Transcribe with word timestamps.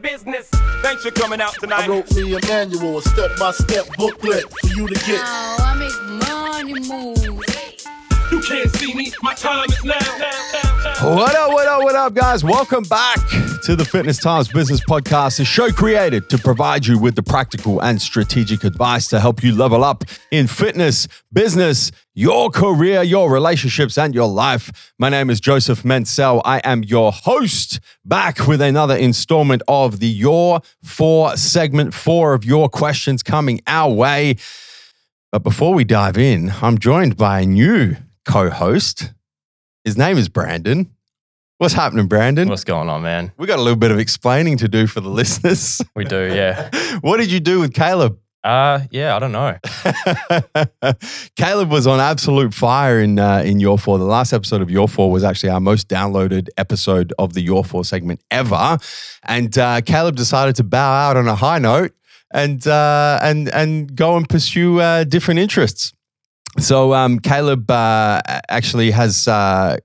business. 0.00 0.48
Thanks 0.82 1.02
for 1.02 1.10
coming 1.10 1.40
out 1.40 1.54
I 1.72 1.86
wrote 1.86 2.10
me 2.14 2.34
a 2.34 2.40
manual, 2.46 2.98
a 2.98 3.02
step-by-step 3.02 3.86
booklet 3.96 4.44
for 4.50 4.66
you 4.68 4.88
to 4.88 4.94
get. 4.94 5.20
Oh, 5.22 5.56
I 5.60 5.74
make 5.74 5.92
money 6.26 6.74
move. 6.88 7.44
You 8.30 8.40
can't 8.40 8.70
see 8.76 8.94
me. 8.94 9.12
My 9.22 9.34
time 9.34 9.68
is 9.68 9.84
now. 9.84 9.94
now, 9.98 10.30
now, 10.52 10.94
now. 11.00 11.16
What 11.16 11.34
up, 11.34 11.50
what 11.50 11.66
up, 11.66 11.82
what 11.82 11.96
up, 11.96 12.14
guys? 12.14 12.44
Welcome 12.44 12.84
back 12.84 13.18
to 13.62 13.76
the 13.76 13.84
Fitness 13.84 14.18
Times 14.18 14.48
Business 14.48 14.80
Podcast, 14.80 15.38
a 15.38 15.44
show 15.44 15.70
created 15.70 16.30
to 16.30 16.38
provide 16.38 16.86
you 16.86 16.98
with 16.98 17.14
the 17.14 17.22
practical 17.22 17.80
and 17.82 18.00
strategic 18.00 18.64
advice 18.64 19.06
to 19.08 19.20
help 19.20 19.42
you 19.42 19.54
level 19.54 19.84
up 19.84 20.04
in 20.30 20.46
fitness, 20.46 21.06
business, 21.30 21.92
your 22.14 22.48
career, 22.48 23.02
your 23.02 23.30
relationships, 23.30 23.98
and 23.98 24.14
your 24.14 24.28
life. 24.28 24.92
My 24.98 25.10
name 25.10 25.28
is 25.28 25.40
Joseph 25.40 25.84
Mansell. 25.84 26.40
I 26.44 26.60
am 26.64 26.84
your 26.84 27.12
host, 27.12 27.80
back 28.02 28.46
with 28.46 28.62
another 28.62 28.96
installment 28.96 29.62
of 29.68 30.00
the 30.00 30.08
Your 30.08 30.62
Four 30.82 31.36
segment, 31.36 31.92
four 31.92 32.32
of 32.32 32.44
your 32.44 32.68
questions 32.70 33.22
coming 33.22 33.60
our 33.66 33.92
way. 33.92 34.36
But 35.32 35.42
before 35.42 35.74
we 35.74 35.84
dive 35.84 36.16
in, 36.16 36.52
I'm 36.62 36.78
joined 36.78 37.18
by 37.18 37.40
a 37.40 37.46
new 37.46 37.96
co 38.24 38.48
host. 38.48 39.12
His 39.84 39.98
name 39.98 40.16
is 40.16 40.30
Brandon. 40.30 40.90
What's 41.60 41.74
happening, 41.74 42.06
Brandon? 42.06 42.48
What's 42.48 42.64
going 42.64 42.88
on, 42.88 43.02
man? 43.02 43.32
we 43.36 43.46
got 43.46 43.58
a 43.58 43.62
little 43.62 43.76
bit 43.76 43.90
of 43.90 43.98
explaining 43.98 44.56
to 44.56 44.66
do 44.66 44.86
for 44.86 45.02
the 45.02 45.10
listeners. 45.20 45.82
We 45.94 46.04
do, 46.04 46.32
yeah. 46.34 46.70
what 47.02 47.18
did 47.18 47.30
you 47.30 47.38
do 47.38 47.60
with 47.60 47.74
Caleb? 47.74 48.18
Uh, 48.42 48.80
yeah, 48.90 49.14
I 49.14 49.18
don't 49.18 49.30
know. 49.30 49.58
Caleb 51.36 51.68
was 51.68 51.86
on 51.86 52.00
absolute 52.00 52.54
fire 52.54 52.98
in 52.98 53.18
uh, 53.18 53.42
in 53.44 53.60
Your 53.60 53.76
Four. 53.76 53.98
The 53.98 54.06
last 54.06 54.32
episode 54.32 54.62
of 54.62 54.70
Your 54.70 54.88
Four 54.88 55.12
was 55.12 55.22
actually 55.22 55.50
our 55.50 55.60
most 55.60 55.86
downloaded 55.86 56.48
episode 56.56 57.12
of 57.18 57.34
the 57.34 57.42
Your 57.42 57.62
Four 57.62 57.84
segment 57.84 58.22
ever, 58.30 58.78
and 59.24 59.58
uh, 59.58 59.82
Caleb 59.82 60.16
decided 60.16 60.56
to 60.56 60.64
bow 60.64 61.10
out 61.10 61.18
on 61.18 61.28
a 61.28 61.34
high 61.34 61.58
note 61.58 61.92
and 62.32 62.66
uh, 62.66 63.18
and 63.22 63.50
and 63.50 63.94
go 63.94 64.16
and 64.16 64.26
pursue 64.26 64.80
uh, 64.80 65.04
different 65.04 65.40
interests. 65.40 65.92
So 66.58 66.94
um, 66.94 67.18
Caleb 67.18 67.70
uh, 67.70 68.22
actually 68.48 68.92
has 68.92 69.28
uh, 69.28 69.76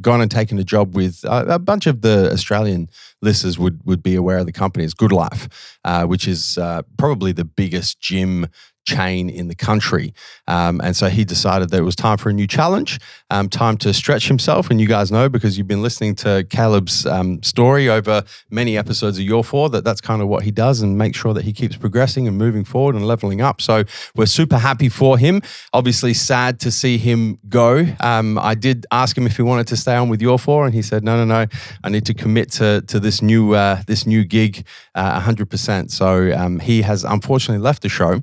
gone 0.00 0.20
and 0.20 0.30
taken 0.30 0.58
a 0.58 0.64
job 0.64 0.94
with 0.94 1.24
uh, 1.24 1.44
a 1.48 1.58
bunch 1.58 1.86
of 1.86 2.02
the 2.02 2.30
Australian 2.32 2.88
listeners 3.22 3.58
would 3.58 3.80
would 3.84 4.02
be 4.02 4.14
aware 4.14 4.38
of 4.38 4.46
the 4.46 4.52
company. 4.52 4.84
It's 4.84 4.94
Goodlife, 4.94 5.50
uh, 5.84 6.06
which 6.06 6.28
is 6.28 6.58
uh, 6.58 6.82
probably 6.96 7.32
the 7.32 7.44
biggest 7.44 8.00
gym 8.00 8.46
chain 8.88 9.28
in 9.28 9.48
the 9.48 9.54
country. 9.54 10.14
Um, 10.46 10.80
and 10.82 10.96
so 10.96 11.08
he 11.08 11.24
decided 11.24 11.70
that 11.70 11.78
it 11.78 11.84
was 11.84 11.96
time 11.96 12.18
for 12.18 12.30
a 12.30 12.32
new 12.32 12.46
challenge, 12.46 12.98
um, 13.30 13.48
time 13.48 13.76
to 13.78 13.92
stretch 13.92 14.28
himself. 14.28 14.70
And 14.70 14.80
you 14.80 14.88
guys 14.88 15.12
know 15.12 15.28
because 15.28 15.56
you've 15.56 15.68
been 15.68 15.82
listening 15.82 16.14
to 16.16 16.46
Caleb's 16.48 17.06
um, 17.06 17.42
story 17.42 17.88
over 17.88 18.24
many 18.50 18.78
episodes 18.78 19.18
of 19.18 19.24
Your 19.24 19.44
Four 19.44 19.68
that 19.70 19.84
that's 19.84 20.00
kind 20.00 20.22
of 20.22 20.28
what 20.28 20.42
he 20.44 20.50
does 20.50 20.80
and 20.82 20.96
make 20.96 21.14
sure 21.14 21.34
that 21.34 21.44
he 21.44 21.52
keeps 21.52 21.76
progressing 21.76 22.26
and 22.26 22.38
moving 22.38 22.64
forward 22.64 22.94
and 22.94 23.06
leveling 23.06 23.40
up. 23.40 23.60
So 23.60 23.84
we're 24.16 24.26
super 24.26 24.58
happy 24.58 24.88
for 24.88 25.18
him. 25.18 25.42
Obviously, 25.72 26.14
sad 26.14 26.60
to 26.60 26.70
see 26.70 26.96
him 26.98 27.38
go. 27.48 27.84
Um, 28.00 28.38
I 28.38 28.54
did 28.54 28.86
ask 28.90 29.16
him 29.16 29.26
if 29.26 29.36
he 29.36 29.42
wanted 29.42 29.66
to 29.68 29.76
stay 29.76 29.96
on 29.96 30.08
with 30.08 30.22
Your 30.22 30.38
Four, 30.38 30.64
and 30.64 30.74
he 30.74 30.82
said, 30.82 31.04
"No, 31.04 31.16
no, 31.16 31.24
no. 31.24 31.46
I 31.84 31.88
need 31.90 32.06
to 32.06 32.14
commit 32.14 32.50
to 32.52 32.82
to 32.82 33.00
this 33.00 33.20
new 33.20 33.54
uh, 33.54 33.82
this 33.86 34.06
new 34.06 34.24
gig, 34.24 34.64
uh, 34.94 35.20
hundred 35.20 35.50
percent." 35.50 35.90
So 35.90 36.32
um, 36.32 36.60
he 36.60 36.82
has 36.82 37.04
unfortunately 37.04 37.62
left 37.62 37.82
the 37.82 37.88
show. 37.88 38.22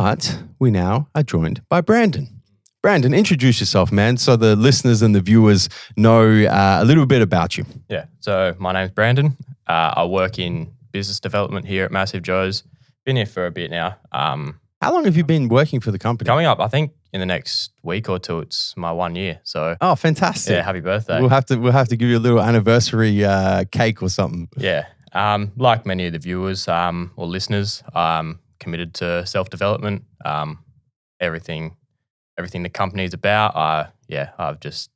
But 0.00 0.38
we 0.58 0.70
now 0.70 1.08
are 1.14 1.22
joined 1.22 1.62
by 1.70 1.80
Brandon. 1.80 2.28
Brandon, 2.82 3.14
introduce 3.14 3.60
yourself, 3.60 3.90
man, 3.90 4.18
so 4.18 4.36
the 4.36 4.54
listeners 4.54 5.00
and 5.00 5.14
the 5.14 5.22
viewers 5.22 5.70
know 5.96 6.20
uh, 6.44 6.80
a 6.82 6.84
little 6.84 7.06
bit 7.06 7.22
about 7.22 7.56
you. 7.56 7.64
Yeah. 7.88 8.04
So 8.20 8.54
my 8.58 8.72
name's 8.74 8.90
Brandon. 8.90 9.38
Uh, 9.66 9.94
I 9.96 10.04
work 10.04 10.38
in 10.38 10.70
business 10.92 11.18
development 11.18 11.64
here 11.64 11.82
at 11.86 11.90
Massive 11.92 12.22
Joe's. 12.22 12.62
Been 13.06 13.16
here 13.16 13.24
for 13.24 13.46
a 13.46 13.50
bit 13.50 13.70
now. 13.70 13.96
Um, 14.12 14.60
How 14.82 14.92
long 14.92 15.06
have 15.06 15.16
you 15.16 15.24
been 15.24 15.48
working 15.48 15.80
for 15.80 15.90
the 15.92 15.98
company? 15.98 16.28
coming 16.28 16.44
up, 16.44 16.60
I 16.60 16.68
think 16.68 16.92
in 17.14 17.20
the 17.20 17.26
next 17.26 17.70
week 17.82 18.10
or 18.10 18.18
two, 18.18 18.40
it's 18.40 18.74
my 18.76 18.92
one 18.92 19.14
year. 19.14 19.40
So 19.44 19.76
Oh, 19.80 19.94
fantastic! 19.94 20.52
yeah, 20.52 20.62
happy 20.62 20.80
birthday. 20.80 21.20
We'll 21.20 21.30
have 21.30 21.46
to 21.46 21.56
we'll 21.56 21.72
have 21.72 21.88
to 21.88 21.96
give 21.96 22.10
you 22.10 22.18
a 22.18 22.24
little 22.26 22.42
anniversary 22.42 23.24
uh, 23.24 23.64
cake 23.72 24.02
or 24.02 24.10
something. 24.10 24.46
yeah. 24.58 24.88
Um, 25.14 25.52
like 25.56 25.86
many 25.86 26.04
of 26.06 26.12
the 26.12 26.18
viewers 26.18 26.68
um, 26.68 27.12
or 27.16 27.26
listeners, 27.26 27.82
um, 27.94 28.40
committed 28.66 28.94
to 28.94 29.24
self 29.26 29.48
development. 29.48 30.02
Um, 30.24 30.58
everything, 31.20 31.76
everything 32.36 32.64
the 32.64 32.68
company's 32.68 33.14
about. 33.14 33.54
I 33.54 33.90
yeah, 34.08 34.30
I've 34.38 34.58
just 34.58 34.90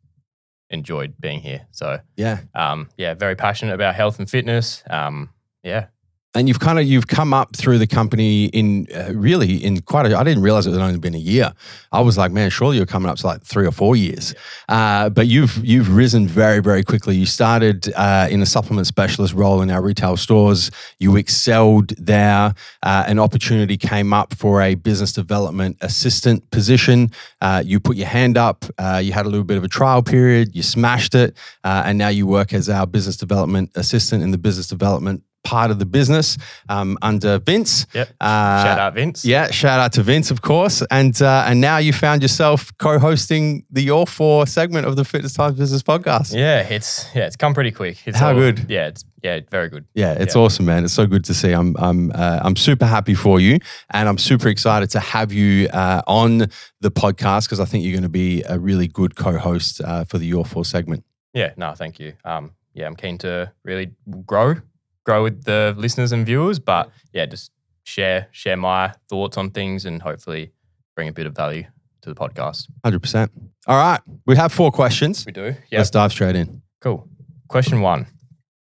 enjoyed 0.71 1.15
being 1.21 1.39
here. 1.41 1.69
So 1.71 2.01
Yeah, 2.17 2.41
um, 2.53 2.89
yeah, 2.97 3.15
very 3.15 3.37
passionate 3.37 3.75
about 3.75 3.95
health 3.95 4.19
and 4.19 4.29
fitness. 4.29 4.83
Um, 4.91 5.31
yeah, 5.63 5.87
and 6.35 6.47
you've 6.47 6.61
kind 6.61 6.79
of 6.79 6.87
you've 6.87 7.09
come 7.09 7.35
up 7.35 7.57
through 7.57 7.79
the 7.79 7.87
company 7.87 8.45
in 8.47 8.87
uh, 8.95 9.11
really 9.15 9.57
in 9.65 9.81
quite 9.81 10.07
a. 10.07 10.17
I 10.17 10.23
didn't 10.23 10.43
realize 10.45 10.67
it 10.67 10.73
had 10.73 10.81
only 10.81 10.99
been 10.99 11.15
a 11.15 11.19
year. 11.19 11.53
I 11.91 12.01
was 12.01 12.17
like, 12.17 12.31
man, 12.31 12.51
surely 12.51 12.77
you're 12.77 12.87
coming 12.87 13.11
up 13.11 13.19
to 13.19 13.27
like 13.27 13.43
three 13.43 13.67
or 13.67 13.73
four 13.73 13.97
years. 13.97 14.35
Uh, 14.69 15.11
but 15.11 15.27
you've 15.27 15.57
you've 15.65 15.95
risen 15.95 16.29
very 16.29 16.61
very 16.61 16.85
quickly. 16.85 17.17
You 17.17 17.27
started 17.27 17.93
uh, 17.97 18.29
in 18.31 18.43
a 18.43 18.47
supplement 18.47 18.87
specialist 18.87 19.35
role 19.35 19.61
in 19.61 19.71
our 19.71 19.83
retail 19.83 20.17
stores. 20.17 20.71
You 21.01 21.17
excelled 21.17 21.89
there. 21.97 22.55
Uh, 22.83 23.05
an 23.09 23.19
opportunity 23.19 23.77
came 23.77 24.13
up 24.13 24.33
for 24.35 24.63
a 24.63 24.77
business 24.77 25.13
development 25.13 25.79
assistant 25.81 26.49
position. 26.53 27.11
Uh, 27.41 27.63
you 27.67 27.81
put 27.81 27.97
your 27.97 28.07
hand 28.07 28.39
up. 28.39 28.65
Uh, 28.79 29.01
you 29.03 29.13
had 29.13 29.27
a 29.27 29.29
little 29.29 29.45
bit 29.45 29.57
of 29.57 29.65
a 29.65 29.69
trial 29.69 30.03
period. 30.03 30.55
You 30.55 30.63
smashed 30.63 31.17
it, 31.17 31.37
uh, 31.65 31.83
and 31.87 31.99
now 31.99 32.09
you 32.09 32.27
work 32.27 32.53
as 32.53 32.69
our 32.69 32.87
business 32.87 33.17
development 33.17 33.73
assistant 33.75 34.23
in 34.23 34.31
the 34.31 34.39
business 34.39 34.69
development 34.69 35.25
part 35.43 35.71
of 35.71 35.79
the 35.79 35.87
business 35.87 36.37
um, 36.69 36.99
under 37.03 37.39
Vince. 37.39 37.87
yep. 37.95 38.09
Uh, 38.21 38.63
Shout 38.65 38.79
out 38.79 38.95
Vince. 38.95 39.25
Yeah, 39.25 39.51
shout 39.51 39.81
out 39.81 39.93
to 39.95 40.03
Vince, 40.03 40.31
of 40.31 40.43
course, 40.43 40.83
and 40.91 41.21
uh, 41.23 41.45
and 41.47 41.61
now 41.61 41.79
you 41.79 41.93
found 41.93 42.23
yourself 42.23 42.71
co-hosting 42.79 43.65
the 43.71 43.83
Your 43.83 44.07
Four 44.07 44.47
segment 44.47 44.87
of 44.87 44.97
the 44.97 45.05
Fitness 45.05 45.33
Times 45.33 45.57
Business 45.57 45.83
Podcast. 45.83 46.35
Yeah, 46.35 46.61
it's 46.61 47.07
yeah, 47.15 47.27
it's 47.27 47.37
come 47.37 47.55
pretty 47.55 47.71
quick. 47.73 47.99
It's 48.07 48.19
How 48.19 48.33
good? 48.35 48.67
Yeah, 48.69 48.89
it's 48.89 49.05
yeah, 49.23 49.41
very 49.51 49.69
good. 49.69 49.85
Yeah, 49.95 50.13
it's 50.13 50.35
Yeah. 50.35 50.43
awesome, 50.43 50.67
man. 50.67 50.85
It's 50.85 50.95
so 50.95 51.07
good 51.07 51.25
to 51.25 51.35
see. 51.35 51.53
I'm 51.53 51.75
I'm 51.79 52.11
uh, 52.13 52.41
I'm 52.43 52.57
super 52.57 52.87
happy 52.87 53.15
for 53.15 53.41
you, 53.41 53.59
and 53.91 54.09
I'm 54.09 54.19
super 54.19 54.49
excited 54.49 54.91
to 54.91 55.01
have 55.01 55.33
you 55.33 55.69
uh, 55.69 56.03
on 56.07 56.39
the 56.81 56.91
podcast 56.91 57.45
because 57.47 57.61
I 57.61 57.65
think 57.65 57.85
you're 57.85 57.93
going 57.93 58.03
to 58.03 58.09
be 58.09 58.43
a 58.43 58.59
really 58.59 58.89
good 58.89 59.17
co-host 59.17 59.81
uh, 59.81 60.05
for 60.05 60.19
the 60.19 60.27
Your 60.27 60.45
Four 60.45 60.65
segment. 60.65 61.05
Yeah, 61.33 61.53
no, 61.57 61.75
thank 61.75 61.99
you. 61.99 62.15
Um, 62.25 62.53
yeah, 62.75 62.87
I'm 62.87 62.97
keen 62.97 63.19
to 63.19 63.53
really 63.65 63.91
grow, 64.27 64.57
grow 65.05 65.23
with 65.23 65.45
the 65.45 65.75
listeners 65.77 66.13
and 66.13 66.27
viewers, 66.27 66.59
but 66.59 66.91
yeah, 67.13 67.27
just 67.27 67.51
share 67.85 68.29
share 68.31 68.57
my 68.57 68.93
thoughts 69.09 69.37
on 69.37 69.51
things 69.51 69.85
and 69.85 70.03
hopefully 70.03 70.53
bring 70.95 71.09
a 71.09 71.13
bit 71.13 71.27
of 71.27 71.35
value 71.35 71.65
to 72.03 72.09
the 72.09 72.15
podcast. 72.15 72.69
Hundred 72.85 73.01
percent. 73.01 73.31
All 73.67 73.77
right, 73.77 74.01
we 74.27 74.37
have 74.37 74.53
four 74.53 74.71
questions. 74.71 75.27
We 75.27 75.33
do. 75.33 75.55
Yeah. 75.71 75.79
Let's 75.79 75.91
dive 75.91 76.13
straight 76.13 76.37
in. 76.37 76.63
Cool. 76.81 77.09
Question 77.49 77.81
one. 77.81 78.07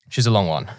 She's 0.09 0.27
a 0.27 0.31
long 0.31 0.47
one. 0.47 0.71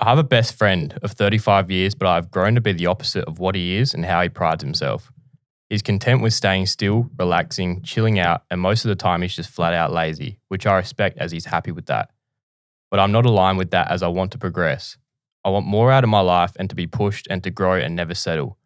I 0.00 0.06
have 0.06 0.18
a 0.18 0.24
best 0.24 0.56
friend 0.56 0.98
of 1.02 1.12
35 1.12 1.70
years, 1.70 1.94
but 1.94 2.08
I've 2.08 2.30
grown 2.30 2.54
to 2.56 2.60
be 2.60 2.72
the 2.72 2.86
opposite 2.86 3.24
of 3.26 3.38
what 3.38 3.54
he 3.54 3.76
is 3.76 3.94
and 3.94 4.04
how 4.04 4.22
he 4.22 4.28
prides 4.28 4.64
himself. 4.64 5.12
He's 5.70 5.82
content 5.82 6.22
with 6.22 6.34
staying 6.34 6.66
still, 6.66 7.08
relaxing, 7.18 7.82
chilling 7.82 8.18
out, 8.18 8.42
and 8.50 8.60
most 8.60 8.84
of 8.84 8.88
the 8.88 8.96
time 8.96 9.22
he's 9.22 9.36
just 9.36 9.50
flat 9.50 9.74
out 9.74 9.92
lazy, 9.92 10.38
which 10.48 10.66
I 10.66 10.76
respect 10.76 11.18
as 11.18 11.30
he's 11.30 11.46
happy 11.46 11.70
with 11.70 11.86
that. 11.86 12.10
But 12.92 13.00
I'm 13.00 13.10
not 13.10 13.24
aligned 13.24 13.56
with 13.56 13.70
that 13.70 13.90
as 13.90 14.02
I 14.02 14.08
want 14.08 14.32
to 14.32 14.38
progress. 14.38 14.98
I 15.46 15.48
want 15.48 15.66
more 15.66 15.90
out 15.90 16.04
of 16.04 16.10
my 16.10 16.20
life 16.20 16.52
and 16.56 16.68
to 16.68 16.76
be 16.76 16.86
pushed 16.86 17.26
and 17.30 17.42
to 17.42 17.50
grow 17.50 17.72
and 17.72 17.96
never 17.96 18.14
settle. 18.14 18.58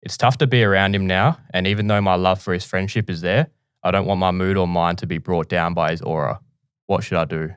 It's 0.00 0.16
tough 0.16 0.38
to 0.38 0.46
be 0.46 0.62
around 0.62 0.94
him 0.94 1.08
now, 1.08 1.38
and 1.52 1.66
even 1.66 1.88
though 1.88 2.00
my 2.00 2.14
love 2.14 2.40
for 2.40 2.52
his 2.52 2.64
friendship 2.64 3.10
is 3.10 3.20
there, 3.20 3.48
I 3.82 3.90
don't 3.90 4.06
want 4.06 4.20
my 4.20 4.30
mood 4.30 4.56
or 4.56 4.68
mind 4.68 4.98
to 4.98 5.08
be 5.08 5.18
brought 5.18 5.48
down 5.48 5.74
by 5.74 5.90
his 5.90 6.02
aura. 6.02 6.38
What 6.86 7.02
should 7.02 7.18
I 7.18 7.24
do? 7.24 7.50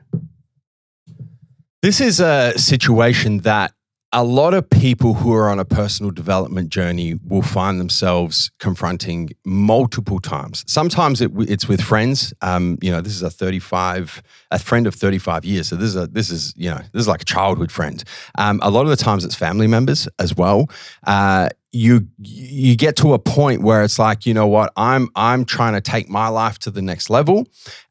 This 1.82 2.00
is 2.00 2.18
a 2.18 2.58
situation 2.58 3.38
that 3.42 3.72
a 4.12 4.24
lot 4.24 4.54
of 4.54 4.68
people 4.70 5.14
who 5.14 5.34
are 5.34 5.50
on 5.50 5.58
a 5.58 5.64
personal 5.66 6.10
development 6.10 6.70
journey 6.70 7.18
will 7.26 7.42
find 7.42 7.78
themselves 7.78 8.50
confronting 8.58 9.30
multiple 9.44 10.18
times. 10.18 10.64
Sometimes 10.66 11.20
it, 11.20 11.30
it's 11.40 11.68
with 11.68 11.82
friends. 11.82 12.32
Um, 12.40 12.78
you 12.80 12.90
know, 12.90 13.02
this 13.02 13.14
is 13.14 13.22
a 13.22 13.28
35, 13.28 14.22
a 14.50 14.58
friend 14.58 14.86
of 14.86 14.94
35 14.94 15.44
years. 15.44 15.68
So 15.68 15.76
this 15.76 15.88
is 15.88 15.96
a, 15.96 16.06
this 16.06 16.30
is, 16.30 16.54
you 16.56 16.70
know, 16.70 16.78
this 16.92 17.00
is 17.00 17.08
like 17.08 17.20
a 17.20 17.26
childhood 17.26 17.70
friend. 17.70 18.02
Um, 18.38 18.60
a 18.62 18.70
lot 18.70 18.82
of 18.82 18.88
the 18.88 18.96
times 18.96 19.26
it's 19.26 19.34
family 19.34 19.66
members 19.66 20.08
as 20.18 20.34
well. 20.34 20.70
Uh, 21.06 21.50
you 21.70 22.08
you 22.18 22.76
get 22.76 22.96
to 22.96 23.12
a 23.12 23.18
point 23.18 23.60
where 23.60 23.82
it's 23.82 23.98
like, 23.98 24.24
you 24.24 24.32
know 24.32 24.46
what, 24.46 24.72
I'm 24.76 25.10
I'm 25.14 25.44
trying 25.44 25.74
to 25.74 25.82
take 25.82 26.08
my 26.08 26.28
life 26.28 26.58
to 26.60 26.70
the 26.70 26.80
next 26.80 27.10
level. 27.10 27.46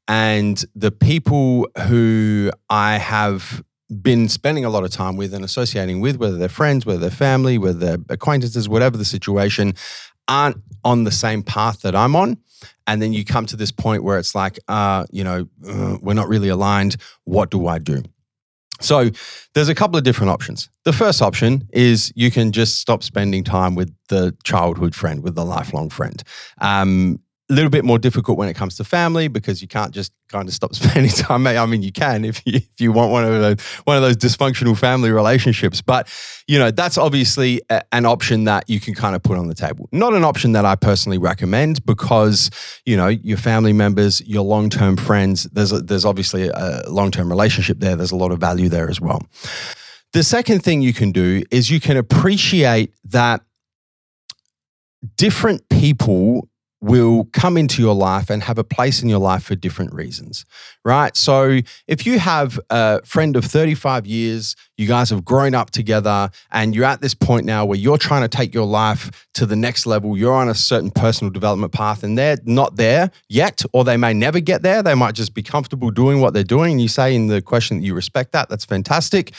And 0.08 0.64
the 0.74 0.90
people 0.90 1.68
who 1.88 2.52
I 2.70 2.98
have 2.98 3.64
been 4.02 4.28
spending 4.28 4.66
a 4.66 4.70
lot 4.70 4.84
of 4.84 4.92
time 4.92 5.16
with 5.16 5.34
and 5.34 5.46
associating 5.46 6.02
with, 6.02 6.18
whether 6.18 6.38
they're 6.38 6.50
friends, 6.50 6.86
whether 6.86 7.00
they're 7.00 7.10
family, 7.10 7.58
whether 7.58 7.80
they're 7.80 7.98
acquaintances, 8.10 8.68
whatever 8.68 8.98
the 8.98 9.06
situation, 9.06 9.74
aren't 10.28 10.58
on 10.84 11.04
the 11.04 11.12
same 11.12 11.42
path 11.42 11.82
that 11.82 11.96
I'm 11.96 12.16
on. 12.16 12.38
And 12.86 13.02
then 13.02 13.14
you 13.14 13.24
come 13.24 13.46
to 13.48 13.56
this 13.56 13.72
point 13.72 14.04
where 14.04 14.18
it's 14.18 14.36
like, 14.36 14.60
uh, 14.68 15.06
you 15.12 15.24
know, 15.24 15.48
uh, 15.68 15.98
we're 16.02 16.14
not 16.14 16.28
really 16.28 16.50
aligned. 16.50 16.98
What 17.24 17.50
do 17.50 17.68
I 17.68 17.80
do? 17.80 18.04
So 18.80 19.10
there's 19.54 19.70
a 19.70 19.76
couple 19.76 19.98
of 19.98 20.04
different 20.04 20.30
options. 20.30 20.70
The 20.84 20.94
first 20.94 21.22
option 21.22 21.68
is 21.74 22.12
you 22.16 22.30
can 22.30 22.52
just 22.52 22.80
stop 22.80 23.04
spending 23.04 23.44
time 23.44 23.76
with 23.76 23.94
the 24.10 24.36
childhood 24.44 24.96
friend, 24.96 25.24
with 25.24 25.36
the 25.36 25.46
lifelong 25.46 25.90
friend. 25.90 26.22
Um, 26.60 27.20
a 27.50 27.54
little 27.54 27.70
bit 27.70 27.86
more 27.86 27.98
difficult 27.98 28.38
when 28.38 28.50
it 28.50 28.56
comes 28.56 28.76
to 28.76 28.84
family 28.84 29.30
because 29.30 29.62
you 29.62 29.68
can't 29.68 29.94
just 29.94 30.12
kind 30.28 30.48
of 30.48 30.54
stop 30.54 30.76
spending 30.76 31.12
time. 31.12 31.48
I 31.48 31.66
mean, 31.66 31.82
you 31.82 31.92
can 31.92 32.26
if 32.26 32.42
you, 32.46 32.58
if 32.58 32.80
you 32.80 32.92
want 32.92 33.12
one 33.12 33.24
of 33.24 33.32
those 33.32 33.62
one 33.86 33.96
of 33.96 34.04
those 34.04 34.18
dysfunctional 34.18 34.78
family 34.78 35.12
relationships, 35.12 35.82
but 35.82 36.08
you 36.48 36.60
know 36.60 36.72
that's 36.72 36.98
obviously 36.98 37.62
a, 37.70 37.82
an 37.92 38.06
option 38.06 38.44
that 38.46 38.70
you 38.70 38.80
can 38.80 38.94
kind 38.94 39.16
of 39.16 39.24
put 39.24 39.38
on 39.38 39.48
the 39.48 39.56
table. 39.56 39.88
Not 39.92 40.14
an 40.14 40.24
option 40.24 40.52
that 40.54 40.66
I 40.66 40.76
personally 40.76 41.18
recommend 41.18 41.86
because 41.86 42.52
you 42.86 42.98
know 42.98 43.08
your 43.08 43.38
family 43.38 43.74
members, 43.74 44.22
your 44.28 44.44
long 44.44 44.70
term 44.70 44.98
friends. 44.98 45.44
There's 45.46 45.72
a, 45.72 45.80
there's 45.80 46.06
obviously 46.06 46.50
a 46.50 46.84
long 46.88 47.12
term 47.12 47.30
relationship 47.30 47.80
there. 47.80 47.96
There's 47.96 48.12
a 48.12 48.18
lot 48.18 48.32
of 48.32 48.40
value 48.40 48.70
there 48.70 48.90
as 48.90 49.00
well. 49.00 49.22
The 50.14 50.24
second 50.24 50.64
thing 50.64 50.82
you 50.82 50.94
can 50.94 51.12
do 51.12 51.44
is 51.52 51.70
you 51.70 51.80
can 51.80 51.98
appreciate 51.98 52.94
that 53.06 53.42
different 55.16 55.68
people 55.70 56.50
will 56.80 57.26
come 57.34 57.58
into 57.58 57.82
your 57.82 57.96
life 57.96 58.30
and 58.30 58.44
have 58.44 58.60
a 58.60 58.64
place 58.64 59.02
in 59.02 59.10
your 59.10 59.20
life 59.20 59.44
for 59.44 59.56
different 59.56 59.94
reasons, 59.94 60.46
right? 60.86 61.18
So 61.18 61.62
if 61.88 62.06
you 62.06 62.20
have 62.20 62.60
a 62.70 63.04
friend 63.04 63.36
of 63.36 63.46
35 63.46 64.06
years, 64.06 64.56
you 64.78 64.88
guys 64.88 65.10
have 65.10 65.26
grown 65.26 65.56
up 65.56 65.72
together, 65.72 66.30
and 66.52 66.76
you're 66.76 66.86
at 66.86 67.02
this 67.02 67.16
point 67.16 67.46
now 67.46 67.66
where 67.66 67.80
you're 67.80 67.98
trying 67.98 68.22
to 68.22 68.28
take 68.28 68.54
your 68.54 68.68
life 68.68 69.28
to 69.34 69.48
the 69.48 69.56
next 69.56 69.88
level, 69.88 70.16
you're 70.16 70.36
on 70.36 70.50
a 70.50 70.54
certain 70.54 70.92
personal 70.92 71.32
development 71.32 71.74
path, 71.74 72.04
and 72.04 72.16
they're 72.16 72.38
not 72.46 72.76
there 72.76 73.10
yet, 73.28 73.64
or 73.74 73.84
they 73.84 73.98
may 73.98 74.14
never 74.14 74.40
get 74.40 74.62
there. 74.62 74.84
They 74.84 74.94
might 74.94 75.16
just 75.16 75.34
be 75.34 75.42
comfortable 75.42 75.90
doing 75.90 76.22
what 76.22 76.36
they're 76.36 76.44
doing. 76.44 76.74
And 76.74 76.82
you 76.82 76.88
say 76.88 77.16
in 77.16 77.28
the 77.28 77.42
question 77.42 77.80
that 77.80 77.86
you 77.86 77.96
respect 77.96 78.34
that, 78.34 78.50
that's 78.50 78.66
fantastic. 78.66 79.34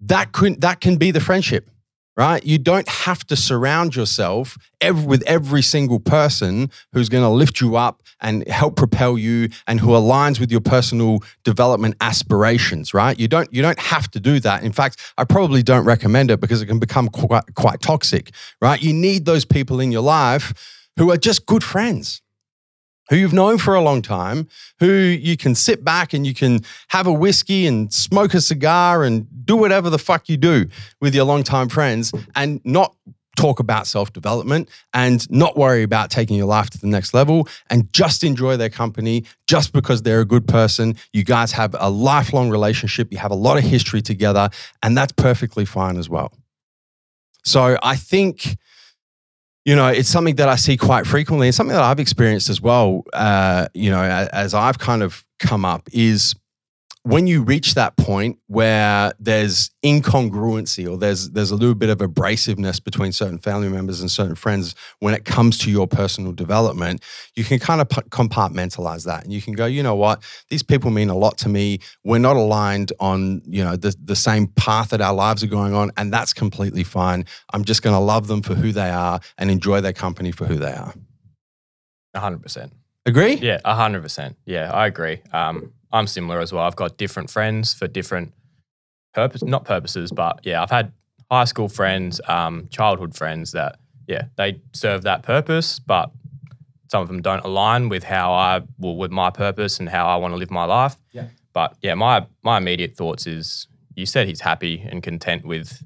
That 0.00 0.32
could 0.32 0.60
that 0.60 0.80
can 0.80 0.96
be 0.96 1.10
the 1.10 1.20
friendship 1.20 1.70
right? 2.16 2.44
You 2.44 2.58
don't 2.58 2.88
have 2.88 3.24
to 3.26 3.36
surround 3.36 3.96
yourself 3.96 4.56
every, 4.80 5.04
with 5.04 5.22
every 5.26 5.62
single 5.62 5.98
person 5.98 6.70
who's 6.92 7.08
going 7.08 7.24
to 7.24 7.30
lift 7.30 7.60
you 7.60 7.76
up 7.76 8.02
and 8.20 8.46
help 8.48 8.76
propel 8.76 9.18
you 9.18 9.48
and 9.66 9.80
who 9.80 9.88
aligns 9.88 10.38
with 10.38 10.50
your 10.50 10.60
personal 10.60 11.18
development 11.44 11.96
aspirations, 12.00 12.94
right? 12.94 13.18
You 13.18 13.28
don't 13.28 13.52
you 13.52 13.62
don't 13.62 13.78
have 13.78 14.10
to 14.12 14.20
do 14.20 14.40
that. 14.40 14.62
In 14.62 14.72
fact, 14.72 15.00
I 15.18 15.24
probably 15.24 15.62
don't 15.62 15.84
recommend 15.84 16.30
it 16.30 16.40
because 16.40 16.62
it 16.62 16.66
can 16.66 16.78
become 16.78 17.08
quite 17.08 17.54
quite 17.54 17.80
toxic, 17.80 18.30
right? 18.60 18.80
You 18.80 18.92
need 18.92 19.24
those 19.24 19.44
people 19.44 19.80
in 19.80 19.90
your 19.90 20.02
life 20.02 20.80
who 20.96 21.10
are 21.10 21.16
just 21.16 21.46
good 21.46 21.64
friends 21.64 22.22
who 23.10 23.16
you've 23.16 23.32
known 23.32 23.58
for 23.58 23.74
a 23.74 23.80
long 23.80 24.02
time, 24.02 24.48
who 24.80 24.90
you 24.92 25.36
can 25.36 25.54
sit 25.54 25.84
back 25.84 26.12
and 26.12 26.26
you 26.26 26.34
can 26.34 26.60
have 26.88 27.06
a 27.06 27.12
whiskey 27.12 27.66
and 27.66 27.92
smoke 27.92 28.34
a 28.34 28.40
cigar 28.40 29.04
and 29.04 29.26
do 29.44 29.56
whatever 29.56 29.90
the 29.90 29.98
fuck 29.98 30.28
you 30.28 30.36
do 30.36 30.66
with 31.00 31.14
your 31.14 31.24
longtime 31.24 31.68
friends 31.68 32.12
and 32.34 32.60
not 32.64 32.94
talk 33.36 33.58
about 33.58 33.86
self 33.86 34.12
development 34.12 34.68
and 34.92 35.30
not 35.30 35.56
worry 35.56 35.82
about 35.82 36.10
taking 36.10 36.36
your 36.36 36.46
life 36.46 36.70
to 36.70 36.78
the 36.78 36.86
next 36.86 37.14
level 37.14 37.48
and 37.68 37.92
just 37.92 38.24
enjoy 38.24 38.56
their 38.56 38.70
company 38.70 39.24
just 39.46 39.72
because 39.72 40.02
they're 40.02 40.20
a 40.20 40.24
good 40.24 40.46
person. 40.46 40.96
You 41.12 41.24
guys 41.24 41.52
have 41.52 41.74
a 41.78 41.90
lifelong 41.90 42.50
relationship, 42.50 43.12
you 43.12 43.18
have 43.18 43.32
a 43.32 43.36
lot 43.36 43.58
of 43.58 43.64
history 43.64 44.02
together, 44.02 44.50
and 44.82 44.96
that's 44.96 45.12
perfectly 45.12 45.64
fine 45.64 45.96
as 45.96 46.08
well. 46.08 46.32
So 47.44 47.76
I 47.82 47.96
think 47.96 48.56
you 49.64 49.74
know, 49.74 49.88
it's 49.88 50.08
something 50.08 50.36
that 50.36 50.48
I 50.48 50.56
see 50.56 50.76
quite 50.76 51.06
frequently. 51.06 51.48
and 51.48 51.54
something 51.54 51.74
that 51.74 51.82
I've 51.82 52.00
experienced 52.00 52.50
as 52.50 52.60
well. 52.60 53.04
Uh, 53.12 53.68
you 53.74 53.90
know, 53.90 54.02
as 54.02 54.54
I've 54.54 54.78
kind 54.78 55.02
of 55.02 55.24
come 55.38 55.64
up, 55.64 55.88
is 55.92 56.34
when 57.04 57.26
you 57.26 57.42
reach 57.42 57.74
that 57.74 57.96
point 57.98 58.38
where 58.46 59.12
there's 59.20 59.70
incongruency 59.84 60.90
or 60.90 60.96
there's 60.96 61.30
there's 61.30 61.50
a 61.50 61.54
little 61.54 61.74
bit 61.74 61.90
of 61.90 61.98
abrasiveness 61.98 62.82
between 62.82 63.12
certain 63.12 63.38
family 63.38 63.68
members 63.68 64.00
and 64.00 64.10
certain 64.10 64.34
friends 64.34 64.74
when 65.00 65.12
it 65.12 65.26
comes 65.26 65.58
to 65.58 65.70
your 65.70 65.86
personal 65.86 66.32
development 66.32 67.02
you 67.34 67.44
can 67.44 67.58
kind 67.58 67.82
of 67.82 67.88
compartmentalize 67.88 69.04
that 69.04 69.22
and 69.22 69.32
you 69.32 69.42
can 69.42 69.52
go 69.52 69.66
you 69.66 69.82
know 69.82 69.94
what? 69.94 70.22
These 70.48 70.62
people 70.62 70.90
mean 70.90 71.10
a 71.10 71.16
lot 71.16 71.36
to 71.38 71.48
me. 71.48 71.80
We're 72.04 72.18
not 72.18 72.36
aligned 72.36 72.92
on 72.98 73.42
you 73.44 73.62
know 73.62 73.76
the, 73.76 73.94
the 74.02 74.16
same 74.16 74.46
path 74.46 74.90
that 74.90 75.00
our 75.00 75.14
lives 75.14 75.44
are 75.44 75.48
going 75.48 75.74
on 75.74 75.90
and 75.96 76.12
that's 76.12 76.32
completely 76.32 76.84
fine. 76.84 77.26
I'm 77.52 77.64
just 77.64 77.82
going 77.82 77.94
to 77.94 78.00
love 78.00 78.28
them 78.28 78.40
for 78.40 78.54
who 78.54 78.72
they 78.72 78.90
are 78.90 79.20
and 79.36 79.50
enjoy 79.50 79.80
their 79.82 79.92
company 79.92 80.32
for 80.32 80.46
who 80.46 80.56
they 80.56 80.72
are. 80.72 80.94
100% 82.16 82.70
agree? 83.04 83.34
Yeah 83.34 83.58
100% 83.64 84.36
yeah 84.46 84.72
i 84.72 84.86
agree. 84.86 85.20
Um, 85.32 85.72
I'm 85.94 86.08
similar 86.08 86.40
as 86.40 86.52
well. 86.52 86.64
I've 86.64 86.76
got 86.76 86.98
different 86.98 87.30
friends 87.30 87.72
for 87.72 87.86
different 87.86 88.34
purpose, 89.14 89.44
not 89.44 89.64
purposes, 89.64 90.10
but 90.10 90.40
yeah, 90.42 90.60
I've 90.60 90.70
had 90.70 90.92
high 91.30 91.44
school 91.44 91.68
friends, 91.68 92.20
um, 92.26 92.68
childhood 92.68 93.14
friends 93.14 93.52
that 93.52 93.78
yeah, 94.08 94.24
they 94.36 94.60
serve 94.72 95.02
that 95.04 95.22
purpose, 95.22 95.78
but 95.78 96.10
some 96.90 97.00
of 97.00 97.08
them 97.08 97.22
don't 97.22 97.44
align 97.44 97.88
with 97.88 98.02
how 98.02 98.32
I 98.32 98.62
well 98.76 98.96
with 98.96 99.12
my 99.12 99.30
purpose 99.30 99.78
and 99.78 99.88
how 99.88 100.06
I 100.08 100.16
want 100.16 100.34
to 100.34 100.36
live 100.36 100.50
my 100.50 100.64
life. 100.64 100.96
Yeah. 101.12 101.28
But 101.52 101.76
yeah, 101.80 101.94
my 101.94 102.26
my 102.42 102.58
immediate 102.58 102.96
thoughts 102.96 103.26
is 103.28 103.68
you 103.94 104.04
said 104.04 104.26
he's 104.26 104.40
happy 104.40 104.84
and 104.90 105.00
content 105.00 105.46
with 105.46 105.80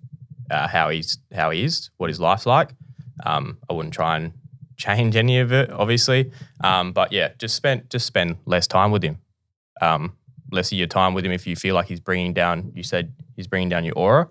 uh, 0.51 0.69
how 0.69 0.89
he's 0.89 1.19
how 1.35 1.51
he 1.51 1.65
is, 1.65 1.91
what 1.99 2.09
his 2.09 2.19
life's 2.19 2.47
like. 2.47 2.71
Um, 3.25 3.59
I 3.69 3.75
wouldn't 3.75 3.95
try 3.95 4.17
and 4.17 4.33
change 4.79 5.17
any 5.17 5.39
of 5.39 5.53
it, 5.53 5.71
obviously. 5.71 6.33
Um, 6.65 6.93
but 6.93 7.13
yeah, 7.13 7.33
just 7.39 7.55
spend 7.55 7.91
just 7.91 8.07
spend 8.07 8.39
less 8.47 8.67
time 8.67 8.91
with 8.91 9.03
him 9.03 9.19
um, 9.81 10.17
less 10.51 10.73
of 10.73 10.79
your 10.79 10.87
time 10.87 11.15
with 11.15 11.25
him 11.25 11.33
if 11.33 11.47
you 11.47 11.57
feel 11.57 11.75
like 11.75 11.87
he's 11.87 12.01
bringing 12.01 12.33
down. 12.33 12.73
You 12.75 12.83
said 12.83 13.13
he's 13.37 13.47
bringing 13.47 13.69
down 13.69 13.85
your 13.85 13.95
aura. 13.95 14.29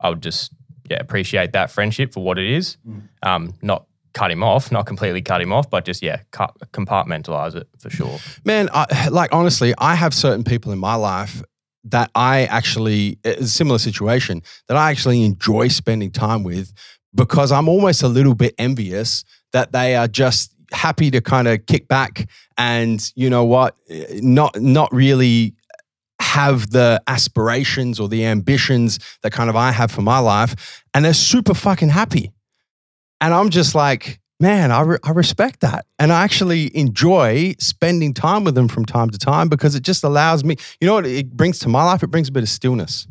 I 0.00 0.10
would 0.10 0.22
just 0.22 0.52
yeah 0.88 0.98
appreciate 1.00 1.52
that 1.52 1.70
friendship 1.70 2.12
for 2.12 2.22
what 2.22 2.38
it 2.38 2.50
is. 2.50 2.76
Mm. 2.86 3.08
Um, 3.22 3.54
not 3.62 3.86
cut 4.12 4.30
him 4.30 4.42
off, 4.42 4.70
not 4.72 4.86
completely 4.86 5.20
cut 5.20 5.40
him 5.40 5.52
off, 5.52 5.68
but 5.68 5.84
just 5.84 6.02
yeah, 6.02 6.20
cut, 6.30 6.56
compartmentalize 6.72 7.54
it 7.56 7.68
for 7.78 7.90
sure. 7.90 8.18
Man, 8.44 8.68
I, 8.72 9.08
like 9.08 9.34
honestly, 9.34 9.74
I 9.78 9.96
have 9.96 10.14
certain 10.14 10.44
people 10.44 10.72
in 10.72 10.78
my 10.78 10.94
life 10.94 11.42
that 11.84 12.10
I 12.14 12.44
actually 12.46 13.18
a 13.24 13.44
similar 13.44 13.78
situation 13.78 14.42
that 14.68 14.76
I 14.76 14.90
actually 14.90 15.22
enjoy 15.22 15.68
spending 15.68 16.10
time 16.10 16.42
with 16.42 16.72
because 17.14 17.52
I'm 17.52 17.68
almost 17.68 18.02
a 18.02 18.08
little 18.08 18.34
bit 18.34 18.54
envious 18.58 19.24
that 19.52 19.72
they 19.72 19.94
are 19.94 20.08
just 20.08 20.53
happy 20.74 21.10
to 21.10 21.20
kind 21.20 21.48
of 21.48 21.64
kick 21.66 21.88
back 21.88 22.28
and 22.58 23.12
you 23.14 23.30
know 23.30 23.44
what, 23.44 23.76
not 24.20 24.60
not 24.60 24.92
really 24.92 25.54
have 26.20 26.70
the 26.70 27.02
aspirations 27.06 28.00
or 28.00 28.08
the 28.08 28.24
ambitions 28.24 28.98
that 29.22 29.32
kind 29.32 29.50
of 29.50 29.56
I 29.56 29.72
have 29.72 29.90
for 29.90 30.02
my 30.02 30.18
life, 30.18 30.82
and 30.92 31.04
they're 31.04 31.14
super 31.14 31.54
fucking 31.54 31.90
happy. 31.90 32.32
And 33.20 33.32
I'm 33.32 33.50
just 33.50 33.74
like, 33.74 34.20
man, 34.40 34.70
I, 34.70 34.80
re- 34.82 34.98
I 35.02 35.10
respect 35.10 35.60
that. 35.60 35.86
And 35.98 36.12
I 36.12 36.22
actually 36.22 36.76
enjoy 36.76 37.54
spending 37.58 38.12
time 38.12 38.44
with 38.44 38.54
them 38.54 38.68
from 38.68 38.84
time 38.84 39.10
to 39.10 39.18
time 39.18 39.48
because 39.48 39.74
it 39.74 39.82
just 39.82 40.04
allows 40.04 40.44
me, 40.44 40.56
you 40.80 40.86
know 40.86 40.94
what 40.94 41.06
it 41.06 41.30
brings 41.30 41.58
to 41.60 41.68
my 41.68 41.84
life? 41.84 42.02
It 42.02 42.08
brings 42.08 42.28
a 42.28 42.32
bit 42.32 42.42
of 42.42 42.48
stillness. 42.48 43.06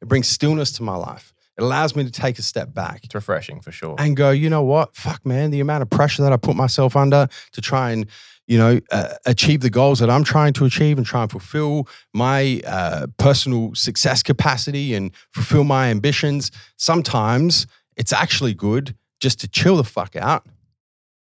It 0.00 0.08
brings 0.08 0.28
stillness 0.28 0.72
to 0.72 0.82
my 0.82 0.96
life. 0.96 1.32
It 1.58 1.62
allows 1.62 1.96
me 1.96 2.04
to 2.04 2.10
take 2.10 2.38
a 2.38 2.42
step 2.42 2.74
back. 2.74 3.00
It's 3.04 3.14
refreshing 3.14 3.60
for 3.60 3.72
sure. 3.72 3.96
And 3.98 4.16
go, 4.16 4.30
you 4.30 4.50
know 4.50 4.62
what? 4.62 4.94
Fuck, 4.94 5.24
man, 5.24 5.50
the 5.50 5.60
amount 5.60 5.82
of 5.82 5.90
pressure 5.90 6.22
that 6.22 6.32
I 6.32 6.36
put 6.36 6.54
myself 6.54 6.96
under 6.96 7.28
to 7.52 7.60
try 7.60 7.92
and, 7.92 8.06
you 8.46 8.58
know, 8.58 8.80
uh, 8.92 9.14
achieve 9.24 9.60
the 9.60 9.70
goals 9.70 9.98
that 10.00 10.10
I'm 10.10 10.22
trying 10.22 10.52
to 10.54 10.66
achieve 10.66 10.98
and 10.98 11.06
try 11.06 11.22
and 11.22 11.30
fulfill 11.30 11.88
my 12.12 12.60
uh, 12.66 13.06
personal 13.16 13.74
success 13.74 14.22
capacity 14.22 14.94
and 14.94 15.12
fulfill 15.32 15.64
my 15.64 15.88
ambitions. 15.88 16.50
Sometimes 16.76 17.66
it's 17.96 18.12
actually 18.12 18.52
good 18.52 18.94
just 19.18 19.40
to 19.40 19.48
chill 19.48 19.78
the 19.78 19.84
fuck 19.84 20.14
out 20.14 20.46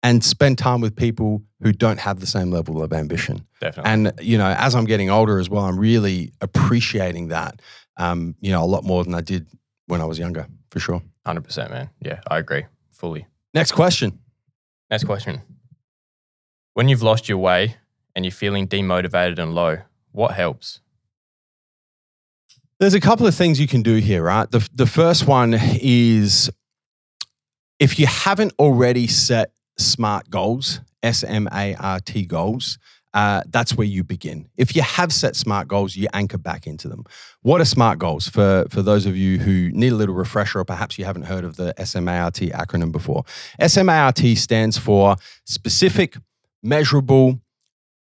and 0.03 0.25
spend 0.25 0.59
time 0.59 0.81
with 0.81 0.97
people 0.97 1.43
who 1.63 1.73
don't 1.73 2.01
have 2.01 2.19
the 2.19 2.27
same 2.27 2.51
level 2.51 2.83
of 2.83 2.93
ambition. 2.93 3.47
Definitely. 3.61 3.91
And, 3.91 4.13
you 4.21 4.39
know, 4.39 4.49
as 4.49 4.75
I'm 4.75 4.85
getting 4.85 5.11
older 5.11 5.39
as 5.39 5.49
well, 5.49 5.65
I'm 5.65 5.79
really 5.79 6.33
appreciating 6.41 7.29
that, 7.29 7.61
um, 7.97 8.35
you 8.41 8.51
know, 8.51 8.65
a 8.65 8.67
lot 8.67 8.85
more 8.85 9.05
than 9.05 9.15
I 9.15 9.21
did 9.21 9.47
when 9.88 10.00
I 10.00 10.04
was 10.04 10.18
younger, 10.18 10.47
for 10.71 10.78
sure. 10.78 11.02
100%, 11.26 11.71
man. 11.71 11.90
Yeah, 12.00 12.21
I 12.30 12.38
agree 12.38 12.64
fully. 12.99 13.26
Next 13.54 13.73
question. 13.73 14.18
Next 14.90 15.04
question. 15.04 15.42
When 16.75 16.88
you've 16.88 17.02
lost 17.02 17.28
your 17.28 17.38
way 17.38 17.76
and 18.14 18.25
you're 18.25 18.33
feeling 18.33 18.68
demotivated 18.68 19.38
and 19.38 19.54
low, 19.54 19.78
what 20.12 20.35
helps? 20.35 20.80
There's 22.80 22.95
a 22.95 23.00
couple 23.00 23.26
of 23.26 23.35
things 23.35 23.61
you 23.61 23.66
can 23.66 23.83
do 23.83 23.97
here, 23.97 24.23
right? 24.23 24.50
The, 24.50 24.68
the 24.75 24.87
first 24.87 25.26
one 25.26 25.54
is 25.54 26.50
if 27.78 27.99
you 27.99 28.07
haven't 28.07 28.52
already 28.59 29.07
set 29.07 29.52
SMART 29.78 30.30
goals, 30.30 30.80
S 31.02 31.25
M 31.25 31.49
A 31.52 31.75
R 31.75 32.00
T 32.00 32.25
goals, 32.25 32.78
uh, 33.15 33.43
that's 33.49 33.75
where 33.75 33.87
you 33.87 34.05
begin. 34.05 34.49
If 34.57 34.77
you 34.77 34.83
have 34.83 35.12
set 35.12 35.35
SMART 35.35 35.69
goals, 35.69 35.97
you 35.97 36.09
anchor 36.12 36.38
back 36.38 36.67
into 36.67 36.88
them. 36.88 37.05
What 37.43 37.61
are 37.61 37.65
SMART 37.65 37.99
goals 37.99 38.29
for, 38.29 38.67
for 38.71 38.83
those 38.83 39.07
of 39.07 39.17
you 39.17 39.38
who 39.38 39.71
need 39.73 39.93
a 39.93 39.97
little 39.97 40.15
refresher 40.15 40.61
or 40.61 40.65
perhaps 40.65 40.99
you 40.99 41.05
haven't 41.05 41.23
heard 41.23 41.45
of 41.45 41.57
the 41.57 41.75
SMART 41.79 42.35
acronym 42.35 42.93
before? 42.93 43.25
SMART 43.67 44.19
stands 44.37 44.77
for 44.77 45.17
specific, 45.45 46.17
measurable, 46.62 47.41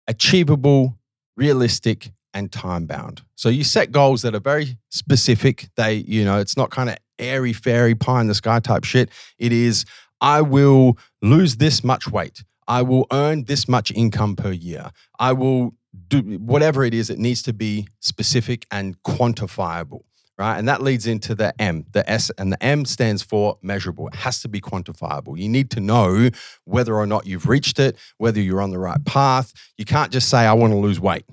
achievable, 0.06 0.98
realistic, 1.36 2.10
and 2.34 2.52
time 2.52 2.86
bound. 2.86 3.22
So 3.34 3.48
you 3.48 3.64
set 3.64 3.90
goals 3.90 4.22
that 4.22 4.34
are 4.34 4.40
very 4.40 4.78
specific. 4.90 5.70
They, 5.76 5.94
you 5.94 6.24
know, 6.24 6.38
it's 6.38 6.56
not 6.56 6.70
kind 6.70 6.90
of 6.90 6.96
airy 7.18 7.52
fairy 7.52 7.94
pie 7.94 8.20
in 8.20 8.26
the 8.26 8.34
sky 8.34 8.60
type 8.60 8.84
shit. 8.84 9.08
It 9.38 9.52
is, 9.52 9.84
I 10.20 10.42
will 10.42 10.98
lose 11.22 11.56
this 11.56 11.82
much 11.82 12.08
weight. 12.08 12.44
I 12.68 12.82
will 12.82 13.06
earn 13.10 13.44
this 13.44 13.66
much 13.66 13.90
income 13.90 14.36
per 14.36 14.52
year. 14.52 14.90
I 15.18 15.32
will 15.32 15.74
do 16.06 16.20
whatever 16.38 16.84
it 16.84 16.94
is, 16.94 17.10
it 17.10 17.18
needs 17.18 17.42
to 17.42 17.52
be 17.52 17.88
specific 17.98 18.66
and 18.70 19.02
quantifiable, 19.02 20.02
right? 20.36 20.58
And 20.58 20.68
that 20.68 20.82
leads 20.82 21.06
into 21.06 21.34
the 21.34 21.58
M. 21.60 21.86
The 21.92 22.08
S 22.08 22.30
and 22.38 22.52
the 22.52 22.62
M 22.62 22.84
stands 22.84 23.22
for 23.22 23.58
measurable. 23.62 24.06
It 24.08 24.16
has 24.16 24.40
to 24.42 24.48
be 24.48 24.60
quantifiable. 24.60 25.38
You 25.38 25.48
need 25.48 25.70
to 25.72 25.80
know 25.80 26.28
whether 26.64 26.94
or 26.94 27.06
not 27.06 27.26
you've 27.26 27.48
reached 27.48 27.78
it, 27.78 27.96
whether 28.18 28.40
you're 28.40 28.60
on 28.60 28.70
the 28.70 28.78
right 28.78 29.02
path. 29.04 29.52
You 29.78 29.86
can't 29.86 30.12
just 30.12 30.28
say, 30.28 30.40
I 30.40 30.52
want 30.52 30.72
to 30.72 30.78
lose 30.78 31.00
weight. 31.00 31.24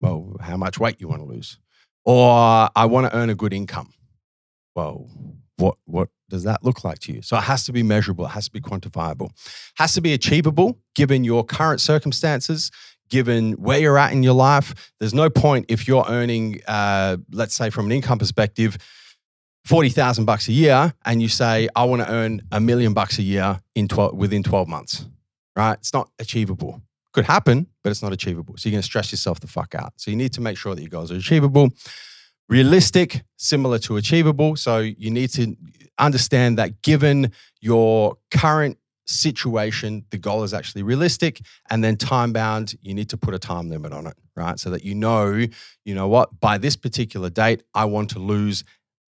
Well, 0.00 0.36
how 0.40 0.56
much 0.56 0.80
weight 0.80 1.00
you 1.00 1.08
want 1.08 1.22
to 1.22 1.28
lose? 1.28 1.58
Or 2.04 2.70
I 2.74 2.86
want 2.86 3.10
to 3.10 3.16
earn 3.16 3.28
a 3.28 3.34
good 3.34 3.52
income. 3.52 3.92
Well, 4.74 5.10
what 5.58 5.76
what 5.84 6.08
does 6.28 6.44
that 6.44 6.64
look 6.64 6.84
like 6.84 6.98
to 7.00 7.12
you? 7.12 7.22
So 7.22 7.36
it 7.36 7.42
has 7.42 7.64
to 7.64 7.72
be 7.72 7.82
measurable, 7.82 8.26
it 8.26 8.30
has 8.30 8.46
to 8.46 8.52
be 8.52 8.60
quantifiable, 8.60 9.30
has 9.76 9.94
to 9.94 10.00
be 10.00 10.12
achievable 10.12 10.78
given 10.94 11.24
your 11.24 11.44
current 11.44 11.80
circumstances, 11.80 12.70
given 13.08 13.52
where 13.52 13.78
you're 13.78 13.98
at 13.98 14.12
in 14.12 14.22
your 14.22 14.34
life. 14.34 14.92
There's 15.00 15.14
no 15.14 15.30
point 15.30 15.66
if 15.68 15.88
you're 15.88 16.04
earning, 16.08 16.60
uh, 16.66 17.18
let's 17.32 17.54
say, 17.54 17.70
from 17.70 17.86
an 17.86 17.92
income 17.92 18.18
perspective, 18.18 18.78
forty 19.64 19.88
thousand 19.88 20.24
bucks 20.24 20.48
a 20.48 20.52
year, 20.52 20.94
and 21.04 21.22
you 21.22 21.28
say, 21.28 21.68
"I 21.74 21.84
want 21.84 22.02
to 22.02 22.10
earn 22.10 22.42
a 22.52 22.60
million 22.60 22.94
bucks 22.94 23.18
a 23.18 23.22
year 23.22 23.60
in 23.74 23.88
12, 23.88 24.14
within 24.14 24.42
twelve 24.42 24.68
months." 24.68 25.06
Right? 25.56 25.74
It's 25.74 25.92
not 25.92 26.10
achievable. 26.18 26.82
Could 27.12 27.24
happen, 27.24 27.66
but 27.82 27.90
it's 27.90 28.02
not 28.02 28.12
achievable. 28.12 28.56
So 28.56 28.68
you're 28.68 28.74
going 28.74 28.82
to 28.82 28.86
stress 28.86 29.10
yourself 29.10 29.40
the 29.40 29.48
fuck 29.48 29.74
out. 29.74 29.94
So 29.96 30.10
you 30.10 30.16
need 30.16 30.32
to 30.34 30.40
make 30.40 30.56
sure 30.56 30.74
that 30.74 30.80
your 30.80 30.90
goals 30.90 31.10
are 31.10 31.16
achievable 31.16 31.70
realistic, 32.48 33.22
similar 33.36 33.78
to 33.80 33.96
achievable. 33.96 34.56
So 34.56 34.78
you 34.78 35.10
need 35.10 35.30
to 35.30 35.56
understand 35.98 36.58
that 36.58 36.82
given 36.82 37.32
your 37.60 38.16
current 38.30 38.78
situation, 39.06 40.04
the 40.10 40.18
goal 40.18 40.44
is 40.44 40.54
actually 40.54 40.82
realistic. 40.82 41.40
And 41.70 41.82
then 41.82 41.96
time 41.96 42.32
bound, 42.32 42.74
you 42.80 42.94
need 42.94 43.08
to 43.10 43.16
put 43.16 43.34
a 43.34 43.38
time 43.38 43.68
limit 43.68 43.92
on 43.92 44.06
it, 44.06 44.14
right? 44.36 44.58
So 44.58 44.70
that 44.70 44.84
you 44.84 44.94
know, 44.94 45.46
you 45.84 45.94
know 45.94 46.08
what, 46.08 46.40
by 46.40 46.58
this 46.58 46.76
particular 46.76 47.30
date, 47.30 47.62
I 47.74 47.86
want 47.86 48.10
to 48.10 48.18
lose 48.18 48.64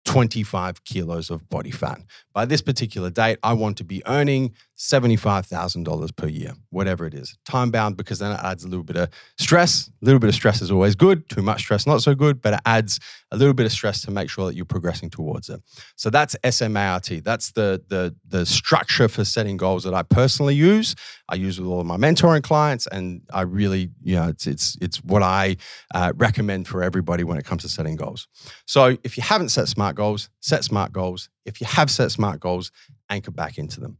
25 0.05 0.83
kilos 0.85 1.29
of 1.29 1.49
body 1.49 1.71
fat. 1.71 1.99
By 2.33 2.45
this 2.45 2.61
particular 2.61 3.09
date, 3.09 3.39
I 3.43 3.53
want 3.53 3.77
to 3.77 3.83
be 3.83 4.01
earning 4.07 4.53
$75,000 4.77 6.15
per 6.15 6.27
year, 6.27 6.53
whatever 6.69 7.07
it 7.07 7.15
is. 7.15 7.35
Time 7.45 7.71
bound 7.71 7.97
because 7.97 8.19
then 8.19 8.31
it 8.31 8.39
adds 8.43 8.63
a 8.63 8.67
little 8.67 8.83
bit 8.83 8.95
of 8.95 9.09
stress. 9.39 9.87
A 9.87 10.05
little 10.05 10.19
bit 10.19 10.27
of 10.27 10.35
stress 10.35 10.61
is 10.61 10.69
always 10.69 10.93
good. 10.93 11.27
Too 11.29 11.41
much 11.41 11.61
stress, 11.61 11.87
not 11.87 12.03
so 12.03 12.13
good, 12.13 12.43
but 12.43 12.53
it 12.53 12.59
adds 12.63 12.99
a 13.31 13.37
little 13.37 13.55
bit 13.55 13.65
of 13.65 13.71
stress 13.71 14.03
to 14.03 14.11
make 14.11 14.29
sure 14.29 14.45
that 14.45 14.55
you're 14.55 14.65
progressing 14.65 15.09
towards 15.09 15.49
it. 15.49 15.61
So 15.95 16.11
that's 16.11 16.35
SMART. 16.47 17.23
That's 17.23 17.51
the, 17.53 17.81
the, 17.87 18.15
the 18.27 18.45
structure 18.45 19.07
for 19.07 19.25
setting 19.25 19.57
goals 19.57 19.83
that 19.83 19.95
I 19.95 20.03
personally 20.03 20.53
use. 20.53 20.95
I 21.27 21.35
use 21.35 21.59
with 21.59 21.67
all 21.67 21.81
of 21.81 21.87
my 21.87 21.97
mentoring 21.97 22.43
clients, 22.43 22.85
and 22.87 23.21
I 23.33 23.41
really, 23.41 23.89
you 24.03 24.15
know, 24.15 24.27
it's, 24.27 24.45
it's, 24.45 24.77
it's 24.79 25.03
what 25.03 25.23
I 25.23 25.57
uh, 25.93 26.13
recommend 26.15 26.67
for 26.67 26.83
everybody 26.83 27.23
when 27.23 27.39
it 27.39 27.45
comes 27.45 27.63
to 27.63 27.69
setting 27.69 27.95
goals. 27.95 28.27
So 28.65 28.97
if 29.03 29.17
you 29.17 29.23
haven't 29.23 29.49
set 29.49 29.67
SMART 29.67 29.95
goals, 29.95 30.29
set 30.39 30.63
SMART 30.63 30.91
goals. 30.91 31.29
If 31.45 31.59
you 31.61 31.67
have 31.67 31.89
set 31.89 32.11
SMART 32.11 32.39
goals, 32.39 32.71
anchor 33.09 33.31
back 33.31 33.57
into 33.57 33.79
them 33.79 33.97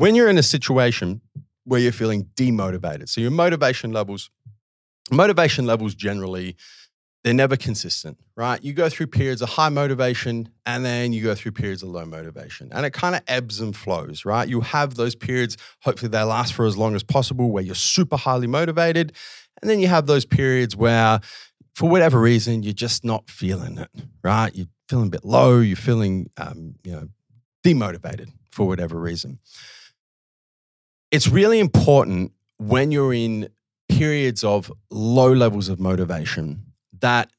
when 0.00 0.14
you're 0.14 0.30
in 0.30 0.38
a 0.38 0.42
situation 0.42 1.20
where 1.64 1.78
you're 1.78 1.92
feeling 1.92 2.24
demotivated, 2.34 3.06
so 3.10 3.20
your 3.20 3.30
motivation 3.30 3.92
levels, 3.92 4.30
motivation 5.12 5.66
levels 5.66 5.94
generally, 5.94 6.56
they're 7.22 7.34
never 7.34 7.54
consistent, 7.54 8.16
right? 8.34 8.64
You 8.64 8.72
go 8.72 8.88
through 8.88 9.08
periods 9.08 9.42
of 9.42 9.50
high 9.50 9.68
motivation 9.68 10.48
and 10.64 10.86
then 10.86 11.12
you 11.12 11.22
go 11.22 11.34
through 11.34 11.52
periods 11.52 11.82
of 11.82 11.90
low 11.90 12.06
motivation. 12.06 12.70
And 12.72 12.86
it 12.86 12.94
kind 12.94 13.14
of 13.14 13.20
ebbs 13.28 13.60
and 13.60 13.76
flows, 13.76 14.24
right? 14.24 14.48
You 14.48 14.62
have 14.62 14.94
those 14.94 15.14
periods, 15.14 15.58
hopefully 15.82 16.08
they 16.08 16.22
last 16.22 16.54
for 16.54 16.64
as 16.64 16.78
long 16.78 16.94
as 16.94 17.02
possible, 17.02 17.50
where 17.50 17.62
you're 17.62 17.74
super 17.74 18.16
highly 18.16 18.46
motivated. 18.46 19.12
And 19.60 19.70
then 19.70 19.80
you 19.80 19.88
have 19.88 20.06
those 20.06 20.24
periods 20.24 20.74
where, 20.74 21.20
for 21.74 21.90
whatever 21.90 22.18
reason, 22.18 22.62
you're 22.62 22.72
just 22.72 23.04
not 23.04 23.28
feeling 23.28 23.76
it, 23.76 23.90
right? 24.24 24.50
You're 24.54 24.68
feeling 24.88 25.08
a 25.08 25.10
bit 25.10 25.26
low, 25.26 25.58
you're 25.58 25.76
feeling, 25.76 26.30
um, 26.38 26.76
you 26.84 26.92
know, 26.92 27.08
demotivated 27.62 28.32
for 28.50 28.66
whatever 28.66 28.98
reason 28.98 29.40
it's 31.10 31.28
really 31.28 31.58
important 31.58 32.32
when 32.58 32.92
you're 32.92 33.14
in 33.14 33.48
periods 33.88 34.44
of 34.44 34.72
low 34.90 35.32
levels 35.32 35.68
of 35.68 35.80
motivation 35.80 36.62
that 37.00 37.30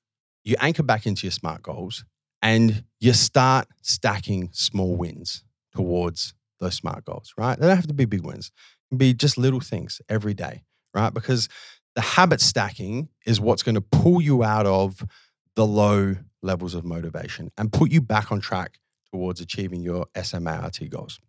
you 0.43 0.55
anchor 0.59 0.83
back 0.83 1.05
into 1.05 1.25
your 1.25 1.31
smart 1.31 1.61
goals 1.61 2.03
and 2.41 2.83
you 2.99 3.13
start 3.13 3.67
stacking 3.81 4.49
small 4.51 4.95
wins 4.95 5.43
towards 5.73 6.33
those 6.59 6.75
smart 6.75 7.05
goals, 7.05 7.33
right? 7.37 7.57
They 7.57 7.67
don't 7.67 7.75
have 7.75 7.87
to 7.87 7.93
be 7.93 8.05
big 8.05 8.25
wins. 8.25 8.47
It 8.47 8.89
can 8.89 8.97
be 8.97 9.13
just 9.13 9.37
little 9.37 9.59
things 9.59 10.01
every 10.09 10.33
day, 10.33 10.63
right? 10.93 11.13
Because 11.13 11.47
the 11.95 12.01
habit 12.01 12.41
stacking 12.41 13.09
is 13.25 13.39
what's 13.39 13.63
going 13.63 13.75
to 13.75 13.81
pull 13.81 14.21
you 14.21 14.43
out 14.43 14.65
of 14.65 15.05
the 15.55 15.65
low 15.65 16.15
levels 16.41 16.73
of 16.73 16.83
motivation 16.83 17.51
and 17.57 17.71
put 17.71 17.91
you 17.91 18.01
back 18.01 18.31
on 18.31 18.39
track 18.41 18.79
towards 19.11 19.41
achieving 19.41 19.81
your 19.81 20.05
SMART 20.15 20.79
goals. 20.89 21.19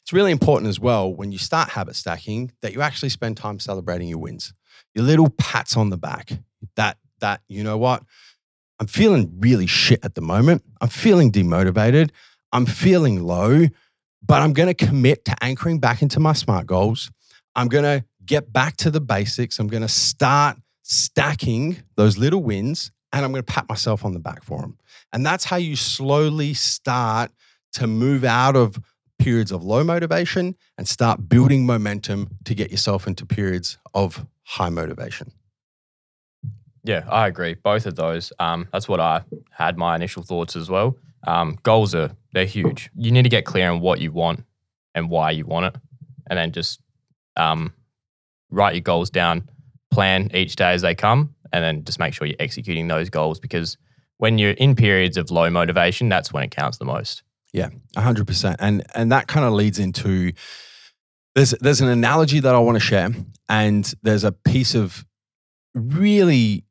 It's 0.00 0.12
really 0.12 0.32
important 0.32 0.68
as 0.68 0.78
well 0.78 1.12
when 1.12 1.32
you 1.32 1.38
start 1.38 1.70
habit 1.70 1.96
stacking 1.96 2.52
that 2.62 2.72
you 2.72 2.82
actually 2.82 3.08
spend 3.08 3.36
time 3.36 3.58
celebrating 3.58 4.08
your 4.08 4.18
wins. 4.18 4.52
Your 4.94 5.04
little 5.04 5.30
pats 5.30 5.76
on 5.76 5.90
the 5.90 5.96
back. 5.96 6.32
That 6.76 6.98
that 7.20 7.40
you 7.48 7.64
know 7.64 7.78
what? 7.78 8.02
I'm 8.80 8.86
feeling 8.86 9.36
really 9.38 9.66
shit 9.66 10.04
at 10.04 10.14
the 10.14 10.20
moment. 10.20 10.62
I'm 10.80 10.88
feeling 10.88 11.30
demotivated. 11.30 12.10
I'm 12.52 12.66
feeling 12.66 13.22
low, 13.22 13.66
but 14.22 14.42
I'm 14.42 14.52
going 14.52 14.68
to 14.68 14.74
commit 14.74 15.24
to 15.26 15.36
anchoring 15.42 15.78
back 15.78 16.02
into 16.02 16.20
my 16.20 16.32
smart 16.32 16.66
goals. 16.66 17.10
I'm 17.56 17.68
going 17.68 17.84
to 17.84 18.04
get 18.24 18.52
back 18.52 18.76
to 18.78 18.90
the 18.90 19.00
basics. 19.00 19.58
I'm 19.58 19.68
going 19.68 19.82
to 19.82 19.88
start 19.88 20.56
stacking 20.82 21.82
those 21.96 22.18
little 22.18 22.42
wins 22.42 22.90
and 23.12 23.24
I'm 23.24 23.32
going 23.32 23.44
to 23.44 23.52
pat 23.52 23.68
myself 23.68 24.04
on 24.04 24.12
the 24.12 24.18
back 24.18 24.42
for 24.42 24.60
them. 24.60 24.76
And 25.12 25.24
that's 25.24 25.44
how 25.44 25.56
you 25.56 25.76
slowly 25.76 26.52
start 26.54 27.30
to 27.74 27.86
move 27.86 28.24
out 28.24 28.56
of 28.56 28.78
periods 29.24 29.50
of 29.50 29.64
low 29.64 29.82
motivation 29.82 30.54
and 30.76 30.86
start 30.86 31.30
building 31.30 31.64
momentum 31.64 32.28
to 32.44 32.54
get 32.54 32.70
yourself 32.70 33.06
into 33.06 33.24
periods 33.24 33.78
of 33.94 34.26
high 34.42 34.68
motivation. 34.68 35.32
Yeah, 36.82 37.04
I 37.08 37.26
agree. 37.26 37.54
Both 37.54 37.86
of 37.86 37.96
those. 37.96 38.34
Um, 38.38 38.68
that's 38.70 38.86
what 38.86 39.00
I 39.00 39.22
had 39.50 39.78
my 39.78 39.96
initial 39.96 40.22
thoughts 40.22 40.56
as 40.56 40.68
well. 40.68 40.98
Um, 41.26 41.58
goals 41.62 41.94
are 41.94 42.10
they're 42.34 42.44
huge. 42.44 42.90
You 42.94 43.10
need 43.10 43.22
to 43.22 43.30
get 43.30 43.46
clear 43.46 43.70
on 43.70 43.80
what 43.80 43.98
you 43.98 44.12
want 44.12 44.44
and 44.94 45.08
why 45.08 45.30
you 45.30 45.46
want 45.46 45.74
it, 45.74 45.80
and 46.28 46.38
then 46.38 46.52
just 46.52 46.80
um, 47.38 47.72
write 48.50 48.74
your 48.74 48.82
goals 48.82 49.08
down, 49.08 49.48
plan 49.90 50.30
each 50.34 50.54
day 50.56 50.72
as 50.72 50.82
they 50.82 50.94
come, 50.94 51.34
and 51.50 51.64
then 51.64 51.82
just 51.84 51.98
make 51.98 52.12
sure 52.12 52.26
you're 52.26 52.36
executing 52.38 52.88
those 52.88 53.08
goals 53.08 53.40
because 53.40 53.78
when 54.18 54.36
you're 54.36 54.50
in 54.50 54.76
periods 54.76 55.16
of 55.16 55.30
low 55.30 55.48
motivation, 55.48 56.10
that's 56.10 56.30
when 56.30 56.42
it 56.42 56.50
counts 56.50 56.76
the 56.76 56.84
most. 56.84 57.22
Yeah, 57.54 57.68
hundred 57.96 58.26
percent, 58.26 58.56
and 58.58 58.84
and 58.96 59.12
that 59.12 59.28
kind 59.28 59.46
of 59.46 59.52
leads 59.52 59.78
into 59.78 60.32
there's 61.36 61.52
there's 61.60 61.80
an 61.80 61.88
analogy 61.88 62.40
that 62.40 62.52
I 62.52 62.58
want 62.58 62.74
to 62.74 62.80
share, 62.80 63.10
and 63.48 63.94
there's 64.02 64.24
a 64.24 64.32
piece 64.32 64.74
of 64.74 65.04
really 65.72 66.64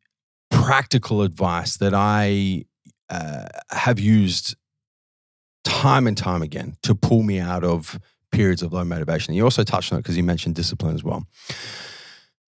practical 0.51 1.21
advice 1.21 1.77
that 1.77 1.93
I 1.93 2.65
uh, 3.09 3.47
have 3.71 3.97
used 3.97 4.57
time 5.63 6.05
and 6.05 6.17
time 6.17 6.41
again 6.41 6.75
to 6.83 6.93
pull 6.93 7.23
me 7.23 7.39
out 7.39 7.63
of 7.63 7.97
periods 8.33 8.61
of 8.61 8.73
low 8.73 8.83
motivation. 8.83 9.33
You 9.33 9.45
also 9.45 9.63
touched 9.63 9.93
on 9.93 9.99
it 9.99 10.01
because 10.01 10.17
you 10.17 10.23
mentioned 10.23 10.55
discipline 10.55 10.95
as 10.95 11.03
well. 11.03 11.25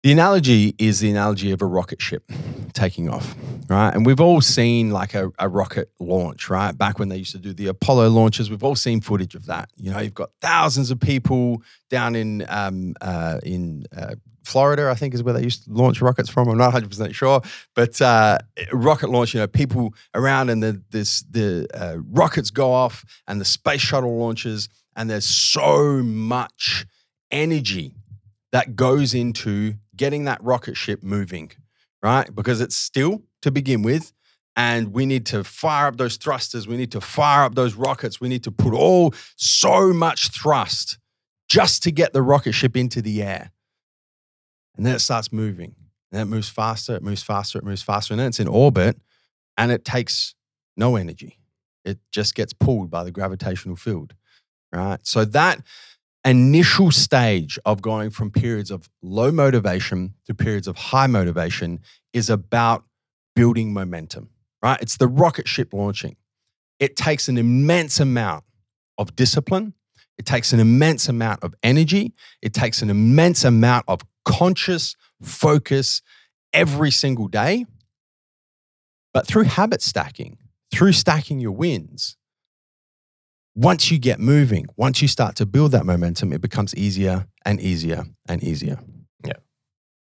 The 0.03 0.11
analogy 0.11 0.75
is 0.79 0.99
the 0.99 1.11
analogy 1.11 1.53
of 1.53 1.63
a 1.63 1.67
rocket 1.67 2.03
ship 2.03 2.29
taking 2.73 3.09
off, 3.09 3.37
right? 3.69 3.95
And 3.95 4.05
we've 4.05 4.21
all 4.21 4.41
seen 4.41 4.91
like 4.91 5.15
a, 5.15 5.31
a, 5.39 5.49
rocket 5.49 5.93
launch, 6.01 6.51
right? 6.51 6.77
Back 6.77 6.99
when 6.99 7.09
they 7.09 7.19
used 7.19 7.31
to 7.33 7.39
do 7.39 7.53
the 7.53 7.69
Apollo 7.69 8.09
launches, 8.09 8.51
we've 8.51 8.65
all 8.65 8.75
seen 8.75 9.01
footage 9.01 9.37
of 9.37 9.47
that. 9.47 9.71
You 9.77 9.93
know, 9.93 10.01
you've 10.01 10.13
got 10.13 10.31
thousands 10.41 10.91
of 10.91 10.99
people 10.99 11.63
down 11.89 12.17
in 12.17 12.45
um, 12.49 12.95
uh, 13.01 13.39
in 13.45 13.85
uh, 13.97 14.17
Florida, 14.45 14.91
I 14.91 14.95
think 14.95 15.15
is 15.15 15.23
where 15.23 15.35
they 15.35 15.45
used 15.45 15.67
to 15.67 15.73
launch 15.73 16.03
rockets 16.03 16.29
from. 16.29 16.49
I'm 16.49 16.59
not 16.59 16.73
100 16.73 16.89
percent 16.89 17.15
sure, 17.15 17.41
but 17.77 18.03
uh, 18.03 18.39
rocket 18.73 19.09
launch, 19.09 19.35
you 19.35 19.41
know, 19.41 19.47
people 19.47 19.95
around 20.17 20.49
and 20.49 20.61
the 20.61 20.83
this 20.91 21.23
the 21.31 21.69
uh, 21.75 21.99
rockets 22.11 22.51
go 22.51 22.73
off 22.73 23.05
and 23.29 23.41
the 23.41 23.45
space 23.45 23.83
shuttle 23.83 24.19
launches, 24.19 24.69
and 24.97 25.09
there's 25.09 25.27
so 25.27 26.03
much 26.03 26.87
energy 27.31 27.95
that 28.51 28.75
goes 28.75 29.15
into 29.15 29.77
getting 29.97 30.25
that 30.25 30.43
rocket 30.43 30.77
ship 30.77 31.03
moving, 31.03 31.53
right? 32.03 32.35
Because 32.35 32.61
it's 32.61 32.77
still 32.77 33.23
to 33.43 33.51
begin 33.51 33.83
with. 33.83 34.13
And 34.55 34.93
we 34.93 35.07
need 35.07 35.25
to 35.27 35.45
fire 35.45 35.87
up 35.87 35.97
those 35.97 36.19
thrusters. 36.19 36.69
We 36.69 36.77
need 36.77 36.93
to 36.93 37.01
fire 37.01 37.45
up 37.45 37.55
those 37.55 37.75
rockets. 37.75 38.21
We 38.21 38.29
need 38.29 38.45
to 38.45 38.51
put 38.51 38.75
all 38.75 39.15
so 39.37 39.95
much 39.95 40.29
thrust 40.29 40.99
just 41.49 41.83
to 41.85 41.91
get 41.91 42.13
the 42.13 42.23
rocket 42.23 42.53
ship 42.53 42.77
into 42.77 43.01
the 43.01 43.23
air. 43.23 43.53
And 44.77 44.85
then 44.85 44.95
it 44.95 45.01
starts 45.01 45.33
moving 45.33 45.75
And 46.13 46.21
it 46.21 46.27
moves 46.27 46.51
faster, 46.51 46.95
it 46.95 47.03
moves 47.03 47.23
faster, 47.23 47.59
it 47.59 47.65
moves 47.65 47.83
faster. 47.83 48.13
And 48.13 48.21
then 48.21 48.29
it's 48.29 48.41
in 48.41 48.49
orbit 48.49 48.99
and 49.57 49.73
it 49.73 49.85
takes 49.85 50.35
no 50.77 50.97
energy. 50.97 51.39
It 51.85 51.99
just 52.13 52.35
gets 52.35 52.53
pulled 52.53 52.91
by 52.91 53.05
the 53.05 53.11
gravitational 53.11 53.77
field. 53.77 54.15
Right. 54.73 55.01
So 55.03 55.25
that 55.27 55.61
initial 56.25 56.91
stage 56.91 57.59
of 57.64 57.83
going 57.83 58.11
from 58.11 58.31
periods 58.31 58.71
of 58.71 58.88
low 59.02 59.33
motivation 59.33 60.14
to 60.26 60.35
periods 60.35 60.69
of 60.69 60.76
high 60.76 61.07
motivation 61.07 61.81
is 62.12 62.31
about 62.31 62.85
building 63.35 63.73
momentum, 63.73 64.31
right? 64.62 64.81
It's 64.81 64.97
the 64.97 65.09
rocket 65.09 65.49
ship 65.49 65.73
launching. 65.73 66.17
It 66.79 66.97
takes 66.97 67.29
an 67.29 67.38
immense 67.38 68.00
amount 68.00 68.45
of 68.99 69.17
discipline. 69.17 69.75
It 70.19 70.26
takes 70.26 70.52
an 70.52 70.61
immense 70.61 71.09
amount 71.09 71.43
of 71.43 71.55
energy. 71.62 72.12
It 72.41 72.52
takes 72.52 72.83
an 72.83 72.91
immense 72.91 73.45
amount 73.45 73.85
of 73.88 74.02
conscious 74.25 74.95
focus 75.21 76.02
every 76.52 76.91
single 76.91 77.29
day. 77.29 77.67
But 79.12 79.26
through 79.26 79.45
habit 79.45 79.83
stacking, 79.83 80.38
through 80.73 80.93
stacking 80.93 81.41
your 81.41 81.52
wins, 81.52 82.17
once 83.55 83.91
you 83.91 83.99
get 83.99 84.19
moving, 84.19 84.67
once 84.77 85.03
you 85.03 85.09
start 85.09 85.37
to 85.37 85.47
build 85.47 85.73
that 85.73 85.85
momentum, 85.85 86.33
it 86.33 86.41
becomes 86.41 86.75
easier 86.75 87.27
and 87.45 87.61
easier 87.61 88.05
and 88.29 88.43
easier. 88.43 88.79
Yeah. 89.25 89.35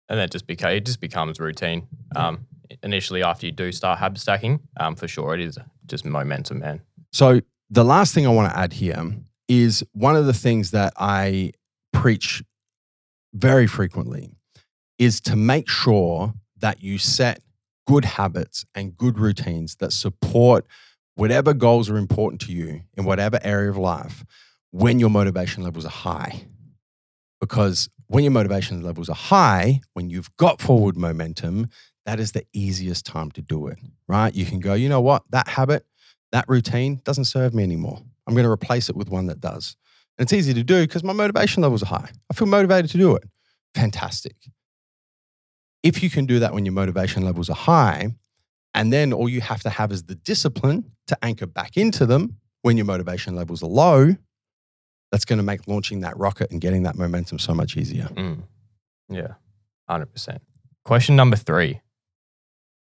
And 0.09 0.19
that 0.19 0.31
just 0.31 0.47
beca- 0.47 0.75
it 0.75 0.85
just 0.85 1.01
becomes 1.01 1.39
routine. 1.39 1.87
Um, 2.15 2.47
initially, 2.83 3.23
after 3.23 3.45
you 3.45 3.51
do 3.51 3.71
start 3.71 3.99
habit 3.99 4.19
stacking, 4.19 4.61
um, 4.79 4.95
for 4.95 5.07
sure, 5.07 5.33
it 5.33 5.41
is 5.41 5.57
just 5.85 6.05
momentum, 6.05 6.59
man. 6.59 6.81
So, 7.11 7.41
the 7.69 7.83
last 7.83 8.13
thing 8.13 8.25
I 8.25 8.29
want 8.29 8.51
to 8.51 8.57
add 8.57 8.73
here 8.73 9.13
is 9.47 9.83
one 9.93 10.15
of 10.15 10.25
the 10.25 10.33
things 10.33 10.71
that 10.71 10.93
I 10.97 11.51
preach 11.93 12.43
very 13.33 13.67
frequently 13.67 14.31
is 14.97 15.19
to 15.21 15.35
make 15.35 15.69
sure 15.69 16.33
that 16.57 16.81
you 16.81 16.97
set 16.97 17.41
good 17.87 18.05
habits 18.05 18.65
and 18.75 18.95
good 18.95 19.17
routines 19.17 19.77
that 19.77 19.91
support 19.91 20.65
whatever 21.15 21.53
goals 21.53 21.89
are 21.89 21.97
important 21.97 22.41
to 22.41 22.51
you 22.51 22.81
in 22.95 23.05
whatever 23.05 23.39
area 23.43 23.69
of 23.69 23.77
life 23.77 24.23
when 24.71 24.99
your 24.99 25.09
motivation 25.09 25.63
levels 25.63 25.85
are 25.85 25.89
high. 25.89 26.45
Because 27.39 27.89
when 28.07 28.23
your 28.23 28.31
motivation 28.31 28.81
levels 28.81 29.09
are 29.09 29.15
high, 29.15 29.81
when 29.93 30.09
you've 30.09 30.35
got 30.37 30.61
forward 30.61 30.97
momentum, 30.97 31.67
that 32.05 32.19
is 32.19 32.31
the 32.31 32.45
easiest 32.53 33.05
time 33.05 33.31
to 33.31 33.41
do 33.41 33.67
it, 33.67 33.77
right? 34.07 34.33
You 34.33 34.45
can 34.45 34.59
go, 34.59 34.73
you 34.73 34.89
know 34.89 35.01
what, 35.01 35.23
that 35.29 35.47
habit, 35.47 35.85
that 36.31 36.45
routine 36.47 37.01
doesn't 37.03 37.25
serve 37.25 37.53
me 37.53 37.63
anymore. 37.63 37.99
I'm 38.27 38.33
going 38.33 38.45
to 38.45 38.51
replace 38.51 38.89
it 38.89 38.95
with 38.95 39.09
one 39.09 39.27
that 39.27 39.39
does. 39.39 39.75
And 40.17 40.25
it's 40.25 40.33
easy 40.33 40.53
to 40.53 40.63
do 40.63 40.81
because 40.81 41.03
my 41.03 41.13
motivation 41.13 41.63
levels 41.63 41.83
are 41.83 41.87
high. 41.87 42.09
I 42.29 42.33
feel 42.33 42.47
motivated 42.47 42.91
to 42.91 42.97
do 42.97 43.15
it. 43.15 43.23
Fantastic. 43.75 44.35
If 45.83 46.03
you 46.03 46.09
can 46.09 46.25
do 46.25 46.39
that 46.39 46.53
when 46.53 46.65
your 46.65 46.73
motivation 46.73 47.23
levels 47.23 47.49
are 47.49 47.55
high, 47.55 48.11
and 48.73 48.91
then 48.91 49.13
all 49.13 49.27
you 49.27 49.41
have 49.41 49.61
to 49.63 49.69
have 49.69 49.91
is 49.91 50.03
the 50.03 50.15
discipline 50.15 50.91
to 51.07 51.17
anchor 51.23 51.45
back 51.45 51.77
into 51.77 52.05
them 52.05 52.37
when 52.61 52.77
your 52.77 52.85
motivation 52.85 53.35
levels 53.35 53.63
are 53.63 53.69
low, 53.69 54.15
that's 55.11 55.25
going 55.25 55.37
to 55.37 55.43
make 55.43 55.67
launching 55.67 56.01
that 56.01 56.17
rocket 56.17 56.51
and 56.51 56.61
getting 56.61 56.83
that 56.83 56.95
momentum 56.95 57.37
so 57.39 57.53
much 57.53 57.75
easier. 57.75 58.05
Mm. 58.13 58.43
Yeah, 59.09 59.33
100%. 59.89 60.39
Question 60.85 61.15
number 61.15 61.35
three 61.35 61.81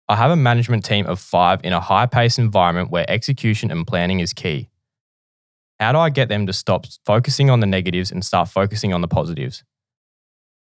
I 0.08 0.16
have 0.16 0.30
a 0.30 0.36
management 0.36 0.84
team 0.84 1.06
of 1.06 1.18
five 1.18 1.60
in 1.64 1.72
a 1.72 1.80
high 1.80 2.06
paced 2.06 2.38
environment 2.38 2.90
where 2.90 3.04
execution 3.08 3.70
and 3.70 3.86
planning 3.86 4.20
is 4.20 4.32
key. 4.32 4.68
How 5.80 5.92
do 5.92 5.98
I 5.98 6.10
get 6.10 6.28
them 6.28 6.46
to 6.46 6.52
stop 6.52 6.86
focusing 7.04 7.50
on 7.50 7.60
the 7.60 7.66
negatives 7.66 8.12
and 8.12 8.24
start 8.24 8.48
focusing 8.48 8.92
on 8.92 9.00
the 9.00 9.08
positives? 9.08 9.64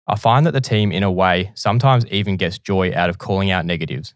I 0.07 0.15
find 0.15 0.45
that 0.45 0.51
the 0.51 0.61
team, 0.61 0.91
in 0.91 1.03
a 1.03 1.11
way, 1.11 1.51
sometimes 1.55 2.05
even 2.07 2.37
gets 2.37 2.59
joy 2.59 2.93
out 2.93 3.09
of 3.09 3.17
calling 3.17 3.51
out 3.51 3.65
negatives. 3.65 4.13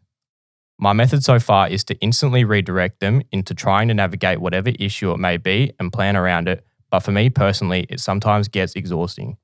My 0.82 0.94
method 0.94 1.26
so 1.26 1.40
far 1.40 1.68
is 1.68 1.84
to 1.86 1.96
instantly 1.96 2.46
redirect 2.46 3.02
them 3.02 3.22
into 3.34 3.54
trying 3.54 3.90
to 3.90 3.94
navigate 3.94 4.40
whatever 4.40 4.70
issue 4.80 5.12
it 5.12 5.18
may 5.18 5.36
be 5.36 5.74
and 5.78 5.92
plan 5.92 6.16
around 6.16 6.48
it. 6.48 6.66
But 6.90 7.02
for 7.02 7.12
me 7.12 7.30
personally, 7.30 7.86
it 7.90 8.00
sometimes 8.00 8.48
gets 8.48 8.76
exhausting. 8.76 9.36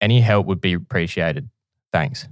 Any 0.00 0.20
help 0.20 0.46
would 0.46 0.60
be 0.60 0.72
appreciated. 0.72 1.50
Thanks. 1.92 2.28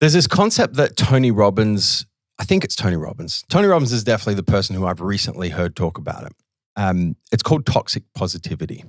There's 0.00 0.14
this 0.14 0.26
concept 0.26 0.76
that 0.76 0.96
Tony 0.96 1.30
Robbins, 1.30 2.06
I 2.38 2.44
think 2.44 2.64
it's 2.64 2.74
Tony 2.74 2.96
Robbins. 2.96 3.44
Tony 3.50 3.68
Robbins 3.68 3.92
is 3.92 4.02
definitely 4.02 4.34
the 4.34 4.42
person 4.42 4.74
who 4.74 4.86
I've 4.86 5.02
recently 5.02 5.50
heard 5.50 5.76
talk 5.76 5.98
about 5.98 6.24
it. 6.24 6.32
Um, 6.76 7.16
it's 7.30 7.42
called 7.42 7.66
toxic 7.66 8.02
positivity. 8.14 8.82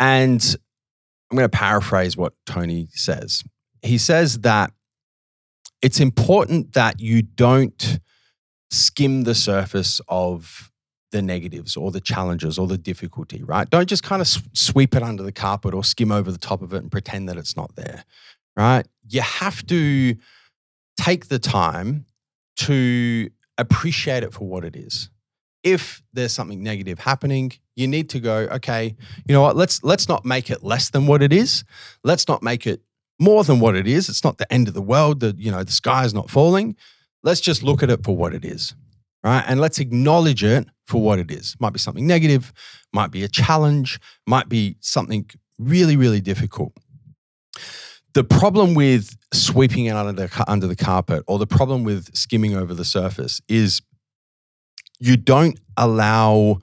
And 0.00 0.56
I'm 1.30 1.36
going 1.38 1.48
to 1.48 1.56
paraphrase 1.56 2.16
what 2.16 2.34
Tony 2.44 2.88
says. 2.90 3.44
He 3.82 3.98
says 3.98 4.40
that 4.40 4.72
it's 5.82 6.00
important 6.00 6.72
that 6.72 7.00
you 7.00 7.22
don't 7.22 8.00
skim 8.70 9.24
the 9.24 9.34
surface 9.34 10.00
of 10.08 10.70
the 11.10 11.20
negatives 11.20 11.76
or 11.76 11.90
the 11.90 12.00
challenges 12.00 12.58
or 12.58 12.66
the 12.66 12.78
difficulty, 12.78 13.42
right? 13.42 13.68
Don't 13.68 13.88
just 13.88 14.02
kind 14.02 14.22
of 14.22 14.28
sweep 14.54 14.94
it 14.94 15.02
under 15.02 15.22
the 15.22 15.32
carpet 15.32 15.74
or 15.74 15.84
skim 15.84 16.10
over 16.10 16.32
the 16.32 16.38
top 16.38 16.62
of 16.62 16.72
it 16.72 16.78
and 16.78 16.90
pretend 16.90 17.28
that 17.28 17.36
it's 17.36 17.56
not 17.56 17.76
there, 17.76 18.04
right? 18.56 18.86
You 19.08 19.20
have 19.20 19.66
to 19.66 20.16
take 20.96 21.28
the 21.28 21.38
time 21.38 22.06
to 22.56 23.28
appreciate 23.58 24.22
it 24.22 24.32
for 24.32 24.46
what 24.48 24.64
it 24.64 24.74
is. 24.74 25.10
If 25.62 26.02
there's 26.12 26.32
something 26.32 26.62
negative 26.62 27.00
happening, 27.00 27.52
you 27.76 27.86
need 27.86 28.08
to 28.10 28.20
go, 28.20 28.48
okay, 28.52 28.96
you 29.26 29.32
know 29.32 29.42
what? 29.42 29.54
Let's 29.54 29.84
let's 29.84 30.08
not 30.08 30.24
make 30.24 30.50
it 30.50 30.64
less 30.64 30.90
than 30.90 31.06
what 31.06 31.22
it 31.22 31.32
is. 31.32 31.64
Let's 32.02 32.26
not 32.26 32.42
make 32.42 32.66
it 32.66 32.82
more 33.22 33.44
than 33.44 33.60
what 33.60 33.76
it 33.76 33.86
is. 33.86 34.08
It's 34.08 34.24
not 34.24 34.38
the 34.38 34.52
end 34.52 34.68
of 34.68 34.74
the 34.74 34.82
world. 34.82 35.20
The 35.20 35.34
you 35.38 35.50
know 35.50 35.62
the 35.62 35.72
sky 35.72 36.04
is 36.04 36.12
not 36.12 36.30
falling. 36.30 36.76
Let's 37.22 37.40
just 37.40 37.62
look 37.62 37.82
at 37.82 37.90
it 37.90 38.04
for 38.04 38.16
what 38.16 38.34
it 38.34 38.44
is, 38.44 38.74
right? 39.22 39.44
And 39.46 39.60
let's 39.60 39.78
acknowledge 39.78 40.42
it 40.42 40.66
for 40.86 41.00
what 41.00 41.18
it 41.18 41.30
is. 41.30 41.56
Might 41.60 41.72
be 41.72 41.78
something 41.78 42.06
negative, 42.06 42.52
might 42.92 43.12
be 43.12 43.22
a 43.22 43.28
challenge, 43.28 44.00
might 44.26 44.48
be 44.48 44.76
something 44.80 45.30
really 45.58 45.96
really 45.96 46.20
difficult. 46.20 46.72
The 48.14 48.24
problem 48.24 48.74
with 48.74 49.16
sweeping 49.32 49.86
it 49.86 49.96
under 49.96 50.12
the 50.12 50.44
under 50.48 50.66
the 50.66 50.76
carpet, 50.76 51.22
or 51.26 51.38
the 51.38 51.46
problem 51.46 51.84
with 51.84 52.14
skimming 52.14 52.56
over 52.56 52.74
the 52.74 52.84
surface, 52.84 53.40
is 53.48 53.80
you 54.98 55.16
don't 55.16 55.58
allow 55.76 56.60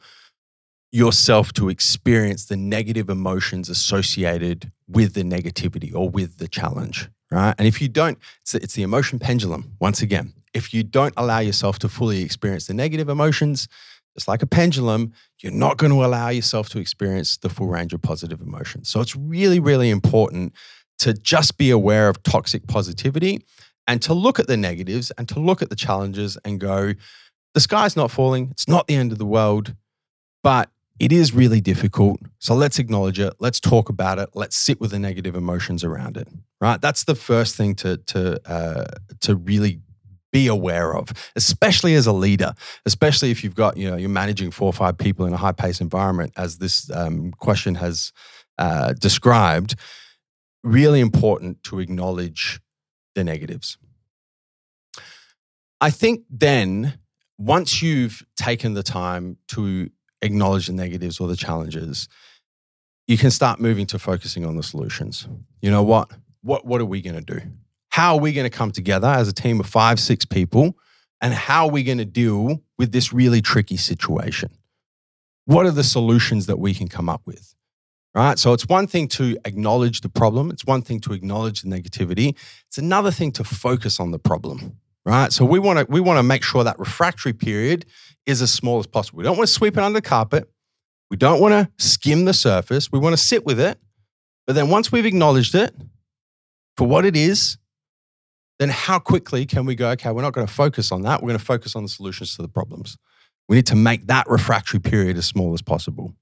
yourself 0.92 1.54
to 1.54 1.70
experience 1.70 2.46
the 2.46 2.58
negative 2.58 3.10
emotions 3.10 3.70
associated 3.70 4.72
with 4.88 5.14
the 5.14 5.24
negativity 5.24 5.94
or 5.94 6.10
with 6.10 6.38
the 6.38 6.48
challenge, 6.48 7.10
right? 7.32 7.54
And 7.58 7.68
if 7.68 7.82
you 7.82 7.88
don't, 7.88 8.18
it's, 8.42 8.56
it's 8.56 8.74
the 8.74 8.84
emotion 8.84 9.20
pendulum, 9.20 9.76
once 9.80 10.02
again. 10.02 10.34
If 10.54 10.74
you 10.74 10.84
don't 10.84 11.14
allow 11.16 11.40
yourself 11.40 11.78
to 11.80 11.90
fully 11.90 12.24
experience 12.24 12.66
the 12.66 12.74
negative 12.74 13.08
emotions, 13.08 13.68
just 14.16 14.28
like 14.28 14.42
a 14.42 14.48
pendulum, 14.48 15.14
you're 15.42 15.52
not 15.52 15.78
going 15.78 15.92
to 15.92 16.04
allow 16.04 16.30
yourself 16.30 16.70
to 16.70 16.80
experience 16.80 17.38
the 17.38 17.50
full 17.50 17.68
range 17.68 17.94
of 17.94 18.02
positive 18.02 18.42
emotions. 18.42 18.90
So 18.90 19.00
it's 19.00 19.16
really, 19.16 19.60
really 19.60 19.92
important 19.92 20.54
to 21.00 21.14
just 21.14 21.58
be 21.58 21.70
aware 21.70 22.10
of 22.10 22.22
toxic 22.24 22.68
positivity 22.68 23.46
and 23.88 24.02
to 24.02 24.14
look 24.14 24.40
at 24.40 24.48
the 24.48 24.58
negatives 24.58 25.12
and 25.12 25.30
to 25.30 25.40
look 25.40 25.62
at 25.62 25.70
the 25.70 25.76
challenges 25.76 26.38
and 26.44 26.60
go, 26.60 26.94
the 27.54 27.60
sky's 27.60 27.96
not 27.96 28.12
falling. 28.12 28.50
It's 28.52 28.68
not 28.68 28.88
the 28.88 28.96
end 28.96 29.12
of 29.12 29.20
the 29.20 29.26
world, 29.26 29.76
but 30.44 30.70
it 31.00 31.12
is 31.12 31.34
really 31.34 31.62
difficult. 31.62 32.20
So 32.40 32.54
let's 32.54 32.78
acknowledge 32.78 33.20
it. 33.20 33.34
Let's 33.40 33.60
talk 33.60 33.90
about 33.90 34.20
it. 34.20 34.30
Let's 34.34 34.58
sit 34.58 34.82
with 34.82 34.92
the 34.92 35.00
negative 35.00 35.36
emotions 35.36 35.84
around 35.84 36.18
it. 36.18 36.28
Right. 36.60 36.82
That's 36.82 37.06
the 37.06 37.16
first 37.16 37.56
thing 37.56 37.76
to 37.76 37.98
to 37.98 38.40
uh, 38.50 38.86
to 39.22 39.36
really 39.36 39.80
be 40.32 40.48
aware 40.48 40.96
of, 40.96 41.12
especially 41.36 41.96
as 41.96 42.06
a 42.06 42.14
leader, 42.14 42.54
especially 42.86 43.32
if 43.32 43.44
you've 43.44 43.56
got 43.56 43.78
you 43.78 43.90
know 43.90 43.96
you're 43.96 44.10
managing 44.10 44.52
four 44.52 44.68
or 44.68 44.74
five 44.74 44.98
people 44.98 45.26
in 45.26 45.34
a 45.34 45.38
high 45.38 45.54
pace 45.54 45.82
environment, 45.82 46.34
as 46.38 46.58
this 46.58 46.92
um, 46.92 47.32
question 47.32 47.76
has 47.76 48.12
uh, 48.58 48.94
described. 48.94 49.76
Really 50.64 51.00
important 51.00 51.64
to 51.64 51.80
acknowledge 51.80 52.60
the 53.16 53.24
negatives. 53.24 53.78
I 55.82 55.90
think 55.90 56.26
then 56.30 57.00
once 57.38 57.82
you've 57.82 58.22
taken 58.36 58.74
the 58.74 58.84
time 58.84 59.38
to 59.48 59.90
acknowledge 60.22 60.68
the 60.68 60.74
negatives 60.74 61.20
or 61.20 61.28
the 61.28 61.36
challenges, 61.36 62.08
you 63.08 63.18
can 63.18 63.32
start 63.32 63.60
moving 63.60 63.86
to 63.88 64.00
focusing 64.00 64.46
on 64.46 64.56
the 64.56 64.64
solutions. 64.64 65.28
You 65.62 65.72
know 65.72 65.84
what? 65.84 66.12
What, 66.42 66.66
what 66.66 66.80
are 66.80 66.86
we 66.86 67.02
going 67.02 67.16
to 67.16 67.40
do? 67.40 67.42
How 67.90 68.14
are 68.14 68.20
we 68.20 68.34
going 68.34 68.50
to 68.50 68.56
come 68.56 68.72
together 68.72 69.08
as 69.08 69.28
a 69.28 69.34
team 69.34 69.60
of 69.60 69.66
five, 69.66 70.00
six 70.00 70.26
people? 70.26 70.78
And 71.22 71.34
how 71.34 71.66
are 71.66 71.72
we 71.72 71.84
going 71.84 71.98
to 71.98 72.06
deal 72.06 72.62
with 72.78 72.92
this 72.92 73.12
really 73.12 73.42
tricky 73.42 73.78
situation? 73.78 74.52
What 75.46 75.66
are 75.66 75.72
the 75.72 75.84
solutions 75.84 76.46
that 76.46 76.60
we 76.60 76.74
can 76.74 76.88
come 76.88 77.10
up 77.10 77.22
with? 77.26 77.56
Right. 78.16 78.40
So 78.40 78.54
it's 78.54 78.68
one 78.68 78.88
thing 78.88 79.08
to 79.10 79.38
acknowledge 79.46 80.02
the 80.02 80.10
problem, 80.10 80.50
it's 80.50 80.66
one 80.66 80.82
thing 80.82 81.00
to 81.02 81.14
acknowledge 81.14 81.62
the 81.62 81.70
negativity, 81.70 82.36
it's 82.68 82.78
another 82.78 83.12
thing 83.12 83.32
to 83.34 83.44
focus 83.44 84.00
on 84.00 84.12
the 84.12 84.20
problem. 84.20 84.78
Right. 85.10 85.34
So 85.34 85.44
we 85.44 85.58
want 85.58 85.80
to 85.80 85.88
we 85.90 86.00
want 86.00 86.20
to 86.20 86.24
make 86.24 86.44
sure 86.44 86.64
that 86.64 86.78
refractory 86.78 87.34
period 87.34 87.88
is 88.28 88.44
as 88.44 88.52
small 88.52 88.78
as 88.78 88.86
possible. 88.86 89.18
We 89.18 89.24
don't 89.24 89.38
want 89.38 89.48
to 89.48 89.54
sweep 89.54 89.76
it 89.76 89.84
under 89.84 89.98
the 89.98 90.08
carpet. 90.08 90.48
We 91.10 91.18
don't 91.18 91.42
want 91.42 91.54
to 91.54 91.84
skim 91.84 92.26
the 92.26 92.34
surface. 92.34 92.92
We 92.92 93.00
want 93.00 93.14
to 93.14 93.18
sit 93.18 93.44
with 93.44 93.60
it. 93.60 93.80
But 94.46 94.54
then 94.54 94.70
once 94.70 94.92
we've 94.92 95.08
acknowledged 95.08 95.56
it, 95.56 95.74
for 96.78 96.86
what 96.86 97.06
it 97.06 97.16
is, 97.16 97.58
then 98.60 98.70
how 98.70 99.00
quickly 99.00 99.48
can 99.48 99.66
we 99.66 99.74
go, 99.74 99.90
okay, 99.90 100.12
we're 100.12 100.22
not 100.22 100.34
going 100.34 100.46
to 100.46 100.54
focus 100.54 100.92
on 100.92 101.02
that. 101.02 101.24
We're 101.24 101.30
going 101.30 101.40
to 101.40 101.46
focus 101.46 101.76
on 101.76 101.82
the 101.82 101.90
solutions 101.90 102.36
to 102.36 102.44
the 102.44 102.48
problems. 102.48 102.96
We 103.48 103.56
need 103.56 103.66
to 103.66 103.76
make 103.76 104.06
that 104.06 104.30
refractory 104.30 104.80
period 104.80 105.18
as 105.18 105.26
small 105.26 105.56
as 105.56 105.64
possible. 105.64 106.14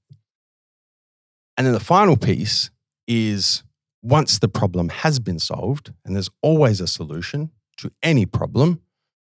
And 1.58 1.66
then 1.66 1.74
the 1.74 1.80
final 1.80 2.16
piece 2.16 2.70
is 3.06 3.64
once 4.02 4.38
the 4.38 4.48
problem 4.48 4.88
has 4.88 5.18
been 5.18 5.38
solved, 5.38 5.92
and 6.06 6.14
there's 6.14 6.30
always 6.40 6.80
a 6.80 6.86
solution 6.86 7.50
to 7.78 7.90
any 8.02 8.26
problem, 8.26 8.80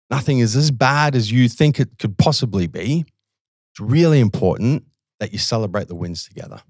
nothing 0.10 0.40
is 0.40 0.56
as 0.56 0.72
bad 0.72 1.16
as 1.16 1.32
you 1.32 1.48
think 1.48 1.80
it 1.80 1.98
could 2.00 2.18
possibly 2.18 2.68
be. 2.68 3.06
It's 3.72 3.80
really 3.80 4.20
important 4.20 4.84
that 5.20 5.32
you 5.32 5.40
celebrate 5.40 5.88
the 5.88 5.96
wins 5.96 6.26
together. 6.26 6.62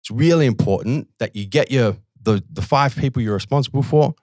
It's 0.00 0.10
really 0.10 0.46
important 0.46 1.08
that 1.18 1.34
you 1.34 1.46
get 1.46 1.70
your 1.70 1.96
the, 2.20 2.42
the 2.52 2.62
five 2.62 2.94
people 2.96 3.22
you're 3.22 3.34
responsible 3.34 3.82
for, 3.82 4.14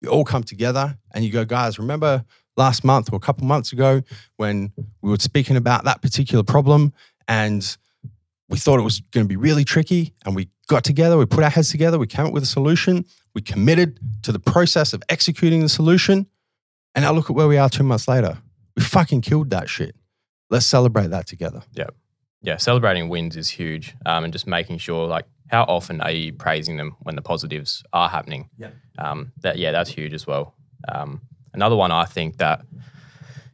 you 0.00 0.08
all 0.08 0.24
come 0.24 0.44
together 0.44 0.96
and 1.12 1.24
you 1.24 1.30
go, 1.30 1.44
guys, 1.44 1.78
remember 1.78 2.24
last 2.56 2.84
month 2.84 3.12
or 3.12 3.16
a 3.16 3.20
couple 3.20 3.46
months 3.46 3.72
ago 3.72 4.02
when 4.36 4.72
we 5.00 5.10
were 5.10 5.16
speaking 5.16 5.56
about 5.56 5.84
that 5.84 6.02
particular 6.02 6.44
problem 6.44 6.92
and 7.26 7.76
we 8.48 8.58
thought 8.58 8.78
it 8.78 8.82
was 8.82 9.00
going 9.12 9.24
to 9.24 9.28
be 9.28 9.36
really 9.36 9.64
tricky 9.64 10.14
and 10.24 10.34
we 10.34 10.48
got 10.68 10.84
together, 10.84 11.16
we 11.16 11.26
put 11.26 11.44
our 11.44 11.50
heads 11.50 11.70
together, 11.70 11.98
we 11.98 12.06
came 12.06 12.26
up 12.26 12.32
with 12.32 12.42
a 12.42 12.46
solution, 12.46 13.04
we 13.38 13.42
committed 13.42 14.00
to 14.24 14.32
the 14.32 14.40
process 14.40 14.92
of 14.92 15.00
executing 15.08 15.60
the 15.60 15.68
solution. 15.68 16.26
And 16.96 17.04
now 17.04 17.12
look 17.12 17.30
at 17.30 17.36
where 17.36 17.46
we 17.46 17.56
are 17.56 17.68
two 17.68 17.84
months 17.84 18.08
later. 18.08 18.38
We 18.76 18.82
fucking 18.82 19.20
killed 19.20 19.50
that 19.50 19.68
shit. 19.68 19.94
Let's 20.50 20.66
celebrate 20.66 21.08
that 21.10 21.28
together. 21.28 21.62
Yeah, 21.72 21.90
Yeah. 22.42 22.56
celebrating 22.56 23.08
wins 23.08 23.36
is 23.36 23.50
huge, 23.50 23.94
um, 24.04 24.24
and 24.24 24.32
just 24.32 24.48
making 24.48 24.78
sure 24.78 25.06
like 25.06 25.26
how 25.52 25.62
often 25.68 26.00
are 26.00 26.10
you 26.10 26.32
praising 26.32 26.78
them 26.78 26.96
when 26.98 27.14
the 27.14 27.22
positives 27.22 27.84
are 27.92 28.08
happening? 28.08 28.50
Yeah. 28.58 28.70
Um, 28.98 29.30
that 29.42 29.56
yeah, 29.56 29.70
that's 29.70 29.90
huge 29.90 30.12
as 30.14 30.26
well. 30.26 30.54
Um, 30.92 31.20
another 31.54 31.76
one 31.76 31.92
I 31.92 32.06
think 32.06 32.38
that 32.38 32.62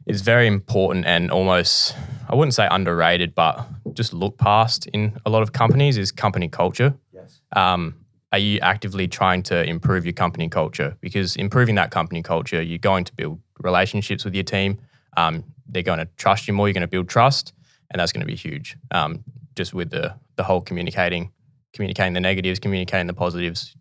is 0.07 0.21
very 0.21 0.47
important 0.47 1.05
and 1.05 1.29
almost 1.29 1.95
I 2.27 2.33
wouldn't 2.33 2.55
say 2.55 2.67
underrated, 2.71 3.35
but 3.35 3.67
just 3.93 4.13
look 4.13 4.39
past 4.39 4.87
in 4.87 5.19
a 5.27 5.29
lot 5.29 5.43
of 5.43 5.51
companies 5.53 5.95
is 5.95 6.11
company 6.11 6.47
culture. 6.47 6.95
Yes. 7.13 7.39
Um, 7.55 7.93
are 8.35 8.39
you 8.39 8.59
actively 8.59 9.07
trying 9.07 9.41
to 9.41 9.63
improve 9.63 10.05
your 10.05 10.11
company 10.11 10.49
culture? 10.49 10.97
Because 10.99 11.37
improving 11.37 11.75
that 11.75 11.89
company 11.89 12.21
culture, 12.21 12.61
you're 12.61 12.77
going 12.77 13.05
to 13.05 13.13
build 13.13 13.39
relationships 13.61 14.25
with 14.25 14.35
your 14.35 14.43
team. 14.43 14.77
Um, 15.15 15.45
they're 15.69 15.83
going 15.83 15.99
to 15.99 16.09
trust 16.17 16.45
you 16.45 16.53
more. 16.53 16.67
You're 16.67 16.73
going 16.73 16.81
to 16.81 16.87
build 16.87 17.07
trust, 17.07 17.53
and 17.89 17.97
that's 17.97 18.11
going 18.11 18.19
to 18.19 18.27
be 18.27 18.35
huge. 18.35 18.75
Um, 18.91 19.23
just 19.55 19.73
with 19.73 19.89
the 19.89 20.15
the 20.35 20.43
whole 20.43 20.59
communicating, 20.59 21.31
communicating 21.73 22.11
the 22.11 22.19
negatives, 22.19 22.59
communicating 22.59 23.07
the 23.07 23.13
positives. 23.13 23.73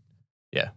Yeah. 0.52 0.68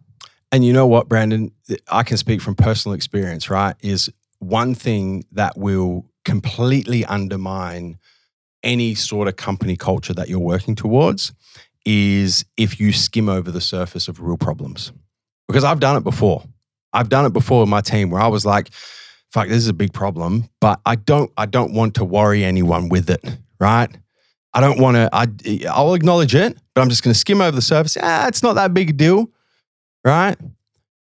And 0.52 0.66
you 0.66 0.74
know 0.74 0.88
what, 0.88 1.08
Brandon? 1.08 1.52
I 1.88 2.02
can 2.02 2.18
speak 2.18 2.42
from 2.42 2.56
personal 2.56 2.96
experience, 2.96 3.48
right? 3.48 3.76
Is 3.82 4.10
one 4.40 4.74
thing 4.74 5.24
that 5.34 5.56
will 5.56 6.10
completely 6.26 7.06
undermine 7.06 8.00
any 8.64 8.96
sort 8.96 9.28
of 9.28 9.36
company 9.36 9.78
culture 9.78 10.16
that 10.16 10.30
you're 10.30 10.40
working 10.40 10.74
towards 10.74 11.32
is 11.88 12.44
if 12.58 12.82
you 12.82 12.92
skim 12.92 13.30
over 13.30 13.50
the 13.50 13.62
surface 13.62 14.10
of 14.10 14.20
real 14.20 14.36
problems. 14.36 14.92
Because 15.48 15.64
I've 15.64 15.80
done 15.80 15.96
it 15.96 16.04
before. 16.04 16.44
I've 16.92 17.08
done 17.08 17.26
it 17.26 17.32
before 17.32 17.62
with 17.62 17.70
my 17.70 17.80
team 17.80 18.10
where 18.10 18.22
I 18.22 18.28
was 18.28 18.46
like, 18.46 18.72
fuck, 19.32 19.48
this 19.48 19.58
is 19.58 19.70
a 19.70 19.74
big 19.74 19.94
problem, 19.94 20.50
but 20.60 20.82
I 20.86 20.96
don't 20.96 21.32
I 21.38 21.46
don't 21.46 21.74
want 21.74 21.96
to 21.96 22.04
worry 22.04 22.44
anyone 22.44 22.90
with 22.90 23.10
it, 23.10 23.24
right? 23.58 23.90
I 24.54 24.60
don't 24.60 24.82
want 24.82 24.96
to 24.96 25.10
I 25.14 25.28
I'll 25.70 25.94
acknowledge 25.94 26.36
it, 26.36 26.58
but 26.76 26.82
I'm 26.82 26.90
just 26.90 27.04
going 27.04 27.14
to 27.14 27.20
skim 27.20 27.40
over 27.40 27.56
the 27.56 27.62
surface. 27.62 27.96
Ah, 28.02 28.28
it's 28.28 28.44
not 28.44 28.54
that 28.54 28.74
big 28.74 28.90
a 28.90 28.94
deal, 28.94 29.28
right? 30.04 30.38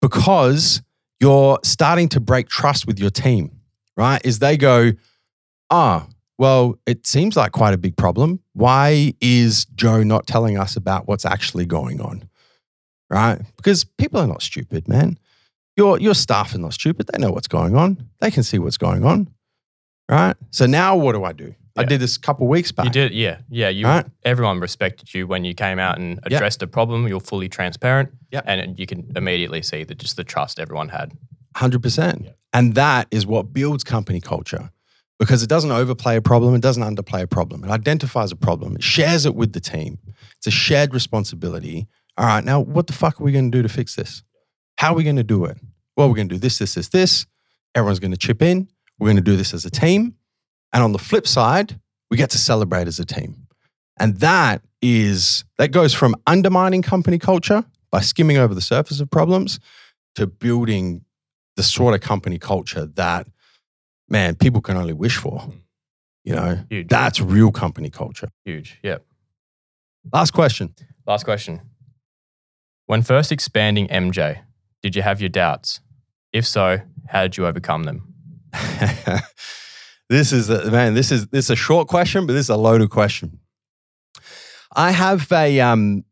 Because 0.00 0.82
you're 1.20 1.60
starting 1.62 2.08
to 2.08 2.20
break 2.20 2.48
trust 2.48 2.88
with 2.88 2.98
your 2.98 3.10
team, 3.10 3.52
right? 3.96 4.20
Is 4.24 4.40
they 4.40 4.56
go, 4.56 4.90
ah, 5.70 6.08
well, 6.42 6.76
it 6.86 7.06
seems 7.06 7.36
like 7.36 7.52
quite 7.52 7.72
a 7.72 7.78
big 7.78 7.96
problem. 7.96 8.40
Why 8.54 9.14
is 9.20 9.64
Joe 9.76 10.02
not 10.02 10.26
telling 10.26 10.58
us 10.58 10.74
about 10.76 11.06
what's 11.06 11.24
actually 11.24 11.66
going 11.66 12.00
on? 12.00 12.28
Right? 13.08 13.40
Because 13.56 13.84
people 13.84 14.18
are 14.20 14.26
not 14.26 14.42
stupid, 14.42 14.88
man. 14.88 15.18
Your 15.76 16.00
your 16.00 16.14
staff 16.14 16.52
are 16.54 16.58
not 16.58 16.72
stupid. 16.72 17.06
They 17.06 17.18
know 17.18 17.30
what's 17.30 17.46
going 17.48 17.76
on. 17.76 18.08
They 18.20 18.30
can 18.32 18.42
see 18.42 18.58
what's 18.58 18.76
going 18.76 19.04
on. 19.04 19.28
Right? 20.10 20.34
So 20.50 20.66
now 20.66 20.96
what 20.96 21.12
do 21.12 21.22
I 21.22 21.32
do? 21.32 21.54
I 21.76 21.84
did 21.84 22.00
this 22.00 22.16
a 22.16 22.20
couple 22.20 22.48
weeks 22.48 22.72
back. 22.72 22.84
You 22.86 22.90
did, 22.90 23.12
yeah, 23.14 23.36
yeah. 23.48 23.68
You 23.70 23.86
Right. 23.86 24.06
everyone 24.24 24.58
respected 24.60 25.14
you 25.14 25.26
when 25.28 25.44
you 25.44 25.54
came 25.54 25.78
out 25.78 25.96
and 25.98 26.18
Yeah. 26.28 26.36
addressed 26.36 26.60
a 26.62 26.66
problem. 26.66 27.06
You're 27.08 27.20
fully 27.32 27.48
transparent, 27.48 28.08
Yep. 28.32 28.44
and 28.46 28.78
you 28.80 28.86
can 28.86 29.00
immediately 29.16 29.62
see 29.62 29.84
that 29.84 29.96
just 29.98 30.16
the 30.16 30.24
trust 30.24 30.58
everyone 30.60 30.88
had. 30.90 31.12
100%. 31.54 32.26
And 32.52 32.74
that 32.74 33.06
is 33.10 33.24
what 33.26 33.52
builds 33.54 33.84
company 33.84 34.20
culture 34.20 34.70
because 35.22 35.40
it 35.40 35.48
doesn't 35.48 35.70
overplay 35.70 36.16
a 36.16 36.20
problem, 36.20 36.52
it 36.52 36.62
doesn't 36.62 36.82
underplay 36.82 37.22
a 37.22 37.28
problem. 37.28 37.62
It 37.62 37.70
identifies 37.70 38.32
a 38.32 38.36
problem, 38.36 38.74
it 38.74 38.82
shares 38.82 39.24
it 39.24 39.36
with 39.36 39.52
the 39.52 39.60
team. 39.60 40.00
It's 40.38 40.48
a 40.48 40.50
shared 40.50 40.92
responsibility. 40.92 41.86
All 42.16 42.26
right, 42.26 42.44
now 42.44 42.58
what 42.58 42.88
the 42.88 42.92
fuck 42.92 43.20
are 43.20 43.22
we 43.22 43.30
going 43.30 43.48
to 43.48 43.56
do 43.56 43.62
to 43.62 43.68
fix 43.68 43.94
this? 43.94 44.24
How 44.78 44.90
are 44.90 44.96
we 44.96 45.04
going 45.04 45.14
to 45.14 45.22
do 45.22 45.44
it? 45.44 45.58
Well, 45.96 46.08
we're 46.08 46.16
going 46.16 46.28
to 46.28 46.34
do 46.34 46.40
this, 46.40 46.58
this, 46.58 46.74
this, 46.74 46.88
this. 46.88 47.26
Everyone's 47.72 48.00
going 48.00 48.10
to 48.10 48.16
chip 48.16 48.42
in. 48.42 48.66
We're 48.98 49.06
going 49.06 49.16
to 49.16 49.22
do 49.22 49.36
this 49.36 49.54
as 49.54 49.64
a 49.64 49.70
team. 49.70 50.16
And 50.72 50.82
on 50.82 50.90
the 50.90 50.98
flip 50.98 51.28
side, 51.28 51.78
we 52.10 52.16
get 52.16 52.30
to 52.30 52.38
celebrate 52.38 52.88
as 52.88 52.98
a 52.98 53.04
team. 53.04 53.46
And 54.00 54.16
that 54.16 54.62
is, 54.80 55.44
that 55.56 55.70
goes 55.70 55.94
from 55.94 56.16
undermining 56.26 56.82
company 56.82 57.20
culture 57.20 57.64
by 57.92 58.00
skimming 58.00 58.38
over 58.38 58.56
the 58.56 58.60
surface 58.60 58.98
of 58.98 59.08
problems 59.08 59.60
to 60.16 60.26
building 60.26 61.04
the 61.54 61.62
sort 61.62 61.94
of 61.94 62.00
company 62.00 62.40
culture 62.40 62.86
that, 62.86 63.28
man, 64.12 64.36
people 64.36 64.60
can 64.60 64.76
only 64.76 64.92
wish 64.92 65.16
for. 65.16 65.48
You 66.24 66.36
know, 66.36 66.58
Huge, 66.70 66.86
that's 66.86 67.20
real 67.20 67.50
company 67.50 67.90
culture. 67.90 68.28
huge. 68.44 68.78
Yep. 68.84 69.04
Last 70.12 70.30
question. 70.30 70.72
Last 71.04 71.24
question. 71.24 71.60
When 72.86 73.02
first 73.02 73.32
expanding 73.32 73.88
MJ, 73.88 74.42
did 74.82 74.94
you 74.94 75.02
have 75.02 75.20
your 75.20 75.30
doubts? 75.30 75.80
If 76.32 76.46
so, 76.46 76.78
how 77.08 77.22
did 77.22 77.36
you 77.36 77.46
overcome 77.46 77.84
them? 77.84 78.14
this 80.08 80.32
is 80.32 80.48
a, 80.48 80.70
man. 80.70 80.94
This 80.94 81.10
is 81.10 81.26
this 81.28 81.46
is 81.46 81.50
a 81.50 81.56
short 81.56 81.88
question, 81.88 82.26
but 82.26 82.34
this 82.34 82.46
is 82.46 82.50
a 82.50 82.56
loaded 82.56 82.90
question. 82.90 83.40
I 84.76 84.92
have 84.92 85.30
a 85.32 85.60
um. 85.60 86.04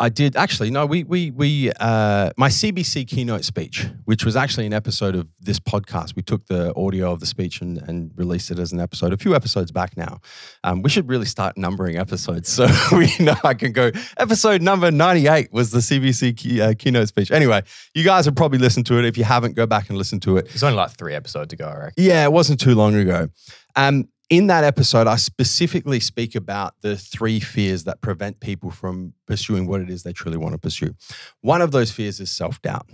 I 0.00 0.08
did 0.08 0.34
actually 0.34 0.70
no. 0.70 0.86
We 0.86 1.04
we 1.04 1.30
we 1.30 1.70
uh 1.78 2.30
my 2.38 2.48
CBC 2.48 3.06
keynote 3.06 3.44
speech, 3.44 3.86
which 4.06 4.24
was 4.24 4.34
actually 4.34 4.64
an 4.64 4.72
episode 4.72 5.14
of 5.14 5.28
this 5.38 5.60
podcast. 5.60 6.16
We 6.16 6.22
took 6.22 6.46
the 6.46 6.74
audio 6.74 7.12
of 7.12 7.20
the 7.20 7.26
speech 7.26 7.60
and, 7.60 7.76
and 7.76 8.10
released 8.16 8.50
it 8.50 8.58
as 8.58 8.72
an 8.72 8.80
episode 8.80 9.12
a 9.12 9.18
few 9.18 9.34
episodes 9.34 9.70
back 9.70 9.98
now. 9.98 10.20
Um, 10.64 10.80
we 10.80 10.88
should 10.88 11.06
really 11.06 11.26
start 11.26 11.58
numbering 11.58 11.98
episodes 11.98 12.48
so 12.52 12.66
we 12.92 13.12
know 13.20 13.34
I 13.44 13.52
can 13.52 13.72
go. 13.72 13.92
Episode 14.16 14.62
number 14.62 14.90
ninety 14.90 15.28
eight 15.28 15.52
was 15.52 15.70
the 15.70 15.80
CBC 15.80 16.34
key, 16.34 16.62
uh, 16.62 16.72
keynote 16.78 17.08
speech. 17.08 17.30
Anyway, 17.30 17.62
you 17.94 18.02
guys 18.02 18.24
have 18.24 18.34
probably 18.34 18.58
listened 18.58 18.86
to 18.86 18.98
it. 18.98 19.04
If 19.04 19.18
you 19.18 19.24
haven't, 19.24 19.54
go 19.54 19.66
back 19.66 19.90
and 19.90 19.98
listen 19.98 20.18
to 20.20 20.38
it. 20.38 20.46
It's 20.54 20.62
only 20.62 20.76
like 20.76 20.92
three 20.92 21.14
episodes 21.14 21.52
ago, 21.52 21.66
I 21.66 21.76
reckon. 21.76 22.02
Yeah, 22.02 22.24
it 22.24 22.32
wasn't 22.32 22.58
too 22.58 22.74
long 22.74 22.94
ago. 22.94 23.28
Um, 23.76 24.08
in 24.30 24.46
that 24.46 24.62
episode, 24.62 25.08
I 25.08 25.16
specifically 25.16 25.98
speak 25.98 26.36
about 26.36 26.74
the 26.82 26.96
three 26.96 27.40
fears 27.40 27.82
that 27.84 28.00
prevent 28.00 28.38
people 28.38 28.70
from 28.70 29.12
pursuing 29.26 29.66
what 29.66 29.80
it 29.80 29.90
is 29.90 30.04
they 30.04 30.12
truly 30.12 30.38
want 30.38 30.52
to 30.54 30.58
pursue. 30.58 30.94
One 31.40 31.60
of 31.60 31.72
those 31.72 31.90
fears 31.90 32.20
is 32.20 32.30
self 32.30 32.62
doubt, 32.62 32.86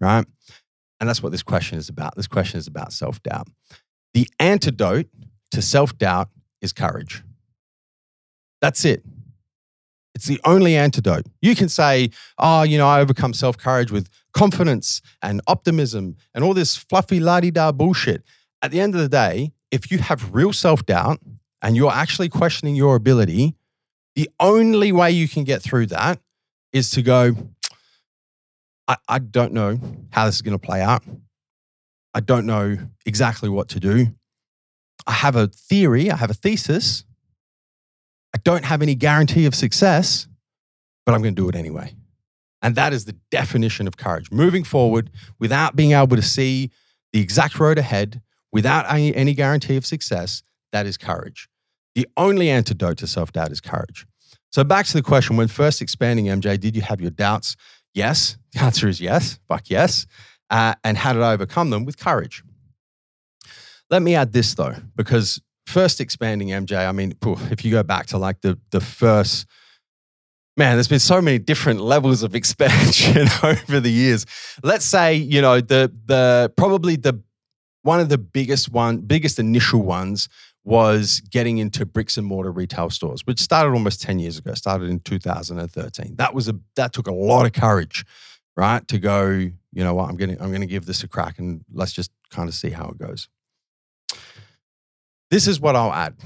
right? 0.00 0.26
And 0.98 1.08
that's 1.08 1.22
what 1.22 1.32
this 1.32 1.44
question 1.44 1.78
is 1.78 1.88
about. 1.88 2.16
This 2.16 2.26
question 2.26 2.58
is 2.58 2.66
about 2.66 2.92
self 2.92 3.22
doubt. 3.22 3.46
The 4.14 4.28
antidote 4.40 5.06
to 5.52 5.62
self 5.62 5.96
doubt 5.96 6.28
is 6.60 6.72
courage. 6.72 7.22
That's 8.60 8.84
it. 8.84 9.04
It's 10.16 10.26
the 10.26 10.40
only 10.44 10.76
antidote. 10.76 11.26
You 11.40 11.54
can 11.54 11.68
say, 11.68 12.10
oh, 12.36 12.62
you 12.62 12.76
know, 12.76 12.88
I 12.88 13.00
overcome 13.00 13.32
self 13.32 13.56
courage 13.56 13.92
with 13.92 14.08
confidence 14.32 15.00
and 15.22 15.40
optimism 15.46 16.16
and 16.34 16.42
all 16.42 16.52
this 16.52 16.76
fluffy 16.76 17.20
la 17.20 17.38
di 17.38 17.52
da 17.52 17.70
bullshit. 17.70 18.24
At 18.60 18.72
the 18.72 18.80
end 18.80 18.94
of 18.96 19.00
the 19.00 19.08
day, 19.08 19.52
if 19.70 19.90
you 19.90 19.98
have 19.98 20.34
real 20.34 20.52
self 20.52 20.84
doubt 20.86 21.20
and 21.62 21.76
you're 21.76 21.92
actually 21.92 22.28
questioning 22.28 22.74
your 22.74 22.96
ability, 22.96 23.54
the 24.14 24.28
only 24.40 24.92
way 24.92 25.10
you 25.10 25.28
can 25.28 25.44
get 25.44 25.62
through 25.62 25.86
that 25.86 26.18
is 26.72 26.90
to 26.90 27.02
go, 27.02 27.36
I, 28.88 28.96
I 29.08 29.18
don't 29.18 29.52
know 29.52 29.78
how 30.10 30.26
this 30.26 30.36
is 30.36 30.42
going 30.42 30.58
to 30.58 30.66
play 30.66 30.80
out. 30.80 31.02
I 32.12 32.20
don't 32.20 32.46
know 32.46 32.76
exactly 33.06 33.48
what 33.48 33.68
to 33.68 33.80
do. 33.80 34.08
I 35.06 35.12
have 35.12 35.36
a 35.36 35.46
theory, 35.46 36.10
I 36.10 36.16
have 36.16 36.30
a 36.30 36.34
thesis. 36.34 37.04
I 38.34 38.38
don't 38.38 38.64
have 38.64 38.82
any 38.82 38.94
guarantee 38.94 39.46
of 39.46 39.54
success, 39.54 40.28
but 41.04 41.14
I'm 41.14 41.22
going 41.22 41.34
to 41.34 41.42
do 41.42 41.48
it 41.48 41.56
anyway. 41.56 41.94
And 42.62 42.74
that 42.76 42.92
is 42.92 43.04
the 43.04 43.16
definition 43.30 43.86
of 43.86 43.96
courage. 43.96 44.30
Moving 44.30 44.64
forward 44.64 45.10
without 45.38 45.74
being 45.74 45.92
able 45.92 46.16
to 46.16 46.22
see 46.22 46.70
the 47.12 47.20
exact 47.20 47.58
road 47.58 47.78
ahead, 47.78 48.20
without 48.52 48.86
any, 48.92 49.34
guarantee 49.34 49.76
of 49.76 49.86
success, 49.86 50.42
that 50.72 50.86
is 50.86 50.96
courage. 50.96 51.48
The 51.94 52.06
only 52.16 52.50
antidote 52.50 52.98
to 52.98 53.06
self 53.06 53.32
doubt 53.32 53.50
is 53.50 53.60
courage. 53.60 54.06
So, 54.52 54.64
back 54.64 54.86
to 54.86 54.92
the 54.92 55.02
question 55.02 55.36
when 55.36 55.48
first 55.48 55.82
expanding 55.82 56.26
MJ, 56.26 56.58
did 56.58 56.76
you 56.76 56.82
have 56.82 57.00
your 57.00 57.10
doubts? 57.10 57.56
Yes. 57.94 58.36
The 58.52 58.62
answer 58.62 58.88
is 58.88 59.00
yes. 59.00 59.38
Fuck 59.48 59.70
yes. 59.70 60.06
Uh, 60.50 60.74
and 60.82 60.98
how 60.98 61.12
did 61.12 61.22
I 61.22 61.32
overcome 61.34 61.70
them? 61.70 61.84
With 61.84 61.96
courage. 61.96 62.42
Let 63.90 64.02
me 64.02 64.16
add 64.16 64.32
this 64.32 64.54
though, 64.54 64.74
because 64.96 65.40
first 65.66 66.00
expanding 66.00 66.48
MJ, 66.48 66.88
I 66.88 66.90
mean, 66.90 67.14
if 67.50 67.64
you 67.64 67.70
go 67.70 67.84
back 67.84 68.06
to 68.06 68.18
like 68.18 68.40
the 68.40 68.58
the 68.72 68.80
first 68.80 69.46
man, 70.56 70.76
there's 70.76 70.88
been 70.88 70.98
so 70.98 71.22
many 71.22 71.38
different 71.38 71.80
levels 71.94 72.22
of 72.22 72.34
expansion 72.40 73.28
over 73.42 73.80
the 73.80 73.90
years. 73.90 74.26
Let's 74.62 74.84
say, 74.84 75.14
you 75.14 75.40
know, 75.40 75.60
the 75.60 75.92
the 76.06 76.52
probably 76.56 76.96
the 76.96 77.22
one 77.82 78.00
of 78.00 78.08
the 78.08 78.18
biggest 78.18 78.70
one, 78.70 78.98
biggest 78.98 79.38
initial 79.38 79.82
ones 79.82 80.28
was 80.64 81.20
getting 81.30 81.58
into 81.58 81.86
bricks 81.86 82.18
and 82.18 82.26
mortar 82.26 82.52
retail 82.52 82.90
stores, 82.90 83.26
which 83.26 83.40
started 83.40 83.72
almost 83.72 84.02
10 84.02 84.18
years 84.18 84.38
ago, 84.38 84.52
started 84.54 84.90
in 84.90 85.00
2013. 85.00 86.16
That 86.16 86.34
was 86.34 86.48
a 86.48 86.58
that 86.76 86.92
took 86.92 87.06
a 87.06 87.14
lot 87.14 87.46
of 87.46 87.52
courage, 87.52 88.04
right? 88.56 88.86
To 88.88 88.98
go, 88.98 89.28
you 89.28 89.54
know 89.84 89.94
what, 89.94 90.08
I'm 90.08 90.16
gonna 90.16 90.36
I'm 90.40 90.52
gonna 90.52 90.66
give 90.66 90.86
this 90.86 91.02
a 91.02 91.08
crack 91.08 91.38
and 91.38 91.64
let's 91.72 91.92
just 91.92 92.10
kind 92.30 92.48
of 92.48 92.54
see 92.54 92.70
how 92.70 92.88
it 92.88 92.98
goes. 92.98 93.28
This 95.30 95.46
is 95.46 95.60
what 95.60 95.76
I'll 95.76 95.92
add. 95.92 96.16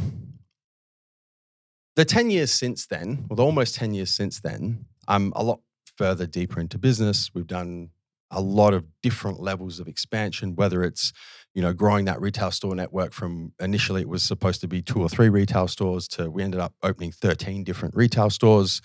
The 1.96 2.04
10 2.04 2.30
years 2.30 2.50
since 2.50 2.86
then, 2.86 3.26
or 3.30 3.36
the 3.36 3.44
almost 3.44 3.76
10 3.76 3.94
years 3.94 4.10
since 4.10 4.40
then, 4.40 4.86
I'm 5.06 5.32
a 5.36 5.44
lot 5.44 5.60
further 5.96 6.26
deeper 6.26 6.58
into 6.58 6.78
business. 6.78 7.30
We've 7.32 7.46
done 7.46 7.90
a 8.30 8.40
lot 8.40 8.74
of 8.74 8.84
different 9.00 9.40
levels 9.40 9.78
of 9.78 9.86
expansion, 9.86 10.56
whether 10.56 10.82
it's 10.82 11.12
you 11.54 11.62
know 11.62 11.72
growing 11.72 12.04
that 12.04 12.20
retail 12.20 12.50
store 12.50 12.74
network 12.74 13.12
from 13.12 13.52
initially 13.60 14.00
it 14.00 14.08
was 14.08 14.22
supposed 14.22 14.60
to 14.60 14.68
be 14.68 14.82
two 14.82 15.00
or 15.00 15.08
three 15.08 15.28
retail 15.28 15.68
stores 15.68 16.08
to 16.08 16.30
we 16.30 16.42
ended 16.42 16.60
up 16.60 16.74
opening 16.82 17.12
13 17.12 17.64
different 17.64 17.94
retail 17.96 18.30
stores 18.30 18.80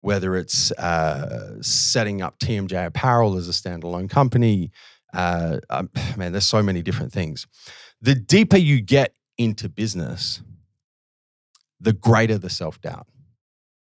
whether 0.00 0.34
it's 0.34 0.72
uh, 0.72 1.60
setting 1.60 2.22
up 2.22 2.38
tmj 2.38 2.86
apparel 2.86 3.36
as 3.36 3.48
a 3.48 3.52
standalone 3.52 4.08
company 4.08 4.70
uh, 5.12 5.58
um, 5.70 5.90
man 6.16 6.32
there's 6.32 6.46
so 6.46 6.62
many 6.62 6.82
different 6.82 7.12
things. 7.12 7.46
The 8.00 8.14
deeper 8.14 8.56
you 8.56 8.80
get 8.80 9.14
into 9.38 9.68
business 9.68 10.42
the 11.80 11.92
greater 11.92 12.38
the 12.38 12.50
self-doubt. 12.50 13.08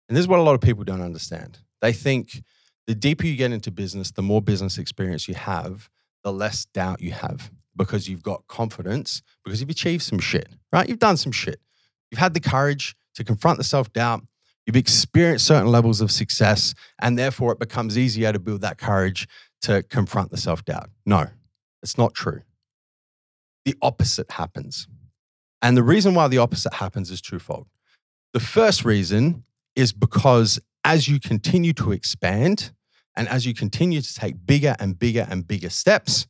And 0.09 0.17
this 0.17 0.23
is 0.23 0.27
what 0.27 0.39
a 0.39 0.43
lot 0.43 0.53
of 0.53 0.59
people 0.59 0.83
don't 0.83 1.01
understand. 1.01 1.59
They 1.81 1.93
think 1.93 2.43
the 2.87 2.95
deeper 2.95 3.25
you 3.25 3.37
get 3.37 3.53
into 3.53 3.71
business 3.71 4.11
the 4.11 4.21
more 4.21 4.41
business 4.41 4.77
experience 4.77 5.27
you 5.27 5.35
have 5.35 5.89
the 6.23 6.33
less 6.33 6.65
doubt 6.65 7.01
you 7.01 7.11
have 7.11 7.51
because 7.75 8.07
you've 8.07 8.23
got 8.23 8.47
confidence, 8.47 9.21
because 9.43 9.59
you've 9.59 9.69
achieved 9.69 10.03
some 10.03 10.19
shit, 10.19 10.49
right? 10.71 10.87
You've 10.87 10.99
done 10.99 11.17
some 11.17 11.31
shit. 11.31 11.59
You've 12.09 12.19
had 12.19 12.33
the 12.33 12.39
courage 12.39 12.95
to 13.15 13.23
confront 13.23 13.57
the 13.57 13.63
self 13.63 13.91
doubt. 13.93 14.23
You've 14.65 14.75
experienced 14.75 15.45
certain 15.45 15.71
levels 15.71 16.01
of 16.01 16.11
success, 16.11 16.73
and 17.01 17.17
therefore 17.17 17.51
it 17.51 17.59
becomes 17.59 17.97
easier 17.97 18.33
to 18.33 18.39
build 18.39 18.61
that 18.61 18.77
courage 18.77 19.27
to 19.61 19.83
confront 19.83 20.31
the 20.31 20.37
self 20.37 20.63
doubt. 20.65 20.89
No, 21.05 21.27
it's 21.83 21.97
not 21.97 22.13
true. 22.13 22.41
The 23.65 23.75
opposite 23.81 24.31
happens. 24.31 24.87
And 25.61 25.75
the 25.75 25.83
reason 25.83 26.13
why 26.13 26.27
the 26.27 26.37
opposite 26.37 26.75
happens 26.75 27.09
is 27.09 27.21
twofold. 27.21 27.67
The 28.33 28.39
first 28.39 28.85
reason 28.85 29.43
is 29.75 29.91
because 29.91 30.59
as 30.83 31.07
you 31.07 31.19
continue 31.19 31.73
to 31.73 31.91
expand 31.91 32.71
and 33.15 33.27
as 33.27 33.45
you 33.45 33.53
continue 33.53 34.01
to 34.01 34.13
take 34.13 34.45
bigger 34.45 34.75
and 34.79 34.99
bigger 34.99 35.25
and 35.29 35.47
bigger 35.47 35.69
steps, 35.69 36.27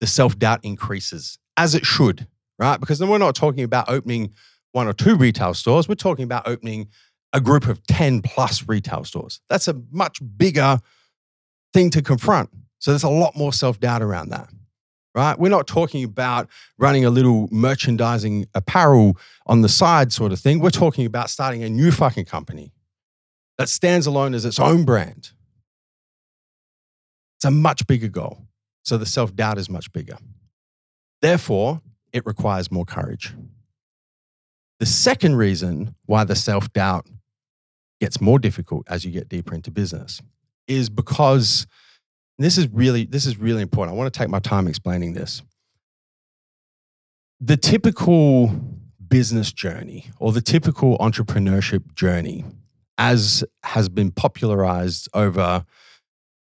the 0.00 0.06
self 0.06 0.38
doubt 0.38 0.60
increases 0.62 1.38
as 1.56 1.74
it 1.74 1.86
should, 1.86 2.26
right? 2.58 2.78
Because 2.78 2.98
then 2.98 3.08
we're 3.08 3.18
not 3.18 3.34
talking 3.34 3.64
about 3.64 3.88
opening 3.88 4.32
one 4.72 4.86
or 4.86 4.92
two 4.92 5.16
retail 5.16 5.54
stores, 5.54 5.88
we're 5.88 5.94
talking 5.94 6.24
about 6.24 6.46
opening 6.46 6.88
a 7.32 7.40
group 7.40 7.66
of 7.66 7.84
10 7.86 8.22
plus 8.22 8.68
retail 8.68 9.04
stores. 9.04 9.40
That's 9.48 9.68
a 9.68 9.80
much 9.90 10.20
bigger 10.36 10.78
thing 11.72 11.90
to 11.90 12.02
confront. 12.02 12.50
So 12.78 12.90
there's 12.90 13.02
a 13.02 13.08
lot 13.08 13.36
more 13.36 13.52
self 13.52 13.80
doubt 13.80 14.02
around 14.02 14.28
that, 14.30 14.48
right? 15.14 15.38
We're 15.38 15.48
not 15.48 15.66
talking 15.66 16.04
about 16.04 16.48
running 16.78 17.04
a 17.04 17.10
little 17.10 17.48
merchandising 17.50 18.46
apparel 18.54 19.16
on 19.46 19.62
the 19.62 19.68
side 19.68 20.12
sort 20.12 20.32
of 20.32 20.40
thing. 20.40 20.60
We're 20.60 20.70
talking 20.70 21.06
about 21.06 21.30
starting 21.30 21.62
a 21.62 21.68
new 21.68 21.90
fucking 21.90 22.26
company 22.26 22.72
that 23.58 23.68
stands 23.68 24.06
alone 24.06 24.34
as 24.34 24.44
its 24.44 24.58
own 24.58 24.84
brand. 24.84 25.30
It's 27.36 27.44
a 27.44 27.50
much 27.50 27.86
bigger 27.86 28.08
goal. 28.08 28.46
So 28.86 28.96
the 28.96 29.04
self 29.04 29.34
doubt 29.34 29.58
is 29.58 29.68
much 29.68 29.92
bigger. 29.92 30.16
Therefore, 31.20 31.80
it 32.12 32.24
requires 32.24 32.70
more 32.70 32.84
courage. 32.84 33.34
The 34.78 34.86
second 34.86 35.34
reason 35.34 35.96
why 36.04 36.22
the 36.22 36.36
self 36.36 36.72
doubt 36.72 37.08
gets 38.00 38.20
more 38.20 38.38
difficult 38.38 38.86
as 38.88 39.04
you 39.04 39.10
get 39.10 39.28
deeper 39.28 39.54
into 39.54 39.72
business 39.72 40.22
is 40.68 40.88
because 40.88 41.66
this 42.38 42.56
is 42.56 42.68
really 42.68 43.04
this 43.04 43.26
is 43.26 43.38
really 43.38 43.60
important. 43.60 43.96
I 43.96 43.98
want 43.98 44.12
to 44.12 44.16
take 44.16 44.28
my 44.28 44.38
time 44.38 44.68
explaining 44.68 45.14
this. 45.14 45.42
The 47.40 47.56
typical 47.56 48.52
business 49.08 49.52
journey 49.52 50.10
or 50.20 50.30
the 50.30 50.40
typical 50.40 50.96
entrepreneurship 50.98 51.94
journey 51.96 52.44
as 52.98 53.42
has 53.64 53.88
been 53.88 54.12
popularized 54.12 55.08
over 55.12 55.64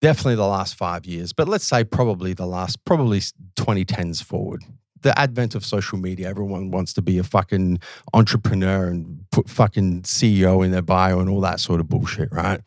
definitely 0.01 0.35
the 0.35 0.47
last 0.47 0.75
five 0.75 1.05
years, 1.05 1.31
but 1.31 1.47
let's 1.47 1.65
say 1.65 1.83
probably 1.83 2.33
the 2.33 2.45
last, 2.45 2.83
probably 2.85 3.19
2010s 3.19 4.23
forward. 4.23 4.63
The 5.01 5.17
advent 5.17 5.55
of 5.55 5.65
social 5.65 5.97
media, 5.97 6.29
everyone 6.29 6.69
wants 6.71 6.93
to 6.93 7.01
be 7.01 7.17
a 7.17 7.23
fucking 7.23 7.79
entrepreneur 8.13 8.87
and 8.87 9.25
put 9.31 9.49
fucking 9.49 10.03
CEO 10.03 10.63
in 10.63 10.71
their 10.71 10.81
bio 10.81 11.19
and 11.19 11.29
all 11.29 11.41
that 11.41 11.59
sort 11.59 11.79
of 11.79 11.89
bullshit, 11.89 12.29
right? 12.31 12.61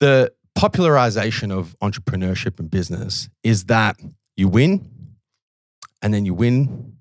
The 0.00 0.32
popularization 0.54 1.50
of 1.50 1.76
entrepreneurship 1.82 2.58
and 2.58 2.70
business 2.70 3.28
is 3.42 3.64
that 3.64 3.96
you 4.36 4.48
win 4.48 4.88
and 6.02 6.14
then 6.14 6.24
you 6.24 6.34
win 6.34 6.96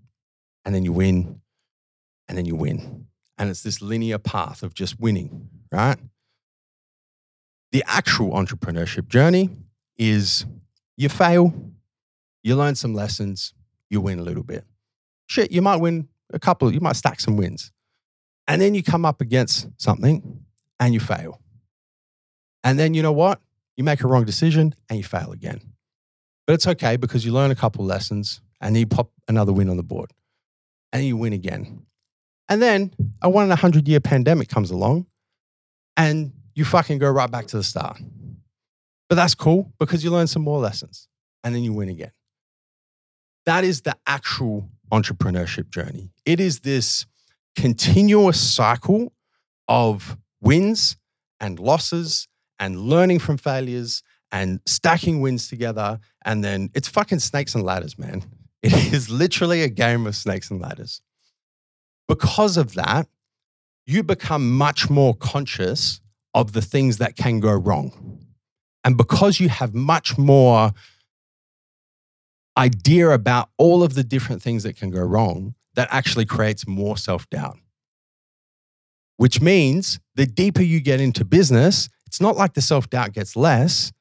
and 0.66 0.76
then 0.76 0.84
you 0.84 0.92
win 0.92 1.42
and 2.28 2.38
then 2.38 2.46
you 2.46 2.56
win. 2.56 3.08
And 3.38 3.50
it's 3.50 3.64
this 3.64 3.82
linear 3.82 4.18
path 4.18 4.62
of 4.64 4.74
just 4.74 5.00
winning, 5.00 5.50
right? 5.72 5.98
The 7.72 7.84
actual 7.88 8.32
entrepreneurship 8.32 9.08
journey 9.08 9.50
is 9.98 10.46
you 10.98 11.10
fail, 11.10 11.54
you 12.44 12.56
learn 12.56 12.76
some 12.76 12.94
lessons, 12.94 13.54
you 13.90 14.02
win 14.02 14.20
a 14.20 14.24
little 14.24 14.44
bit. 14.44 14.66
Shit, 15.28 15.52
you 15.52 15.62
might 15.62 15.78
win 15.78 16.08
a 16.34 16.40
couple, 16.40 16.74
you 16.74 16.80
might 16.80 16.96
stack 16.96 17.20
some 17.20 17.38
wins. 17.38 17.72
And 18.48 18.62
then 18.62 18.74
you 18.74 18.82
come 18.82 19.06
up 19.06 19.22
against 19.22 19.68
something 19.78 20.44
and 20.80 20.94
you 20.94 21.00
fail. 21.00 21.40
And 22.64 22.80
then 22.80 22.94
you 22.94 23.04
know 23.04 23.12
what? 23.12 23.40
You 23.78 23.84
make 23.84 24.04
a 24.04 24.08
wrong 24.08 24.26
decision 24.26 24.74
and 24.90 24.98
you 24.98 25.04
fail 25.04 25.32
again. 25.32 25.62
But 26.48 26.54
it's 26.54 26.68
okay 26.68 26.98
because 26.98 27.26
you 27.26 27.32
learn 27.32 27.52
a 27.52 27.56
couple 27.56 27.86
lessons 27.86 28.42
and 28.60 28.76
you 28.76 28.88
pop 28.88 29.12
another 29.28 29.54
win 29.54 29.70
on 29.70 29.78
the 29.78 29.84
board 29.84 30.12
and 30.92 31.06
you 31.06 31.16
win 31.16 31.34
again. 31.34 31.86
And 32.50 32.62
then 32.62 32.92
a 33.22 33.30
one 33.30 33.46
in 33.46 33.52
a 33.52 33.56
hundred 33.56 33.88
year 33.88 34.00
pandemic 34.00 34.50
comes 34.50 34.72
along 34.72 35.06
and 35.96 36.34
you 36.60 36.66
fucking 36.66 36.98
go 36.98 37.10
right 37.10 37.32
back 37.32 37.48
to 37.48 37.58
the 37.58 37.64
start. 37.64 37.98
But 39.08 39.16
that's 39.16 39.34
cool 39.34 39.72
because 39.80 40.04
you 40.04 40.12
learn 40.12 40.28
some 40.28 40.44
more 40.44 40.60
lessons 40.60 41.08
and 41.44 41.56
then 41.56 41.64
you 41.64 41.72
win 41.72 41.88
again. 41.88 42.12
That 43.46 43.64
is 43.64 43.82
the 43.82 43.96
actual 44.06 44.70
entrepreneurship 44.92 45.70
journey. 45.70 46.12
It 46.26 46.42
is 46.42 46.60
this 46.60 47.06
continuous 47.56 48.40
cycle 48.40 49.14
of 49.70 50.18
wins 50.42 50.98
and 51.40 51.60
losses 51.60 52.28
and 52.60 52.78
learning 52.78 53.20
from 53.20 53.38
failures 53.38 54.04
and 54.30 54.60
stacking 54.66 55.22
wins 55.22 55.48
together. 55.48 56.00
And 56.26 56.44
then 56.44 56.72
it's 56.76 56.90
fucking 56.90 57.20
snakes 57.20 57.56
and 57.56 57.64
ladders, 57.64 57.98
man. 57.98 58.24
It 58.62 58.94
is 58.94 59.10
literally 59.10 59.64
a 59.64 59.70
game 59.70 60.06
of 60.06 60.18
snakes 60.18 60.52
and 60.52 60.60
ladders. 60.60 61.02
Because 62.10 62.58
of 62.58 62.74
that, 62.74 63.08
you 63.86 64.04
become 64.04 64.58
much 64.58 64.90
more 64.90 65.16
conscious 65.16 66.02
of 66.34 66.54
the 66.54 66.62
things 66.62 66.98
that 66.98 67.16
can 67.16 67.40
go 67.40 67.54
wrong. 67.54 68.20
And 68.84 68.98
because 68.98 69.40
you 69.40 69.50
have 69.50 69.74
much 69.74 70.18
more 70.18 70.72
idea 72.58 73.10
about 73.10 73.50
all 73.58 73.84
of 73.84 73.94
the 73.94 74.04
different 74.04 74.42
things 74.42 74.64
that 74.64 74.76
can 74.76 74.90
go 74.90 75.02
wrong, 75.02 75.56
that 75.76 75.88
actually 75.92 76.26
creates 76.26 76.68
more 76.68 76.98
self 76.98 77.30
doubt. 77.30 77.58
Which 79.18 79.42
means 79.42 80.00
the 80.16 80.26
deeper 80.26 80.62
you 80.62 80.80
get 80.80 81.02
into 81.02 81.26
business, 81.26 81.90
it's 82.06 82.22
not 82.22 82.36
like 82.36 82.54
the 82.54 82.62
self 82.62 82.90
doubt 82.90 83.14
gets 83.14 83.36
less, 83.36 83.92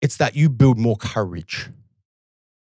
it's 0.00 0.16
that 0.18 0.36
you 0.36 0.48
build 0.48 0.78
more 0.78 0.96
courage, 0.96 1.68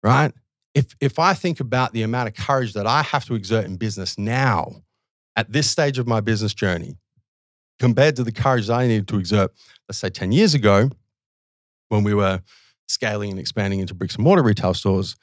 right? 0.02 0.32
If, 0.74 0.94
if 1.00 1.18
I 1.18 1.32
think 1.32 1.58
about 1.58 1.92
the 1.92 2.02
amount 2.02 2.28
of 2.28 2.34
courage 2.34 2.74
that 2.74 2.86
I 2.86 3.02
have 3.02 3.24
to 3.26 3.34
exert 3.34 3.64
in 3.64 3.76
business 3.76 4.18
now, 4.18 4.82
at 5.34 5.52
this 5.52 5.70
stage 5.70 5.98
of 5.98 6.06
my 6.06 6.20
business 6.20 6.54
journey, 6.54 6.98
compared 7.78 8.16
to 8.16 8.24
the 8.24 8.32
courage 8.32 8.70
I 8.70 8.86
needed 8.86 9.08
to 9.08 9.18
exert, 9.18 9.52
let's 9.88 9.98
say 9.98 10.10
10 10.10 10.32
years 10.32 10.54
ago, 10.54 10.90
when 11.88 12.04
we 12.04 12.14
were 12.14 12.42
scaling 12.88 13.30
and 13.30 13.38
expanding 13.40 13.80
into 13.80 13.94
bricks 13.94 14.14
and 14.16 14.24
mortar 14.24 14.42
retail 14.42 14.74
stores, 14.74 15.16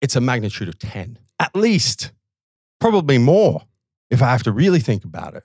it's 0.00 0.16
a 0.16 0.20
magnitude 0.20 0.68
of 0.68 0.78
10, 0.78 1.18
at 1.40 1.54
least, 1.56 2.12
probably 2.80 3.18
more 3.18 3.62
if 4.10 4.22
I 4.22 4.30
have 4.30 4.42
to 4.44 4.52
really 4.52 4.80
think 4.80 5.04
about 5.04 5.34
it. 5.34 5.44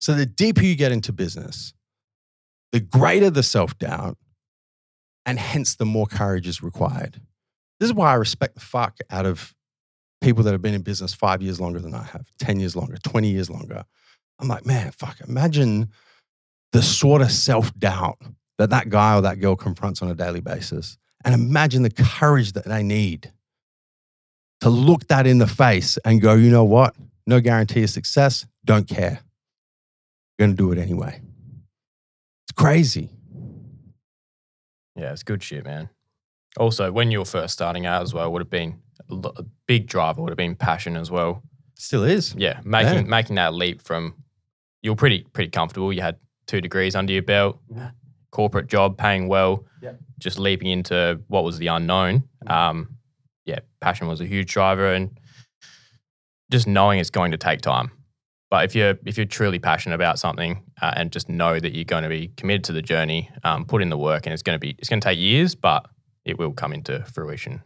So 0.00 0.14
the 0.14 0.26
deeper 0.26 0.62
you 0.62 0.74
get 0.74 0.92
into 0.92 1.12
business, 1.12 1.74
the 2.72 2.80
greater 2.80 3.30
the 3.30 3.42
self 3.42 3.78
doubt, 3.78 4.16
And 5.26 5.38
hence, 5.38 5.76
the 5.76 5.84
more 5.84 6.06
courage 6.06 6.48
is 6.48 6.62
required. 6.62 7.20
This 7.78 7.88
is 7.88 7.94
why 7.94 8.12
I 8.12 8.14
respect 8.14 8.54
the 8.54 8.60
fuck 8.60 8.98
out 9.10 9.26
of 9.26 9.54
people 10.20 10.42
that 10.44 10.52
have 10.52 10.62
been 10.62 10.74
in 10.74 10.82
business 10.82 11.14
five 11.14 11.42
years 11.42 11.60
longer 11.60 11.78
than 11.78 11.94
I 11.94 12.02
have, 12.04 12.30
10 12.38 12.60
years 12.60 12.74
longer, 12.76 12.96
20 12.96 13.30
years 13.30 13.48
longer. 13.50 13.84
I'm 14.40 14.48
like, 14.48 14.64
man, 14.66 14.90
fuck, 14.92 15.20
imagine 15.26 15.90
the 16.72 16.82
sort 16.82 17.20
of 17.22 17.30
self 17.30 17.74
doubt 17.78 18.18
that 18.58 18.70
that 18.70 18.88
guy 18.88 19.16
or 19.16 19.20
that 19.22 19.40
girl 19.40 19.56
confronts 19.56 20.02
on 20.02 20.10
a 20.10 20.14
daily 20.14 20.40
basis. 20.40 20.96
And 21.24 21.34
imagine 21.34 21.82
the 21.82 21.90
courage 21.90 22.52
that 22.52 22.64
they 22.64 22.82
need 22.82 23.32
to 24.60 24.70
look 24.70 25.06
that 25.08 25.26
in 25.26 25.38
the 25.38 25.46
face 25.46 25.98
and 26.04 26.20
go, 26.20 26.34
you 26.34 26.50
know 26.50 26.64
what? 26.64 26.94
No 27.26 27.40
guarantee 27.40 27.82
of 27.82 27.90
success. 27.90 28.46
Don't 28.64 28.88
care. 28.88 29.20
Going 30.38 30.52
to 30.52 30.56
do 30.56 30.72
it 30.72 30.78
anyway. 30.78 31.20
It's 32.44 32.52
crazy. 32.56 33.10
Yeah, 34.96 35.12
it's 35.12 35.22
good 35.22 35.42
shit, 35.42 35.64
man. 35.64 35.88
Also, 36.56 36.90
when 36.90 37.10
you 37.10 37.20
were 37.20 37.24
first 37.24 37.52
starting 37.52 37.86
out 37.86 38.02
as 38.02 38.12
well, 38.12 38.30
would 38.32 38.40
have 38.40 38.50
been 38.50 38.80
a, 39.10 39.14
a 39.14 39.44
big 39.66 39.86
driver. 39.86 40.20
Would 40.22 40.30
have 40.30 40.36
been 40.36 40.56
passion 40.56 40.96
as 40.96 41.10
well. 41.10 41.42
Still 41.76 42.04
is. 42.04 42.34
Yeah, 42.34 42.60
making 42.64 42.94
Yeah. 42.94 43.02
making 43.02 43.36
that 43.36 43.54
leap 43.54 43.80
from 43.80 44.14
you 44.82 44.90
were 44.90 44.96
pretty 44.96 45.26
pretty 45.32 45.50
comfortable. 45.50 45.92
You 45.92 46.02
had 46.02 46.16
two 46.46 46.60
degrees 46.60 46.94
under 46.94 47.12
your 47.12 47.22
belt, 47.22 47.60
corporate 48.30 48.66
job, 48.66 48.96
paying 48.98 49.28
well. 49.28 49.64
Yeah. 49.82 49.92
Just 50.18 50.38
leaping 50.38 50.68
into 50.68 51.20
what 51.28 51.44
was 51.44 51.58
the 51.58 51.68
unknown. 51.68 52.28
Um, 52.46 52.96
yeah, 53.46 53.60
passion 53.80 54.06
was 54.06 54.20
a 54.20 54.26
huge 54.26 54.52
driver, 54.52 54.92
and 54.92 55.18
just 56.50 56.66
knowing 56.66 56.98
it's 56.98 57.10
going 57.10 57.30
to 57.30 57.38
take 57.38 57.60
time. 57.60 57.90
But 58.50 58.64
if 58.64 58.74
you're 58.74 58.98
if 59.06 59.16
you're 59.16 59.26
truly 59.26 59.58
passionate 59.58 59.94
about 59.94 60.18
something 60.18 60.62
uh, 60.82 60.92
and 60.96 61.12
just 61.12 61.28
know 61.28 61.60
that 61.60 61.72
you're 61.74 61.84
going 61.84 62.02
to 62.02 62.08
be 62.08 62.32
committed 62.36 62.64
to 62.64 62.72
the 62.72 62.82
journey, 62.82 63.30
um, 63.44 63.64
put 63.64 63.80
in 63.80 63.90
the 63.90 63.98
work, 63.98 64.26
and 64.26 64.32
it's 64.32 64.42
going 64.42 64.56
to 64.56 64.60
be 64.60 64.74
it's 64.78 64.88
going 64.88 65.00
to 65.00 65.04
take 65.04 65.18
years, 65.18 65.54
but 65.54 65.88
it 66.24 66.38
will 66.38 66.52
come 66.52 66.72
into 66.72 67.04
fruition. 67.04 67.62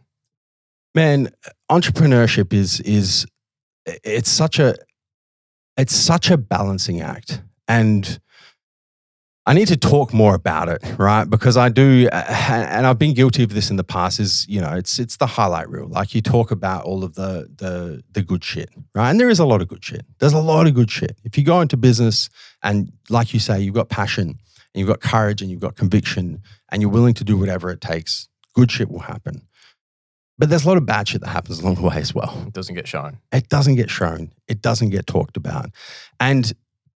man 0.93 1.29
entrepreneurship 1.71 2.53
is 2.53 2.79
is 2.81 3.25
it's 3.85 4.29
such 4.29 4.59
a 4.59 4.75
it's 5.77 5.95
such 5.95 6.29
a 6.29 6.37
balancing 6.37 7.01
act. 7.01 7.41
And 7.67 8.19
i 9.47 9.53
need 9.53 9.67
to 9.67 9.77
talk 9.77 10.11
more 10.11 10.33
about 10.33 10.67
it 10.69 10.81
right? 10.97 11.29
Because 11.29 11.55
i 11.55 11.69
do 11.69 12.07
and 12.11 12.87
i've 12.87 12.97
been 12.97 13.13
guilty 13.13 13.43
of 13.43 13.53
this 13.53 13.69
in 13.69 13.75
the 13.75 13.83
past 13.83 14.19
is 14.19 14.43
you 14.49 14.59
know 14.59 14.73
it's 14.73 14.97
it's 14.97 15.17
the 15.17 15.27
highlight 15.27 15.69
reel. 15.69 15.87
Like 15.87 16.15
you 16.15 16.21
talk 16.21 16.49
about 16.51 16.83
all 16.83 17.03
of 17.03 17.13
the 17.13 17.47
the 17.55 18.03
the 18.11 18.23
good 18.23 18.43
shit 18.43 18.69
right? 18.95 19.09
And 19.11 19.19
there 19.19 19.29
is 19.29 19.39
a 19.39 19.45
lot 19.45 19.61
of 19.61 19.67
good 19.67 19.83
shit. 19.83 20.05
There's 20.19 20.33
a 20.33 20.39
lot 20.39 20.67
of 20.67 20.73
good 20.73 20.89
shit. 20.89 21.17
If 21.23 21.37
you 21.37 21.43
go 21.43 21.61
into 21.61 21.77
business 21.77 22.29
and 22.63 22.91
like 23.09 23.33
you 23.33 23.39
say 23.39 23.59
you've 23.59 23.75
got 23.75 23.89
passion 23.89 24.29
and 24.29 24.79
you've 24.79 24.87
got 24.87 24.99
courage 24.99 25.41
and 25.41 25.51
you've 25.51 25.61
got 25.61 25.75
conviction 25.75 26.41
and 26.69 26.81
you're 26.81 26.91
willing 26.91 27.13
to 27.13 27.23
do 27.23 27.37
whatever 27.37 27.69
it 27.69 27.81
takes 27.81 28.27
good 28.55 28.71
shit 28.71 28.89
will 28.89 28.99
happen 28.99 29.47
but 30.37 30.49
there's 30.49 30.65
a 30.65 30.67
lot 30.67 30.77
of 30.77 30.85
bad 30.85 31.07
shit 31.07 31.21
that 31.21 31.29
happens 31.29 31.59
along 31.59 31.75
the 31.75 31.81
way 31.81 31.95
as 31.97 32.13
well. 32.13 32.43
It 32.47 32.53
doesn't 32.53 32.75
get 32.75 32.87
shown. 32.87 33.19
It 33.31 33.49
doesn't 33.49 33.75
get 33.75 33.89
shown, 33.89 34.31
it 34.47 34.61
doesn't 34.61 34.89
get 34.89 35.07
talked 35.07 35.37
about. 35.37 35.69
And 36.19 36.53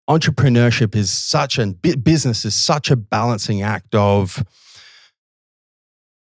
entrepreneurship 0.08 0.96
is 0.96 1.10
such 1.10 1.58
a 1.58 1.66
business 1.66 2.44
is 2.44 2.54
such 2.54 2.90
a 2.90 2.96
balancing 2.96 3.62
act 3.62 3.94
of 3.94 4.42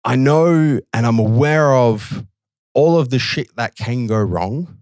I 0.06 0.16
know 0.16 0.80
and 0.94 1.06
I'm 1.06 1.20
aware 1.20 1.74
of 1.74 2.26
all 2.74 2.98
of 2.98 3.10
the 3.10 3.20
shit 3.20 3.56
that 3.56 3.76
can 3.76 4.08
go 4.08 4.20
wrong. 4.20 4.78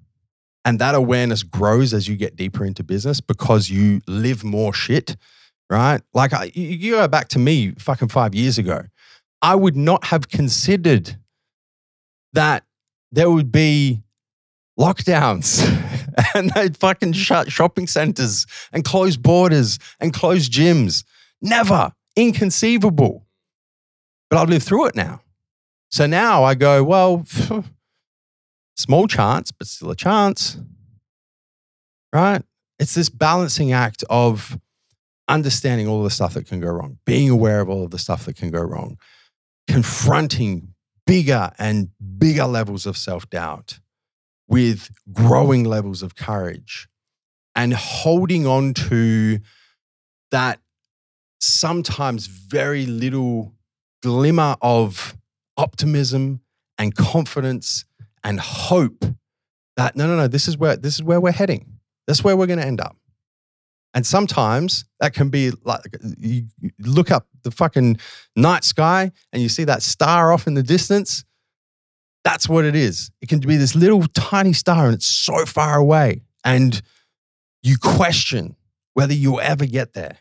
And 0.64 0.78
that 0.78 0.94
awareness 0.94 1.42
grows 1.42 1.94
as 1.94 2.08
you 2.08 2.16
get 2.16 2.36
deeper 2.36 2.64
into 2.64 2.84
business 2.84 3.20
because 3.20 3.72
you 3.72 4.02
live 4.08 4.44
more 4.44 4.74
shit, 4.74 5.18
right? 5.72 6.02
Like 6.14 6.34
I, 6.34 6.52
you 6.54 6.68
you 6.68 6.92
go 6.94 7.08
back 7.08 7.30
to 7.30 7.40
me 7.40 7.72
fucking 7.80 8.10
five 8.10 8.36
years 8.36 8.60
ago. 8.60 8.84
I 9.42 9.56
would 9.56 9.76
not 9.76 10.06
have 10.06 10.30
considered 10.30 11.18
that 12.34 12.64
there 13.12 13.30
would 13.30 13.52
be 13.52 14.02
lockdowns 14.80 15.62
and 16.36 16.52
they'd 16.52 16.78
fucking 16.78 17.14
shut 17.14 17.52
shopping 17.52 17.88
centers 17.88 18.46
and 18.72 18.84
close 18.84 19.18
borders 19.18 19.80
and 20.00 20.14
close 20.14 20.50
gyms. 20.50 21.04
Never. 21.42 21.94
Inconceivable. 22.16 23.26
But 24.30 24.40
I've 24.40 24.50
lived 24.50 24.66
through 24.66 24.88
it 24.88 24.96
now. 24.96 25.22
So 25.90 26.06
now 26.06 26.44
I 26.44 26.56
go, 26.56 26.84
well, 26.84 27.26
small 28.78 29.08
chance, 29.08 29.52
but 29.52 29.68
still 29.68 29.92
a 29.92 29.96
chance. 29.96 30.58
Right? 32.14 32.42
It's 32.80 32.96
this 32.96 33.10
balancing 33.10 33.72
act 33.74 34.04
of 34.10 34.58
understanding 35.28 35.88
all 35.88 36.04
the 36.04 36.10
stuff 36.10 36.34
that 36.34 36.48
can 36.48 36.60
go 36.60 36.70
wrong, 36.70 36.98
being 37.06 37.30
aware 37.30 37.62
of 37.62 37.70
all 37.70 37.84
of 37.84 37.92
the 37.92 38.00
stuff 38.00 38.26
that 38.26 38.36
can 38.36 38.52
go 38.52 38.62
wrong, 38.62 38.98
confronting 39.68 40.71
bigger 41.06 41.52
and 41.58 41.90
bigger 42.18 42.46
levels 42.46 42.86
of 42.86 42.98
self 42.98 43.30
doubt 43.30 43.80
with 44.48 44.92
growing 45.12 45.64
levels 45.64 46.04
of 46.04 46.16
courage 46.16 46.88
and 47.56 47.74
holding 47.74 48.46
on 48.46 48.74
to 48.74 49.40
that 50.32 50.60
sometimes 51.40 52.28
very 52.28 52.86
little 52.86 53.54
glimmer 54.02 54.56
of 54.62 55.18
optimism 55.58 56.42
and 56.78 56.96
confidence 56.96 57.86
and 58.24 58.40
hope 58.40 59.04
that 59.78 59.96
no 59.96 60.08
no 60.08 60.16
no 60.16 60.28
this 60.28 60.48
is 60.48 60.58
where 60.58 60.76
this 60.76 60.96
is 60.96 61.04
where 61.04 61.20
we're 61.20 61.32
heading. 61.32 61.80
This 62.08 62.20
is 62.20 62.24
where 62.24 62.36
we're 62.36 62.48
going 62.48 62.60
to 62.60 62.66
end 62.66 62.82
up 62.82 62.98
and 63.94 64.06
sometimes 64.06 64.86
that 65.00 65.14
can 65.14 65.30
be 65.30 65.52
like 65.64 65.82
you 66.18 66.48
look 66.80 67.12
up 67.12 67.28
the 67.44 67.52
fucking 67.52 67.98
night 68.36 68.64
sky 68.64 69.12
and 69.34 69.42
you 69.42 69.50
see 69.50 69.66
that 69.66 69.82
star 69.82 70.32
off 70.32 70.48
in 70.48 70.54
the 70.54 70.64
distance. 70.64 71.26
That's 72.24 72.48
what 72.48 72.66
it 72.66 72.76
is. 72.76 73.12
It 73.22 73.30
can 73.30 73.40
be 73.40 73.58
this 73.58 73.76
little 73.76 74.04
tiny 74.14 74.54
star 74.54 74.86
and 74.86 74.94
it's 74.94 75.08
so 75.08 75.46
far 75.46 75.78
away. 75.78 76.22
And 76.44 76.82
you 77.64 77.78
question 77.78 78.56
whether 78.94 79.14
you'll 79.14 79.42
ever 79.42 79.66
get 79.66 79.94
there. 79.94 80.18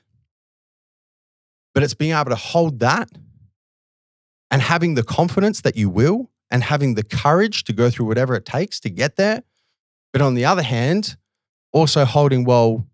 But 1.74 1.82
it's 1.82 1.94
being 1.94 2.12
able 2.12 2.30
to 2.30 2.36
hold 2.36 2.80
that 2.80 3.08
and 4.50 4.62
having 4.62 4.94
the 4.94 5.04
confidence 5.04 5.60
that 5.60 5.76
you 5.76 5.88
will 5.88 6.30
and 6.50 6.64
having 6.64 6.94
the 6.94 7.04
courage 7.04 7.62
to 7.64 7.72
go 7.72 7.90
through 7.90 8.06
whatever 8.06 8.34
it 8.34 8.44
takes 8.44 8.80
to 8.80 8.90
get 8.90 9.14
there. 9.16 9.44
But 10.12 10.22
on 10.22 10.34
the 10.34 10.44
other 10.44 10.62
hand, 10.62 11.16
also 11.72 12.04
holding, 12.04 12.44
well, 12.44 12.86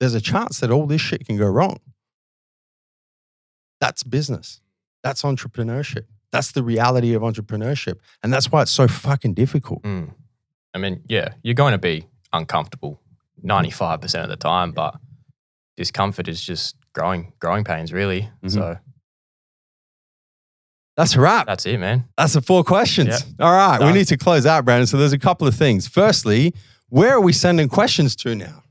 there's 0.00 0.14
a 0.14 0.20
chance 0.20 0.58
that 0.60 0.70
all 0.70 0.86
this 0.86 1.00
shit 1.00 1.26
can 1.26 1.36
go 1.36 1.46
wrong. 1.46 1.78
That's 3.80 4.02
business. 4.02 4.60
That's 5.02 5.22
entrepreneurship. 5.22 6.04
That's 6.32 6.52
the 6.52 6.62
reality 6.62 7.14
of 7.14 7.22
entrepreneurship. 7.22 7.98
And 8.22 8.32
that's 8.32 8.50
why 8.52 8.62
it's 8.62 8.70
so 8.70 8.86
fucking 8.88 9.34
difficult. 9.34 9.82
Mm. 9.82 10.14
I 10.74 10.78
mean, 10.78 11.02
yeah, 11.08 11.30
you're 11.42 11.54
going 11.54 11.72
to 11.72 11.78
be 11.78 12.06
uncomfortable 12.32 13.00
95% 13.44 14.22
of 14.22 14.28
the 14.28 14.36
time, 14.36 14.72
but 14.72 14.96
discomfort 15.76 16.28
is 16.28 16.40
just 16.42 16.76
growing, 16.92 17.32
growing 17.40 17.64
pains, 17.64 17.92
really. 17.92 18.28
Mhm. 18.44 18.50
So 18.52 18.78
That's 20.96 21.14
a 21.16 21.20
wrap. 21.20 21.46
that's 21.46 21.64
it, 21.66 21.78
man. 21.78 22.04
That's 22.16 22.34
the 22.34 22.42
four 22.42 22.62
questions. 22.62 23.08
Yeah. 23.38 23.46
All 23.46 23.52
right. 23.54 23.80
We 23.84 23.92
need 23.92 24.06
to 24.08 24.16
close 24.18 24.44
out, 24.44 24.64
Brandon. 24.64 24.86
So 24.86 24.98
there's 24.98 25.14
a 25.14 25.18
couple 25.18 25.46
of 25.48 25.54
things. 25.54 25.88
Firstly, 25.88 26.54
where 26.90 27.12
are 27.14 27.20
we 27.20 27.32
sending 27.32 27.68
questions 27.68 28.14
to 28.16 28.34
now? 28.34 28.62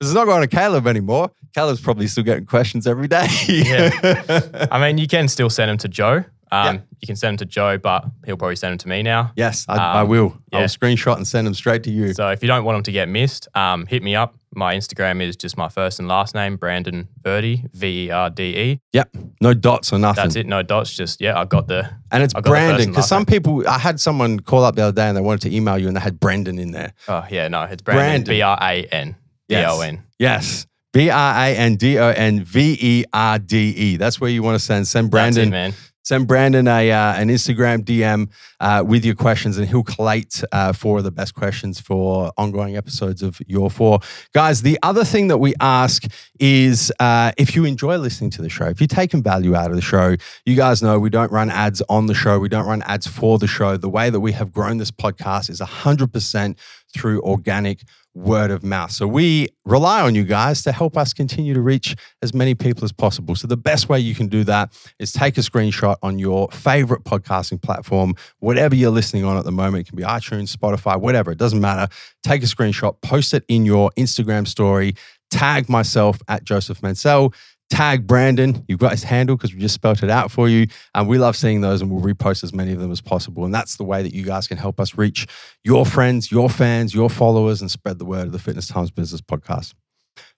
Because 0.00 0.12
it's 0.12 0.16
not 0.16 0.24
going 0.24 0.40
to 0.40 0.48
Caleb 0.48 0.86
anymore. 0.86 1.30
Caleb's 1.54 1.80
probably 1.82 2.06
still 2.06 2.24
getting 2.24 2.46
questions 2.46 2.86
every 2.86 3.06
day. 3.06 3.26
Yeah. 3.46 4.68
I 4.72 4.80
mean, 4.80 4.96
you 4.96 5.06
can 5.06 5.28
still 5.28 5.50
send 5.50 5.68
them 5.68 5.76
to 5.78 5.88
Joe. 5.88 6.24
Um, 6.50 6.76
Yeah. 6.76 6.80
You 7.02 7.06
can 7.06 7.16
send 7.16 7.38
them 7.38 7.46
to 7.48 7.50
Joe, 7.50 7.78
but 7.78 8.04
he'll 8.26 8.36
probably 8.36 8.56
send 8.56 8.72
them 8.72 8.78
to 8.78 8.88
me 8.88 9.02
now. 9.02 9.32
yes, 9.36 9.64
I, 9.68 9.76
I 9.76 10.00
Um, 10.02 10.08
will. 10.08 10.36
I'll 10.52 10.62
screenshot 10.64 11.16
and 11.16 11.26
send 11.26 11.46
them 11.46 11.54
straight 11.54 11.82
to 11.84 11.90
you. 11.90 12.12
So 12.14 12.28
if 12.28 12.42
you 12.42 12.46
don't 12.46 12.64
want 12.64 12.76
them 12.76 12.82
to 12.84 12.92
get 12.92 13.08
missed, 13.08 13.46
um, 13.54 13.86
hit 13.86 14.02
me 14.02 14.14
up. 14.16 14.34
My 14.54 14.74
Instagram 14.74 15.22
is 15.22 15.36
just 15.36 15.56
my 15.56 15.68
first 15.68 15.98
and 15.98 16.08
last 16.08 16.34
name, 16.34 16.56
Brandon 16.56 17.08
Verde, 17.22 17.64
V 17.72 18.06
E 18.06 18.10
R 18.10 18.28
D 18.30 18.42
E. 18.56 18.80
Yep. 18.92 19.16
No 19.40 19.54
dots 19.54 19.92
or 19.92 19.98
nothing. 19.98 20.24
That's 20.24 20.36
it. 20.36 20.46
No 20.46 20.62
dots. 20.62 20.92
Just 20.94 21.20
yeah, 21.20 21.38
I 21.38 21.44
got 21.44 21.68
the. 21.68 21.88
And 22.10 22.22
it's 22.22 22.34
I 22.34 22.40
got 22.40 22.44
the 22.44 22.50
first 22.50 22.66
Brandon. 22.68 22.90
Because 22.90 23.08
some 23.08 23.24
people, 23.26 23.66
I 23.68 23.78
had 23.78 24.00
someone 24.00 24.40
call 24.40 24.64
up 24.64 24.74
the 24.76 24.82
other 24.82 24.94
day 24.94 25.06
and 25.08 25.16
they 25.16 25.20
wanted 25.20 25.48
to 25.48 25.54
email 25.56 25.78
you 25.78 25.86
and 25.88 25.96
they 25.96 26.00
had 26.00 26.18
Brendan 26.20 26.58
in 26.58 26.72
there. 26.72 26.92
Oh 27.06 27.24
yeah, 27.30 27.46
no, 27.48 27.62
it's 27.62 27.80
Brandon. 27.82 28.24
Brandon. 28.24 28.34
B 28.34 28.42
R 28.42 28.58
A 28.60 28.84
N 28.86 29.16
D 29.50 29.64
O 29.64 29.80
N. 29.80 30.02
Yes. 30.18 30.66
B 30.92 31.08
R 31.10 31.34
A 31.34 31.56
N 31.56 31.76
D 31.76 31.98
O 31.98 32.08
N 32.08 32.42
V 32.42 32.76
E 32.80 33.04
R 33.12 33.38
D 33.38 33.70
E. 33.70 33.96
That's 33.96 34.20
where 34.20 34.30
you 34.30 34.42
want 34.42 34.58
to 34.58 34.64
send. 34.64 34.88
Send 34.88 35.10
Brandon. 35.10 35.48
it, 35.48 35.50
man. 35.50 35.74
Send 36.02 36.26
Brandon 36.26 36.66
a 36.66 36.90
uh, 36.90 37.14
an 37.14 37.28
Instagram 37.28 37.84
DM 37.84 38.30
uh, 38.58 38.82
with 38.84 39.04
your 39.04 39.14
questions, 39.14 39.58
and 39.58 39.68
he'll 39.68 39.84
collate 39.84 40.42
uh, 40.50 40.72
four 40.72 40.98
of 40.98 41.04
the 41.04 41.12
best 41.12 41.34
questions 41.34 41.78
for 41.78 42.32
ongoing 42.36 42.76
episodes 42.76 43.22
of 43.22 43.38
Your 43.46 43.70
Four. 43.70 44.00
Guys, 44.34 44.62
the 44.62 44.78
other 44.82 45.04
thing 45.04 45.28
that 45.28 45.38
we 45.38 45.54
ask 45.60 46.04
is 46.40 46.90
uh, 46.98 47.30
if 47.36 47.54
you 47.54 47.64
enjoy 47.64 47.96
listening 47.98 48.30
to 48.30 48.42
the 48.42 48.48
show, 48.48 48.64
if 48.64 48.80
you're 48.80 48.88
taking 48.88 49.22
value 49.22 49.54
out 49.54 49.70
of 49.70 49.76
the 49.76 49.82
show, 49.82 50.16
you 50.44 50.56
guys 50.56 50.82
know 50.82 50.98
we 50.98 51.10
don't 51.10 51.30
run 51.30 51.50
ads 51.50 51.82
on 51.88 52.06
the 52.06 52.14
show, 52.14 52.40
we 52.40 52.48
don't 52.48 52.66
run 52.66 52.82
ads 52.82 53.06
for 53.06 53.38
the 53.38 53.46
show. 53.46 53.76
The 53.76 53.90
way 53.90 54.10
that 54.10 54.20
we 54.20 54.32
have 54.32 54.52
grown 54.52 54.78
this 54.78 54.90
podcast 54.90 55.50
is 55.50 55.60
100% 55.60 56.56
through 56.92 57.22
organic 57.22 57.82
word 58.14 58.50
of 58.50 58.64
mouth. 58.64 58.90
So 58.90 59.06
we 59.06 59.48
rely 59.64 60.02
on 60.02 60.14
you 60.14 60.24
guys 60.24 60.62
to 60.62 60.72
help 60.72 60.96
us 60.96 61.12
continue 61.12 61.54
to 61.54 61.60
reach 61.60 61.94
as 62.22 62.34
many 62.34 62.54
people 62.54 62.84
as 62.84 62.92
possible. 62.92 63.34
So 63.34 63.46
the 63.46 63.56
best 63.56 63.88
way 63.88 64.00
you 64.00 64.14
can 64.14 64.26
do 64.26 64.44
that 64.44 64.72
is 64.98 65.12
take 65.12 65.38
a 65.38 65.42
screenshot 65.42 65.96
on 66.02 66.18
your 66.18 66.48
favorite 66.48 67.04
podcasting 67.04 67.62
platform, 67.62 68.14
whatever 68.40 68.74
you're 68.74 68.90
listening 68.90 69.24
on 69.24 69.36
at 69.36 69.44
the 69.44 69.52
moment. 69.52 69.86
It 69.86 69.90
can 69.90 69.96
be 69.96 70.02
iTunes, 70.02 70.54
Spotify, 70.54 71.00
whatever. 71.00 71.30
It 71.30 71.38
doesn't 71.38 71.60
matter. 71.60 71.92
Take 72.22 72.42
a 72.42 72.46
screenshot, 72.46 73.00
post 73.00 73.32
it 73.34 73.44
in 73.48 73.64
your 73.64 73.90
Instagram 73.96 74.46
story, 74.46 74.94
tag 75.30 75.68
myself 75.68 76.20
at 76.28 76.44
Joseph 76.44 76.82
Mansell. 76.82 77.32
Tag 77.70 78.06
Brandon. 78.06 78.64
You've 78.68 78.80
got 78.80 78.90
his 78.90 79.04
handle 79.04 79.36
because 79.36 79.54
we 79.54 79.60
just 79.60 79.74
spelled 79.74 80.02
it 80.02 80.10
out 80.10 80.30
for 80.30 80.48
you. 80.48 80.66
And 80.94 81.08
we 81.08 81.18
love 81.18 81.36
seeing 81.36 81.60
those 81.60 81.80
and 81.80 81.90
we'll 81.90 82.02
repost 82.02 82.44
as 82.44 82.52
many 82.52 82.72
of 82.72 82.80
them 82.80 82.92
as 82.92 83.00
possible. 83.00 83.44
And 83.44 83.54
that's 83.54 83.76
the 83.76 83.84
way 83.84 84.02
that 84.02 84.12
you 84.12 84.24
guys 84.24 84.46
can 84.46 84.58
help 84.58 84.80
us 84.80 84.98
reach 84.98 85.26
your 85.64 85.86
friends, 85.86 86.30
your 86.30 86.50
fans, 86.50 86.92
your 86.92 87.08
followers, 87.08 87.60
and 87.60 87.70
spread 87.70 87.98
the 87.98 88.04
word 88.04 88.26
of 88.26 88.32
the 88.32 88.38
Fitness 88.38 88.68
Times 88.68 88.90
Business 88.90 89.20
podcast. 89.20 89.74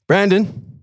Brandon, 0.07 0.83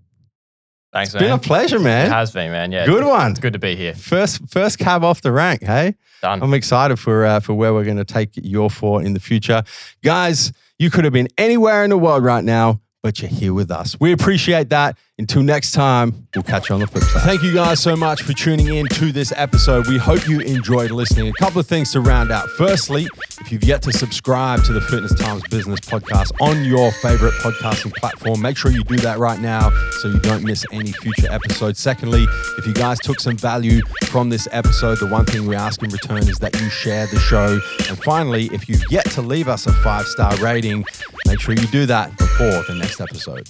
Thanks, 0.92 1.14
it's 1.14 1.22
been 1.22 1.30
a 1.30 1.38
pleasure, 1.38 1.78
man. 1.78 2.06
It 2.06 2.12
has 2.12 2.32
been, 2.32 2.50
man. 2.50 2.72
Yeah. 2.72 2.84
Good 2.84 3.04
one. 3.04 3.30
It's 3.30 3.40
good 3.40 3.52
to 3.52 3.60
be 3.60 3.76
here. 3.76 3.94
First, 3.94 4.48
first 4.50 4.78
cab 4.78 5.04
off 5.04 5.20
the 5.22 5.30
rank, 5.30 5.62
hey? 5.62 5.94
Done. 6.20 6.42
I'm 6.42 6.52
excited 6.52 6.98
for 6.98 7.24
uh, 7.24 7.40
for 7.40 7.54
where 7.54 7.72
we're 7.72 7.84
going 7.84 7.96
to 7.96 8.04
take 8.04 8.30
your 8.34 8.68
four 8.68 9.00
in 9.02 9.14
the 9.14 9.20
future, 9.20 9.62
guys. 10.02 10.52
You 10.78 10.90
could 10.90 11.04
have 11.04 11.12
been 11.12 11.28
anywhere 11.38 11.84
in 11.84 11.90
the 11.90 11.96
world 11.98 12.24
right 12.24 12.42
now, 12.42 12.80
but 13.02 13.20
you're 13.22 13.30
here 13.30 13.54
with 13.54 13.70
us. 13.70 13.96
We 14.00 14.12
appreciate 14.12 14.70
that. 14.70 14.98
Until 15.20 15.42
next 15.42 15.72
time, 15.72 16.26
we'll 16.34 16.42
catch 16.42 16.70
you 16.70 16.74
on 16.74 16.80
the 16.80 16.86
flip 16.86 17.04
side. 17.04 17.22
Thank 17.24 17.42
you 17.42 17.52
guys 17.52 17.78
so 17.78 17.94
much 17.94 18.22
for 18.22 18.32
tuning 18.32 18.74
in 18.74 18.86
to 18.86 19.12
this 19.12 19.34
episode. 19.36 19.86
We 19.86 19.98
hope 19.98 20.26
you 20.26 20.40
enjoyed 20.40 20.90
listening. 20.90 21.28
A 21.28 21.32
couple 21.34 21.60
of 21.60 21.66
things 21.66 21.92
to 21.92 22.00
round 22.00 22.32
out. 22.32 22.48
Firstly, 22.48 23.06
if 23.38 23.52
you've 23.52 23.62
yet 23.62 23.82
to 23.82 23.92
subscribe 23.92 24.64
to 24.64 24.72
the 24.72 24.80
Fitness 24.80 25.12
Times 25.14 25.42
Business 25.50 25.78
Podcast 25.80 26.32
on 26.40 26.64
your 26.64 26.90
favorite 26.90 27.34
podcasting 27.34 27.94
platform, 27.96 28.40
make 28.40 28.56
sure 28.56 28.70
you 28.70 28.82
do 28.82 28.96
that 28.96 29.18
right 29.18 29.38
now 29.40 29.68
so 30.00 30.08
you 30.08 30.18
don't 30.20 30.42
miss 30.42 30.64
any 30.72 30.92
future 30.92 31.30
episodes. 31.30 31.78
Secondly, 31.78 32.24
if 32.56 32.66
you 32.66 32.72
guys 32.72 32.98
took 33.00 33.20
some 33.20 33.36
value 33.36 33.82
from 34.06 34.30
this 34.30 34.48
episode, 34.52 35.00
the 35.00 35.06
one 35.06 35.26
thing 35.26 35.46
we 35.46 35.54
ask 35.54 35.82
in 35.82 35.90
return 35.90 36.26
is 36.30 36.38
that 36.38 36.58
you 36.58 36.70
share 36.70 37.06
the 37.08 37.18
show. 37.18 37.60
And 37.90 38.02
finally, 38.02 38.46
if 38.54 38.70
you've 38.70 38.90
yet 38.90 39.04
to 39.10 39.20
leave 39.20 39.48
us 39.48 39.66
a 39.66 39.72
five 39.74 40.06
star 40.06 40.34
rating, 40.36 40.82
make 41.26 41.40
sure 41.40 41.54
you 41.54 41.66
do 41.66 41.84
that 41.84 42.16
before 42.16 42.62
the 42.62 42.74
next 42.74 43.02
episode. 43.02 43.46